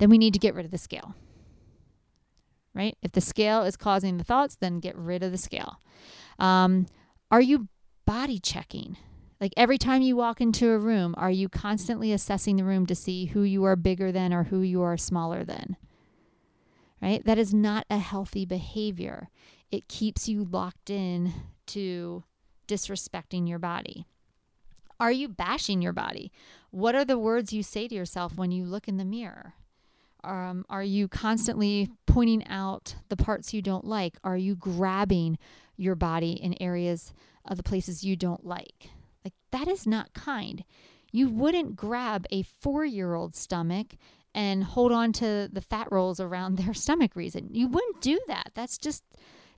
then 0.00 0.10
we 0.10 0.18
need 0.18 0.32
to 0.32 0.40
get 0.40 0.54
rid 0.54 0.64
of 0.64 0.72
the 0.72 0.78
scale. 0.78 1.14
Right? 2.74 2.96
If 3.02 3.12
the 3.12 3.20
scale 3.20 3.62
is 3.62 3.76
causing 3.76 4.16
the 4.16 4.24
thoughts, 4.24 4.56
then 4.56 4.80
get 4.80 4.96
rid 4.96 5.22
of 5.22 5.30
the 5.30 5.38
scale. 5.38 5.76
Um, 6.38 6.86
are 7.30 7.40
you 7.40 7.68
body 8.06 8.38
checking? 8.38 8.96
Like 9.40 9.54
every 9.56 9.78
time 9.78 10.02
you 10.02 10.16
walk 10.16 10.40
into 10.40 10.70
a 10.70 10.78
room, 10.78 11.14
are 11.16 11.30
you 11.30 11.48
constantly 11.48 12.12
assessing 12.12 12.56
the 12.56 12.64
room 12.64 12.84
to 12.86 12.94
see 12.94 13.26
who 13.26 13.42
you 13.42 13.64
are 13.64 13.76
bigger 13.76 14.12
than 14.12 14.34
or 14.34 14.44
who 14.44 14.60
you 14.60 14.82
are 14.82 14.98
smaller 14.98 15.44
than? 15.44 15.76
Right? 17.00 17.24
That 17.24 17.38
is 17.38 17.54
not 17.54 17.86
a 17.88 17.96
healthy 17.96 18.44
behavior. 18.44 19.30
It 19.70 19.88
keeps 19.88 20.28
you 20.28 20.44
locked 20.44 20.90
in 20.90 21.32
to 21.68 22.24
disrespecting 22.68 23.48
your 23.48 23.58
body. 23.58 24.04
Are 24.98 25.10
you 25.10 25.28
bashing 25.28 25.80
your 25.80 25.94
body? 25.94 26.30
What 26.70 26.94
are 26.94 27.06
the 27.06 27.18
words 27.18 27.54
you 27.54 27.62
say 27.62 27.88
to 27.88 27.94
yourself 27.94 28.36
when 28.36 28.50
you 28.50 28.64
look 28.64 28.86
in 28.86 28.98
the 28.98 29.04
mirror? 29.06 29.54
Um, 30.22 30.66
are 30.68 30.82
you 30.82 31.08
constantly 31.08 31.88
pointing 32.04 32.46
out 32.46 32.96
the 33.08 33.16
parts 33.16 33.54
you 33.54 33.62
don't 33.62 33.86
like? 33.86 34.18
Are 34.22 34.36
you 34.36 34.54
grabbing 34.54 35.38
your 35.78 35.94
body 35.94 36.32
in 36.32 36.60
areas 36.60 37.14
of 37.46 37.56
the 37.56 37.62
places 37.62 38.04
you 38.04 38.16
don't 38.16 38.44
like? 38.44 38.90
That 39.50 39.68
is 39.68 39.86
not 39.86 40.14
kind. 40.14 40.64
You 41.12 41.28
wouldn't 41.28 41.76
grab 41.76 42.26
a 42.30 42.42
four 42.42 42.84
year 42.84 43.14
old 43.14 43.34
stomach 43.34 43.96
and 44.34 44.62
hold 44.62 44.92
on 44.92 45.12
to 45.14 45.48
the 45.52 45.60
fat 45.60 45.88
rolls 45.90 46.20
around 46.20 46.56
their 46.58 46.74
stomach 46.74 47.16
reason. 47.16 47.48
You 47.52 47.68
wouldn't 47.68 48.00
do 48.00 48.20
that. 48.28 48.52
That's 48.54 48.78
just 48.78 49.04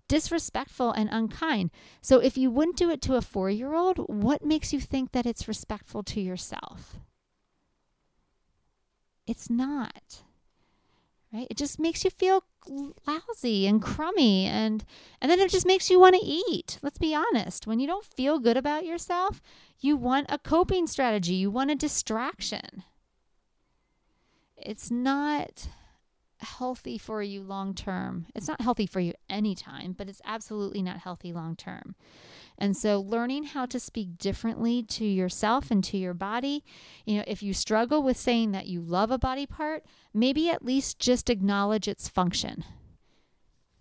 disrespectful 0.08 0.92
and 0.92 1.08
unkind. 1.10 1.70
So, 2.00 2.18
if 2.18 2.36
you 2.36 2.50
wouldn't 2.50 2.76
do 2.76 2.90
it 2.90 3.02
to 3.02 3.16
a 3.16 3.22
four 3.22 3.50
year 3.50 3.74
old, 3.74 3.98
what 3.98 4.44
makes 4.44 4.72
you 4.72 4.80
think 4.80 5.12
that 5.12 5.26
it's 5.26 5.48
respectful 5.48 6.02
to 6.04 6.20
yourself? 6.20 6.96
It's 9.26 9.48
not 9.48 10.22
right? 11.32 11.46
It 11.50 11.56
just 11.56 11.78
makes 11.78 12.04
you 12.04 12.10
feel 12.10 12.44
lousy 13.06 13.66
and 13.66 13.82
crummy 13.82 14.46
and 14.46 14.84
and 15.20 15.30
then 15.30 15.40
it 15.40 15.50
just 15.50 15.66
makes 15.66 15.90
you 15.90 15.98
want 15.98 16.14
to 16.14 16.24
eat. 16.24 16.78
Let's 16.82 16.98
be 16.98 17.14
honest. 17.14 17.66
When 17.66 17.80
you 17.80 17.86
don't 17.86 18.04
feel 18.04 18.38
good 18.38 18.56
about 18.56 18.84
yourself, 18.84 19.40
you 19.82 19.96
want 19.96 20.26
a 20.28 20.38
coping 20.38 20.86
strategy, 20.86 21.34
you 21.34 21.50
want 21.50 21.70
a 21.70 21.74
distraction. 21.74 22.84
It's 24.56 24.90
not 24.90 25.68
healthy 26.42 26.98
for 26.98 27.22
you 27.22 27.42
long 27.42 27.74
term. 27.74 28.26
It's 28.34 28.48
not 28.48 28.60
healthy 28.60 28.86
for 28.86 29.00
you 29.00 29.12
anytime, 29.28 29.92
but 29.92 30.08
it's 30.08 30.20
absolutely 30.24 30.82
not 30.82 30.98
healthy 30.98 31.32
long 31.32 31.56
term. 31.56 31.94
And 32.58 32.76
so, 32.76 33.00
learning 33.00 33.44
how 33.44 33.66
to 33.66 33.80
speak 33.80 34.18
differently 34.18 34.82
to 34.84 35.04
yourself 35.04 35.70
and 35.70 35.82
to 35.84 35.96
your 35.96 36.14
body, 36.14 36.62
you 37.04 37.16
know, 37.16 37.24
if 37.26 37.42
you 37.42 37.54
struggle 37.54 38.02
with 38.02 38.16
saying 38.16 38.52
that 38.52 38.66
you 38.66 38.80
love 38.80 39.10
a 39.10 39.18
body 39.18 39.46
part, 39.46 39.84
maybe 40.12 40.50
at 40.50 40.64
least 40.64 40.98
just 40.98 41.30
acknowledge 41.30 41.88
its 41.88 42.08
function. 42.08 42.64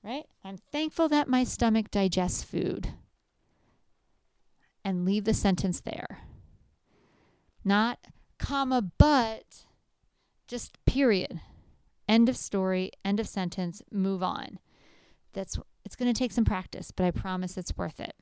Right? 0.04 0.26
I'm 0.43 0.58
thankful 0.72 1.10
that 1.10 1.28
my 1.28 1.43
stomach 1.43 1.91
digests 1.91 2.43
food. 2.43 2.93
And 4.84 5.05
leave 5.05 5.25
the 5.25 5.34
sentence 5.34 5.82
there. 5.82 6.19
Not 7.63 7.99
comma, 8.39 8.82
but 8.97 9.65
just 10.47 10.84
period. 10.86 11.39
End 12.09 12.27
of 12.27 12.36
story, 12.36 12.91
end 13.05 13.19
of 13.19 13.27
sentence, 13.27 13.82
move 13.91 14.23
on. 14.23 14.59
That's 15.34 15.57
it's 15.86 15.95
going 15.95 16.13
to 16.13 16.17
take 16.17 16.32
some 16.32 16.45
practice, 16.45 16.91
but 16.91 17.05
I 17.05 17.11
promise 17.11 17.57
it's 17.57 17.77
worth 17.77 17.99
it. 17.99 18.15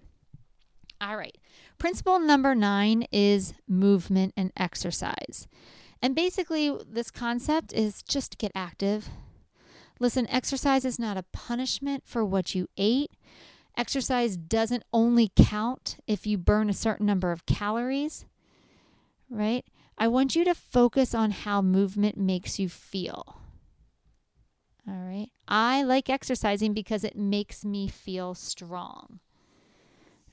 All 1.01 1.18
right. 1.18 1.38
Principle 1.78 2.20
number 2.20 2.53
nine 2.53 3.05
is 3.12 3.53
movement 3.68 4.34
and 4.36 4.51
exercise. 4.57 5.47
And 6.01 6.16
basically, 6.16 6.76
this 6.89 7.12
concept 7.12 7.74
is 7.74 8.03
just 8.03 8.38
get 8.38 8.51
active. 8.53 9.10
Listen, 9.99 10.28
exercise 10.30 10.86
is 10.86 10.99
not 10.99 11.18
a 11.18 11.26
punishment 11.34 12.03
for 12.05 12.24
what 12.24 12.55
you 12.55 12.68
ate. 12.78 13.12
Exercise 13.80 14.36
doesn't 14.36 14.84
only 14.92 15.32
count 15.38 16.00
if 16.06 16.28
you 16.28 16.38
burn 16.38 16.70
a 16.70 16.74
certain 16.74 17.06
number 17.06 17.32
of 17.32 17.46
calories, 17.46 18.26
right? 19.30 19.64
I 19.98 20.10
want 20.10 20.36
you 20.36 20.44
to 20.44 20.54
focus 20.54 21.16
on 21.16 21.32
how 21.32 21.62
movement 21.62 22.18
makes 22.18 22.60
you 22.60 22.68
feel. 22.68 23.38
All 24.86 24.94
right. 24.94 25.30
I 25.48 25.84
like 25.84 26.10
exercising 26.10 26.74
because 26.74 27.06
it 27.06 27.16
makes 27.16 27.64
me 27.64 27.88
feel 27.88 28.36
strong. 28.36 29.22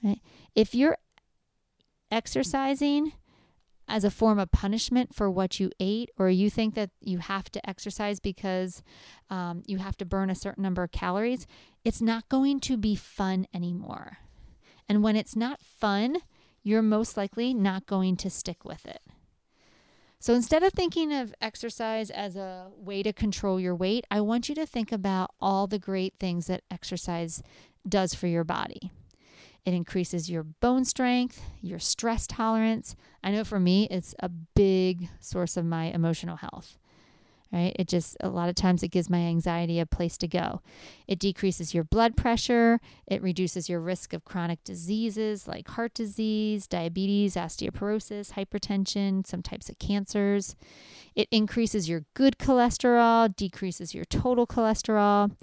Right? 0.02 0.20
If 0.56 0.74
you're 0.74 0.98
exercising 2.10 3.12
as 3.88 4.04
a 4.04 4.10
form 4.10 4.38
of 4.38 4.50
punishment 4.50 5.14
for 5.14 5.30
what 5.30 5.60
you 5.60 5.70
ate, 5.78 6.10
or 6.18 6.28
you 6.28 6.50
think 6.50 6.74
that 6.74 6.90
you 7.00 7.18
have 7.18 7.50
to 7.50 7.68
exercise 7.68 8.20
because 8.20 8.82
um, 9.30 9.62
you 9.66 9.78
have 9.78 9.96
to 9.96 10.04
burn 10.04 10.30
a 10.30 10.34
certain 10.34 10.62
number 10.62 10.82
of 10.82 10.92
calories, 10.92 11.46
it's 11.84 12.00
not 12.00 12.28
going 12.28 12.60
to 12.60 12.76
be 12.76 12.96
fun 12.96 13.46
anymore. 13.54 14.18
And 14.88 15.02
when 15.02 15.16
it's 15.16 15.36
not 15.36 15.60
fun, 15.60 16.16
you're 16.62 16.82
most 16.82 17.16
likely 17.16 17.54
not 17.54 17.86
going 17.86 18.16
to 18.16 18.30
stick 18.30 18.64
with 18.64 18.86
it. 18.86 19.00
So 20.18 20.34
instead 20.34 20.64
of 20.64 20.72
thinking 20.72 21.12
of 21.12 21.34
exercise 21.40 22.10
as 22.10 22.36
a 22.36 22.70
way 22.76 23.02
to 23.02 23.12
control 23.12 23.60
your 23.60 23.76
weight, 23.76 24.04
I 24.10 24.20
want 24.20 24.48
you 24.48 24.54
to 24.56 24.66
think 24.66 24.90
about 24.90 25.30
all 25.40 25.66
the 25.66 25.78
great 25.78 26.14
things 26.18 26.46
that 26.46 26.62
exercise 26.70 27.42
does 27.88 28.14
for 28.14 28.26
your 28.26 28.42
body. 28.42 28.90
It 29.66 29.74
increases 29.74 30.30
your 30.30 30.44
bone 30.44 30.84
strength, 30.84 31.42
your 31.60 31.80
stress 31.80 32.26
tolerance. 32.28 32.94
I 33.24 33.32
know 33.32 33.42
for 33.42 33.58
me, 33.58 33.88
it's 33.90 34.14
a 34.20 34.28
big 34.28 35.08
source 35.18 35.56
of 35.56 35.64
my 35.64 35.86
emotional 35.86 36.36
health 36.36 36.78
right? 37.52 37.74
It 37.78 37.88
just, 37.88 38.16
a 38.20 38.28
lot 38.28 38.48
of 38.48 38.54
times, 38.54 38.82
it 38.82 38.88
gives 38.88 39.08
my 39.08 39.20
anxiety 39.20 39.78
a 39.78 39.86
place 39.86 40.16
to 40.18 40.28
go. 40.28 40.60
It 41.06 41.18
decreases 41.18 41.74
your 41.74 41.84
blood 41.84 42.16
pressure. 42.16 42.80
It 43.06 43.22
reduces 43.22 43.68
your 43.68 43.80
risk 43.80 44.12
of 44.12 44.24
chronic 44.24 44.62
diseases 44.64 45.46
like 45.46 45.68
heart 45.68 45.94
disease, 45.94 46.66
diabetes, 46.66 47.34
osteoporosis, 47.34 48.32
hypertension, 48.32 49.26
some 49.26 49.42
types 49.42 49.68
of 49.68 49.78
cancers. 49.78 50.56
It 51.14 51.28
increases 51.30 51.88
your 51.88 52.04
good 52.14 52.38
cholesterol, 52.38 53.34
decreases 53.34 53.94
your 53.94 54.04
total 54.04 54.46
cholesterol, 54.46 55.34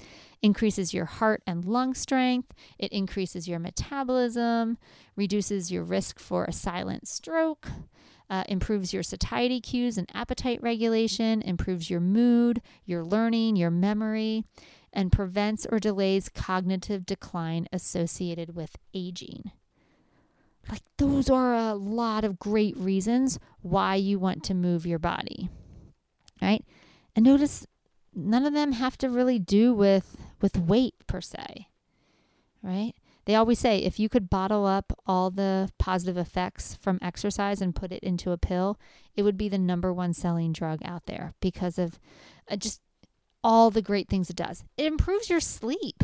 increases 0.42 0.94
your 0.94 1.06
heart 1.06 1.42
and 1.48 1.66
lung 1.66 1.94
strength. 1.94 2.54
It 2.78 2.92
increases 2.92 3.48
your 3.48 3.60
metabolism, 3.60 4.78
reduces 5.16 5.72
your 5.72 5.84
risk 5.84 6.20
for 6.20 6.46
a 6.46 6.52
silent 6.52 7.08
stroke 7.08 7.70
uh, 8.34 8.44
improves 8.48 8.92
your 8.94 9.04
satiety 9.04 9.62
cues 9.62 9.96
and 9.96 10.10
appetite 10.12 10.60
regulation, 10.64 11.44
improves 11.44 11.88
your 11.88 12.00
mood, 12.00 12.64
your 12.84 13.06
learning, 13.06 13.56
your 13.56 13.70
memory, 13.70 14.44
and 14.92 15.12
prevents 15.12 15.68
or 15.72 15.78
delays 15.78 16.30
cognitive 16.30 17.06
decline 17.06 17.68
associated 17.72 18.56
with 18.56 18.76
aging. 18.92 19.52
Like, 20.68 20.82
those 20.98 21.30
are 21.30 21.54
a 21.54 21.76
lot 21.76 22.24
of 22.24 22.40
great 22.40 22.76
reasons 22.76 23.38
why 23.62 23.96
you 23.96 24.18
want 24.18 24.44
to 24.46 24.56
move 24.56 24.88
your 24.88 24.98
body. 24.98 25.50
Right? 26.42 26.66
And 27.16 27.24
notice 27.24 27.68
none 28.16 28.48
of 28.48 28.54
them 28.54 28.72
have 28.72 28.98
to 28.98 29.10
really 29.10 29.38
do 29.38 29.76
with 29.76 30.18
with 30.42 30.58
weight 30.58 30.96
per 31.06 31.22
se. 31.22 31.68
Right? 32.64 32.94
They 33.26 33.36
always 33.36 33.60
say 33.60 33.80
if 33.80 34.00
you 34.00 34.10
could 34.10 34.30
bottle 34.30 34.66
up 34.66 34.92
all 35.06 35.32
the 35.32 35.70
positive 35.80 36.18
effects 36.18 36.76
from 36.76 37.00
exercise 37.02 37.62
and 37.62 37.76
put 37.76 37.92
it 37.92 38.04
into 38.04 38.32
a 38.32 38.38
pill, 38.38 38.78
it 39.16 39.24
would 39.24 39.38
be 39.38 39.48
the 39.48 39.58
number 39.58 39.94
one 39.94 40.14
selling 40.14 40.52
drug 40.52 40.82
out 40.84 41.06
there 41.06 41.34
because 41.40 41.78
of 41.80 42.00
uh, 42.50 42.58
just 42.58 42.82
all 43.44 43.72
the 43.72 43.82
great 43.82 44.10
things 44.10 44.30
it 44.30 44.36
does. 44.36 44.64
It 44.78 44.86
improves 44.86 45.30
your 45.30 45.40
sleep. 45.40 46.04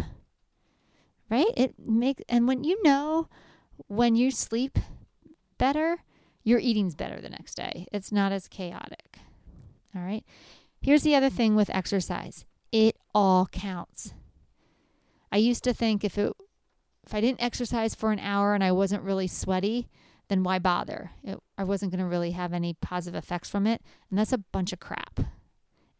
Right? 1.29 1.51
It 1.55 1.75
makes 1.77 2.23
and 2.27 2.47
when 2.47 2.63
you 2.63 2.81
know 2.83 3.27
when 3.87 4.15
you 4.15 4.31
sleep 4.31 4.79
better, 5.57 5.99
your 6.43 6.59
eating's 6.59 6.95
better 6.95 7.21
the 7.21 7.29
next 7.29 7.55
day. 7.55 7.85
It's 7.91 8.11
not 8.11 8.31
as 8.31 8.47
chaotic. 8.47 9.19
All 9.95 10.01
right? 10.01 10.23
Here's 10.81 11.03
the 11.03 11.15
other 11.15 11.29
thing 11.29 11.55
with 11.55 11.69
exercise. 11.69 12.45
It 12.71 12.95
all 13.13 13.47
counts. 13.51 14.13
I 15.31 15.37
used 15.37 15.63
to 15.65 15.73
think 15.73 16.03
if 16.03 16.17
it 16.17 16.33
if 17.09 17.15
I 17.15 17.21
didn't 17.21 17.41
exercise 17.41 17.95
for 17.95 18.11
an 18.11 18.19
hour 18.19 18.53
and 18.53 18.63
I 18.63 18.71
wasn't 18.71 19.01
really 19.01 19.25
sweaty, 19.25 19.89
then 20.27 20.43
why 20.43 20.59
bother? 20.59 21.09
It, 21.23 21.39
I 21.57 21.63
wasn't 21.63 21.91
going 21.91 22.03
to 22.03 22.07
really 22.07 22.31
have 22.31 22.53
any 22.53 22.75
positive 22.75 23.17
effects 23.17 23.49
from 23.49 23.65
it. 23.65 23.81
And 24.11 24.19
that's 24.19 24.31
a 24.31 24.37
bunch 24.37 24.71
of 24.71 24.79
crap. 24.79 25.19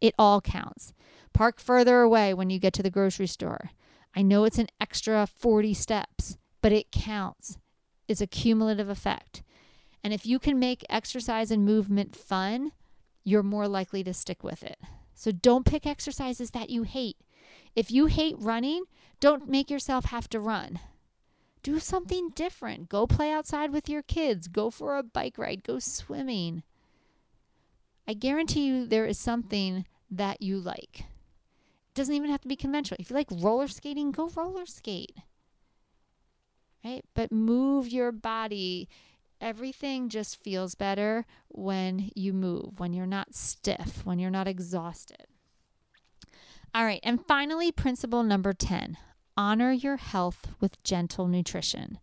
It 0.00 0.14
all 0.16 0.40
counts. 0.40 0.92
Park 1.32 1.58
further 1.58 2.02
away 2.02 2.32
when 2.32 2.48
you 2.48 2.60
get 2.60 2.72
to 2.74 2.82
the 2.84 2.92
grocery 2.92 3.26
store. 3.26 3.70
I 4.14 4.22
know 4.22 4.44
it's 4.44 4.60
an 4.60 4.68
extra 4.80 5.26
40 5.26 5.74
steps, 5.74 6.38
but 6.62 6.70
it 6.70 6.92
counts. 6.92 7.58
It's 8.06 8.20
a 8.20 8.28
cumulative 8.28 8.88
effect. 8.88 9.42
And 10.04 10.14
if 10.14 10.24
you 10.24 10.38
can 10.38 10.60
make 10.60 10.86
exercise 10.88 11.50
and 11.50 11.64
movement 11.64 12.14
fun, 12.14 12.70
you're 13.24 13.42
more 13.42 13.66
likely 13.66 14.04
to 14.04 14.14
stick 14.14 14.44
with 14.44 14.62
it. 14.62 14.78
So 15.16 15.32
don't 15.32 15.66
pick 15.66 15.88
exercises 15.88 16.52
that 16.52 16.70
you 16.70 16.84
hate. 16.84 17.16
If 17.74 17.90
you 17.90 18.06
hate 18.06 18.36
running, 18.38 18.84
don't 19.18 19.48
make 19.48 19.70
yourself 19.70 20.04
have 20.04 20.28
to 20.28 20.38
run 20.38 20.78
do 21.62 21.78
something 21.78 22.30
different. 22.30 22.88
Go 22.88 23.06
play 23.06 23.30
outside 23.30 23.72
with 23.72 23.88
your 23.88 24.02
kids. 24.02 24.48
Go 24.48 24.70
for 24.70 24.96
a 24.96 25.02
bike 25.02 25.38
ride. 25.38 25.62
Go 25.62 25.78
swimming. 25.78 26.62
I 28.08 28.14
guarantee 28.14 28.66
you 28.66 28.86
there 28.86 29.06
is 29.06 29.18
something 29.18 29.86
that 30.10 30.42
you 30.42 30.58
like. 30.58 31.00
It 31.00 31.94
doesn't 31.94 32.14
even 32.14 32.30
have 32.30 32.40
to 32.42 32.48
be 32.48 32.56
conventional. 32.56 32.96
If 33.00 33.10
you 33.10 33.16
like 33.16 33.28
roller 33.30 33.68
skating, 33.68 34.10
go 34.10 34.28
roller 34.28 34.66
skate. 34.66 35.16
Right? 36.84 37.04
But 37.14 37.30
move 37.30 37.88
your 37.88 38.10
body. 38.10 38.88
Everything 39.40 40.08
just 40.08 40.42
feels 40.42 40.74
better 40.74 41.26
when 41.48 42.10
you 42.14 42.32
move, 42.32 42.78
when 42.78 42.92
you're 42.92 43.06
not 43.06 43.34
stiff, 43.34 44.04
when 44.04 44.18
you're 44.18 44.30
not 44.30 44.48
exhausted. 44.48 45.26
All 46.74 46.84
right. 46.84 47.00
And 47.02 47.24
finally, 47.26 47.72
principle 47.72 48.22
number 48.22 48.52
10 48.52 48.96
honor 49.36 49.72
your 49.72 49.96
health 49.96 50.48
with 50.60 50.82
gentle 50.82 51.26
nutrition. 51.26 51.98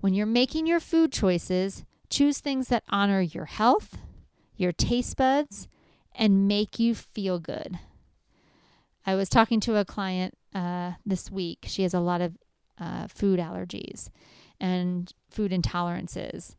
When 0.00 0.14
you're 0.14 0.26
making 0.26 0.66
your 0.66 0.80
food 0.80 1.12
choices, 1.12 1.84
choose 2.10 2.38
things 2.38 2.68
that 2.68 2.84
honor 2.88 3.20
your 3.20 3.46
health, 3.46 3.98
your 4.56 4.72
taste 4.72 5.16
buds, 5.16 5.68
and 6.14 6.48
make 6.48 6.78
you 6.78 6.94
feel 6.94 7.38
good. 7.38 7.78
I 9.06 9.14
was 9.14 9.28
talking 9.28 9.60
to 9.60 9.76
a 9.76 9.84
client 9.84 10.34
uh, 10.54 10.92
this 11.06 11.30
week. 11.30 11.64
She 11.66 11.82
has 11.82 11.94
a 11.94 12.00
lot 12.00 12.20
of 12.20 12.36
uh, 12.78 13.06
food 13.08 13.40
allergies 13.40 14.10
and 14.60 15.12
food 15.30 15.52
intolerances. 15.52 16.54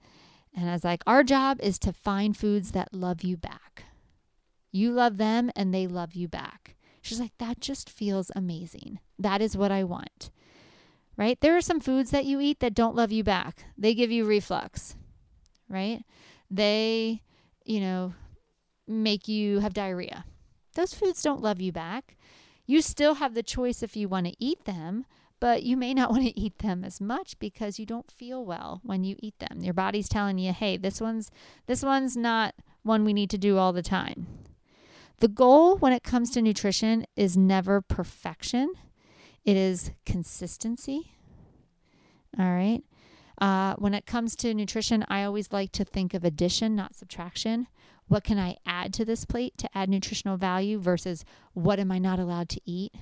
And 0.55 0.69
I 0.69 0.73
was 0.73 0.83
like, 0.83 1.03
our 1.05 1.23
job 1.23 1.59
is 1.61 1.77
to 1.79 1.93
find 1.93 2.35
foods 2.35 2.71
that 2.71 2.93
love 2.93 3.23
you 3.23 3.37
back. 3.37 3.83
You 4.71 4.91
love 4.91 5.17
them 5.17 5.51
and 5.55 5.73
they 5.73 5.87
love 5.87 6.13
you 6.13 6.27
back. 6.27 6.75
She's 7.01 7.19
like, 7.19 7.37
that 7.37 7.59
just 7.59 7.89
feels 7.89 8.31
amazing. 8.35 8.99
That 9.17 9.41
is 9.41 9.57
what 9.57 9.71
I 9.71 9.83
want. 9.83 10.29
Right? 11.17 11.39
There 11.41 11.55
are 11.57 11.61
some 11.61 11.79
foods 11.79 12.11
that 12.11 12.25
you 12.25 12.39
eat 12.39 12.59
that 12.59 12.73
don't 12.73 12.95
love 12.95 13.11
you 13.11 13.23
back. 13.23 13.65
They 13.77 13.93
give 13.93 14.11
you 14.11 14.25
reflux, 14.25 14.95
right? 15.67 16.03
They, 16.49 17.21
you 17.65 17.81
know, 17.81 18.13
make 18.87 19.27
you 19.27 19.59
have 19.59 19.73
diarrhea. 19.73 20.25
Those 20.75 20.93
foods 20.93 21.21
don't 21.21 21.41
love 21.41 21.59
you 21.59 21.71
back. 21.71 22.17
You 22.65 22.81
still 22.81 23.15
have 23.15 23.33
the 23.33 23.43
choice 23.43 23.83
if 23.83 23.97
you 23.97 24.07
want 24.07 24.27
to 24.27 24.35
eat 24.39 24.65
them, 24.65 25.05
but 25.39 25.63
you 25.63 25.75
may 25.75 25.93
not 25.93 26.09
want 26.11 26.23
to 26.23 26.39
eat 26.39 26.59
them 26.59 26.83
as 26.83 27.01
much 27.01 27.37
because 27.39 27.79
you 27.79 27.85
don't 27.85 28.11
feel 28.11 28.45
well 28.45 28.79
when 28.83 29.03
you 29.03 29.15
eat 29.19 29.39
them. 29.39 29.61
Your 29.61 29.73
body's 29.73 30.09
telling 30.09 30.37
you, 30.37 30.53
"Hey, 30.53 30.77
this 30.77 31.01
one's 31.01 31.31
this 31.65 31.83
one's 31.83 32.15
not 32.15 32.55
one 32.83 33.03
we 33.03 33.13
need 33.13 33.29
to 33.31 33.37
do 33.37 33.57
all 33.57 33.73
the 33.73 33.81
time." 33.81 34.27
The 35.19 35.27
goal 35.27 35.77
when 35.77 35.91
it 35.91 36.03
comes 36.03 36.31
to 36.31 36.41
nutrition 36.41 37.05
is 37.15 37.35
never 37.35 37.81
perfection, 37.81 38.73
it 39.43 39.57
is 39.57 39.91
consistency. 40.05 41.11
All 42.37 42.53
right. 42.53 42.81
Uh, 43.41 43.75
when 43.77 43.93
it 43.93 44.05
comes 44.05 44.35
to 44.37 44.53
nutrition, 44.53 45.05
I 45.07 45.23
always 45.23 45.51
like 45.51 45.71
to 45.73 45.85
think 45.85 46.13
of 46.13 46.23
addition, 46.23 46.75
not 46.75 46.95
subtraction. 46.95 47.67
What 48.07 48.23
can 48.23 48.37
I 48.37 48.57
add 48.65 48.93
to 48.95 49.05
this 49.05 49.25
plate 49.25 49.57
to 49.59 49.69
add 49.77 49.89
nutritional 49.89 50.37
value 50.37 50.79
versus 50.79 51.23
what 51.53 51.79
am 51.79 51.91
I 51.91 51.99
not 51.99 52.19
allowed 52.19 52.49
to 52.49 52.61
eat? 52.65 52.93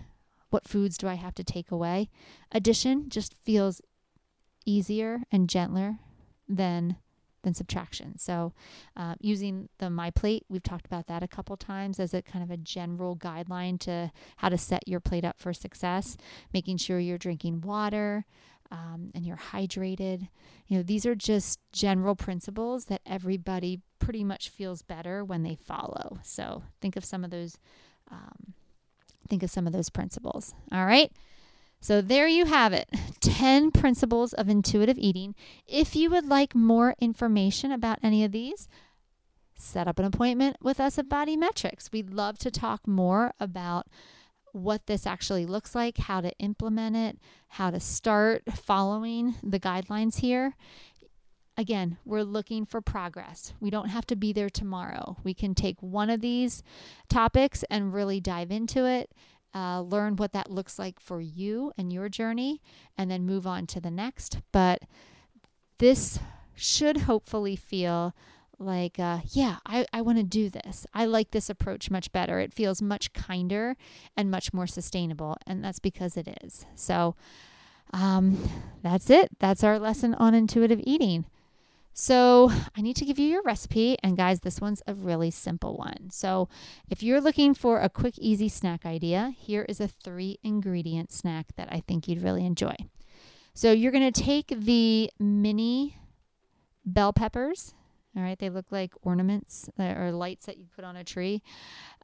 What 0.50 0.68
foods 0.68 0.98
do 0.98 1.08
I 1.08 1.16
have 1.16 1.36
to 1.36 1.44
take 1.44 1.72
away? 1.72 2.10
Addition 2.52 3.10
just 3.10 3.36
feels 3.44 3.82
easier 4.66 5.22
and 5.32 5.50
gentler 5.50 6.00
than 6.48 6.98
than 7.44 7.54
subtraction. 7.54 8.18
So, 8.18 8.54
uh, 8.96 9.16
using 9.20 9.70
the 9.78 9.90
My 9.90 10.12
Plate, 10.12 10.46
we've 10.50 10.64
talked 10.64 10.86
about 10.86 11.08
that 11.08 11.24
a 11.24 11.28
couple 11.28 11.56
times 11.58 12.00
as 12.00 12.14
a 12.14 12.22
kind 12.22 12.44
of 12.44 12.52
a 12.52 12.58
general 12.58 13.16
guideline 13.16 13.80
to 13.82 14.12
how 14.38 14.50
to 14.50 14.58
set 14.58 14.88
your 14.88 15.00
plate 15.00 15.26
up 15.26 15.40
for 15.40 15.54
success, 15.54 16.18
making 16.54 16.78
sure 16.78 17.00
you're 17.00 17.18
drinking 17.18 17.62
water. 17.62 18.26
Um, 18.70 19.12
and 19.16 19.26
you're 19.26 19.38
hydrated. 19.38 20.28
You 20.68 20.76
know, 20.76 20.84
these 20.84 21.06
are 21.06 21.16
just 21.16 21.58
general 21.72 22.18
principles 22.18 22.86
that 22.86 23.00
everybody 23.06 23.80
pretty 24.00 24.26
much 24.26 24.50
feels 24.50 24.82
better 24.82 25.24
when 25.24 25.44
they 25.44 25.56
follow. 25.56 26.20
So 26.22 26.64
think 26.82 26.98
of 26.98 27.06
some 27.06 27.24
of 27.24 27.32
those. 27.32 27.58
Um, 28.12 28.54
think 29.30 29.42
of 29.42 29.50
some 29.50 29.68
of 29.68 29.74
those 29.74 29.90
principles. 29.90 30.54
All 30.72 30.86
right. 30.86 31.12
So 31.80 32.02
there 32.02 32.28
you 32.28 32.46
have 32.46 32.74
it 32.74 32.90
10 33.22 33.72
principles 33.72 34.34
of 34.34 34.50
intuitive 34.50 34.98
eating. 34.98 35.36
If 35.68 35.96
you 35.96 36.10
would 36.10 36.26
like 36.26 36.56
more 36.56 36.96
information 37.00 37.72
about 37.72 38.00
any 38.02 38.24
of 38.24 38.32
these, 38.32 38.68
set 39.56 39.88
up 39.88 40.00
an 40.00 40.06
appointment 40.06 40.58
with 40.62 40.80
us 40.80 40.98
at 40.98 41.10
Body 41.10 41.38
Metrix. 41.38 41.92
We'd 41.92 42.14
love 42.14 42.38
to 42.40 42.52
talk 42.52 42.88
more 42.88 43.34
about 43.40 43.88
what 44.52 44.88
this 44.88 45.06
actually 45.06 45.46
looks 45.46 45.76
like, 45.76 45.98
how 45.98 46.22
to 46.22 46.32
implement 46.40 46.96
it, 46.96 47.20
how 47.50 47.70
to 47.70 47.80
start 47.80 48.44
following 48.56 49.36
the 49.44 49.60
guidelines 49.60 50.20
here. 50.20 50.56
Again, 51.60 51.98
we're 52.06 52.24
looking 52.24 52.66
for 52.66 52.82
progress. 52.82 53.54
We 53.60 53.72
don't 53.72 53.90
have 53.90 54.06
to 54.08 54.16
be 54.16 54.32
there 54.32 54.50
tomorrow. 54.50 55.18
We 55.24 55.34
can 55.34 55.56
take 55.56 55.82
one 55.82 56.10
of 56.10 56.22
these 56.22 56.62
topics 57.10 57.64
and 57.70 57.94
really 57.94 58.20
dive 58.20 58.52
into 58.52 58.86
it 58.86 59.12
uh, 59.54 59.82
learn 59.82 60.16
what 60.16 60.34
that 60.34 60.52
looks 60.52 60.78
like 60.78 61.00
for 61.00 61.20
you 61.22 61.72
and 61.78 61.92
your 61.92 62.10
journey, 62.10 62.62
and 62.98 63.10
then 63.10 63.26
move 63.26 63.48
on 63.48 63.68
to 63.68 63.80
the 63.80 63.92
next. 63.92 64.40
But 64.52 64.84
this 65.78 66.20
should 66.56 66.98
hopefully 66.98 67.56
feel 67.56 68.14
like, 68.60 68.98
uh, 69.00 69.20
yeah, 69.32 69.58
I, 69.66 69.86
I 69.94 70.02
want 70.02 70.18
to 70.18 70.24
do 70.24 70.50
this. 70.50 70.88
I 70.94 71.06
like 71.06 71.32
this 71.32 71.50
approach 71.50 71.92
much 71.92 72.12
better. 72.12 72.40
It 72.40 72.54
feels 72.54 72.82
much 72.82 73.14
kinder 73.14 73.76
and 74.16 74.32
much 74.32 74.54
more 74.54 74.66
sustainable. 74.66 75.38
And 75.46 75.64
that's 75.64 75.80
because 75.80 76.18
it 76.18 76.28
is. 76.44 76.66
So 76.74 77.16
um, 77.94 78.50
that's 78.82 79.10
it. 79.10 79.30
That's 79.40 79.64
our 79.64 79.78
lesson 79.78 80.16
on 80.16 80.34
intuitive 80.34 80.82
eating. 80.84 81.26
So, 82.00 82.52
I 82.76 82.82
need 82.82 82.96
to 82.98 83.06
give 83.06 83.18
you 83.18 83.28
your 83.28 83.42
recipe. 83.42 83.98
And, 84.04 84.16
guys, 84.16 84.42
this 84.42 84.62
one's 84.62 84.84
a 84.86 84.94
really 84.94 85.32
simple 85.32 85.76
one. 85.76 86.12
So, 86.12 86.48
if 86.92 87.02
you're 87.02 87.20
looking 87.20 87.56
for 87.56 87.80
a 87.80 87.90
quick, 87.90 88.20
easy 88.20 88.50
snack 88.50 88.86
idea, 88.86 89.34
here 89.36 89.66
is 89.68 89.82
a 89.82 89.88
three 89.88 90.38
ingredient 90.44 91.12
snack 91.12 91.48
that 91.56 91.70
I 91.72 91.80
think 91.88 92.08
you'd 92.08 92.22
really 92.22 92.46
enjoy. 92.46 92.76
So, 93.56 93.72
you're 93.72 93.92
going 93.92 94.14
to 94.14 94.22
take 94.22 94.54
the 94.56 95.10
mini 95.18 95.98
bell 96.86 97.14
peppers. 97.14 97.74
All 98.16 98.22
right, 98.22 98.38
they 98.38 98.52
look 98.52 98.72
like 98.72 98.94
ornaments 99.02 99.68
uh, 99.80 99.96
or 99.98 100.12
lights 100.12 100.46
that 100.46 100.60
you 100.60 100.68
put 100.76 100.86
on 100.86 100.98
a 100.98 101.04
tree. 101.04 101.42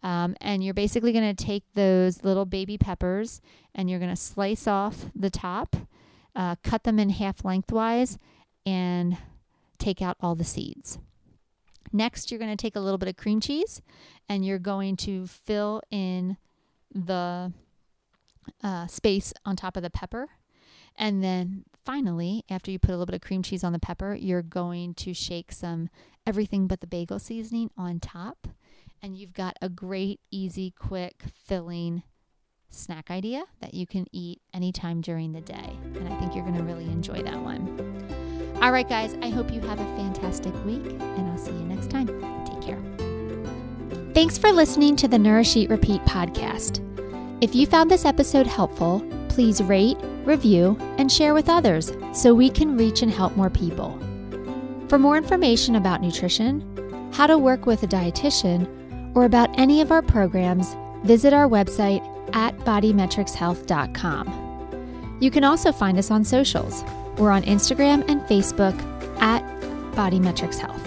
Um, 0.02 0.36
and 0.42 0.64
you're 0.64 0.74
basically 0.74 1.14
going 1.14 1.36
to 1.36 1.46
take 1.46 1.66
those 1.76 2.24
little 2.24 2.46
baby 2.46 2.80
peppers 2.80 3.42
and 3.76 3.92
you're 3.92 4.00
going 4.00 4.10
to 4.10 4.16
slice 4.16 4.66
off 4.66 5.12
the 5.16 5.30
top, 5.30 5.76
uh, 6.36 6.56
cut 6.64 6.84
them 6.84 6.98
in 6.98 7.12
half 7.12 7.46
lengthwise, 7.46 8.18
and 8.66 9.18
take 9.84 10.02
out 10.02 10.18
all 10.22 10.36
the 10.36 10.44
seeds. 10.44 11.00
Next, 11.92 12.32
you're 12.32 12.40
going 12.40 12.56
to 12.56 12.62
take 12.62 12.76
a 12.76 12.80
little 12.80 12.98
bit 12.98 13.10
of 13.10 13.18
cream 13.18 13.40
cheese 13.40 13.82
and 14.28 14.46
you're 14.46 14.60
going 14.60 14.96
to 14.98 15.28
fill 15.28 15.82
in 15.92 16.38
the 16.94 17.52
uh, 18.64 18.88
space 18.88 19.34
on 19.46 19.56
top 19.56 19.78
of 19.78 19.84
the 19.84 19.90
pepper. 19.90 20.30
And 20.96 21.24
then 21.24 21.66
finally, 21.86 22.44
after 22.50 22.72
you 22.72 22.80
put 22.80 22.90
a 22.90 22.94
little 22.94 23.06
bit 23.06 23.16
of 23.16 23.22
cream 23.22 23.44
cheese 23.44 23.64
on 23.64 23.74
the 23.74 23.80
pepper, 23.80 24.16
you're 24.16 24.42
going 24.42 24.94
to 24.96 25.14
shake 25.14 25.52
some 25.52 25.90
everything 26.26 26.68
but 26.68 26.82
the 26.82 26.88
bagel 26.88 27.20
seasoning 27.20 27.70
on 27.78 28.00
top. 28.00 28.48
And 29.02 29.18
you've 29.18 29.34
got 29.34 29.58
a 29.62 29.70
great, 29.70 30.22
easy, 30.32 30.72
quick, 30.72 31.24
filling 31.46 32.04
snack 32.70 33.12
idea 33.12 33.44
that 33.60 33.74
you 33.74 33.86
can 33.86 34.08
eat 34.12 34.42
anytime 34.54 35.02
during 35.02 35.34
the 35.34 35.42
day. 35.42 35.78
And 35.96 36.08
I 36.08 36.20
think 36.20 36.34
you're 36.34 36.46
going 36.46 36.58
to 36.58 36.64
really 36.64 36.86
enjoy 36.86 37.22
that 37.22 37.40
one. 37.40 38.03
All 38.64 38.72
right, 38.72 38.88
guys, 38.88 39.18
I 39.22 39.28
hope 39.28 39.52
you 39.52 39.60
have 39.60 39.82
a 39.82 39.96
fantastic 39.98 40.54
week, 40.64 40.86
and 40.86 41.30
I'll 41.30 41.38
see 41.38 41.52
you 41.52 41.66
next 41.66 41.90
time. 41.90 42.08
Take 42.46 42.62
care. 42.62 42.80
Thanks 44.14 44.38
for 44.38 44.54
listening 44.54 44.96
to 44.96 45.10
the 45.10 45.20
Nourish 45.20 45.58
Eat 45.58 45.70
Repeat 45.70 46.00
podcast. 46.06 46.80
If 47.42 47.54
you 47.54 47.68
found 47.68 47.92
this 47.92 48.06
episode 48.06 48.48
helpful, 48.48 49.06
please 49.28 49.62
rate, 49.62 49.98
review, 50.24 50.78
and 50.98 51.12
share 51.12 51.34
with 51.34 51.50
others 51.50 51.92
so 52.14 52.34
we 52.34 52.50
can 52.50 52.78
reach 52.78 53.02
and 53.02 53.12
help 53.12 53.36
more 53.36 53.50
people. 53.50 54.00
For 54.88 54.98
more 54.98 55.18
information 55.18 55.76
about 55.76 56.02
nutrition, 56.02 57.12
how 57.12 57.28
to 57.28 57.38
work 57.38 57.66
with 57.66 57.84
a 57.84 57.88
dietitian, 57.88 59.14
or 59.14 59.26
about 59.26 59.50
any 59.60 59.82
of 59.82 59.92
our 59.92 60.02
programs, 60.02 60.78
visit 61.04 61.34
our 61.34 61.50
website 61.50 62.02
at 62.34 62.58
bodymetrixhealth.com. 62.60 65.18
You 65.20 65.32
can 65.32 65.44
also 65.44 65.74
find 65.74 66.00
us 66.00 66.10
on 66.10 66.24
socials. 66.24 66.86
We're 67.18 67.32
on 67.32 67.44
Instagram 67.44 68.10
and 68.10 68.22
Facebook 68.24 68.78
at 69.22 69.42
Body 69.96 70.20
Metrix 70.20 70.58
Health. 70.58 70.84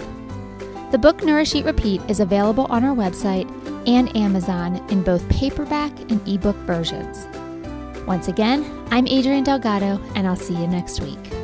The 0.91 0.97
book 0.97 1.23
Nourish 1.23 1.55
Eat 1.55 1.65
Repeat 1.65 2.01
is 2.09 2.19
available 2.19 2.65
on 2.69 2.83
our 2.83 2.95
website 2.95 3.47
and 3.87 4.15
Amazon 4.15 4.77
in 4.89 5.03
both 5.03 5.27
paperback 5.29 5.91
and 6.11 6.25
ebook 6.27 6.55
versions. 6.57 7.27
Once 8.05 8.27
again, 8.27 8.63
I'm 8.91 9.05
Adrienne 9.07 9.43
Delgado, 9.43 10.01
and 10.15 10.27
I'll 10.27 10.35
see 10.35 10.55
you 10.55 10.67
next 10.67 11.01
week. 11.01 11.36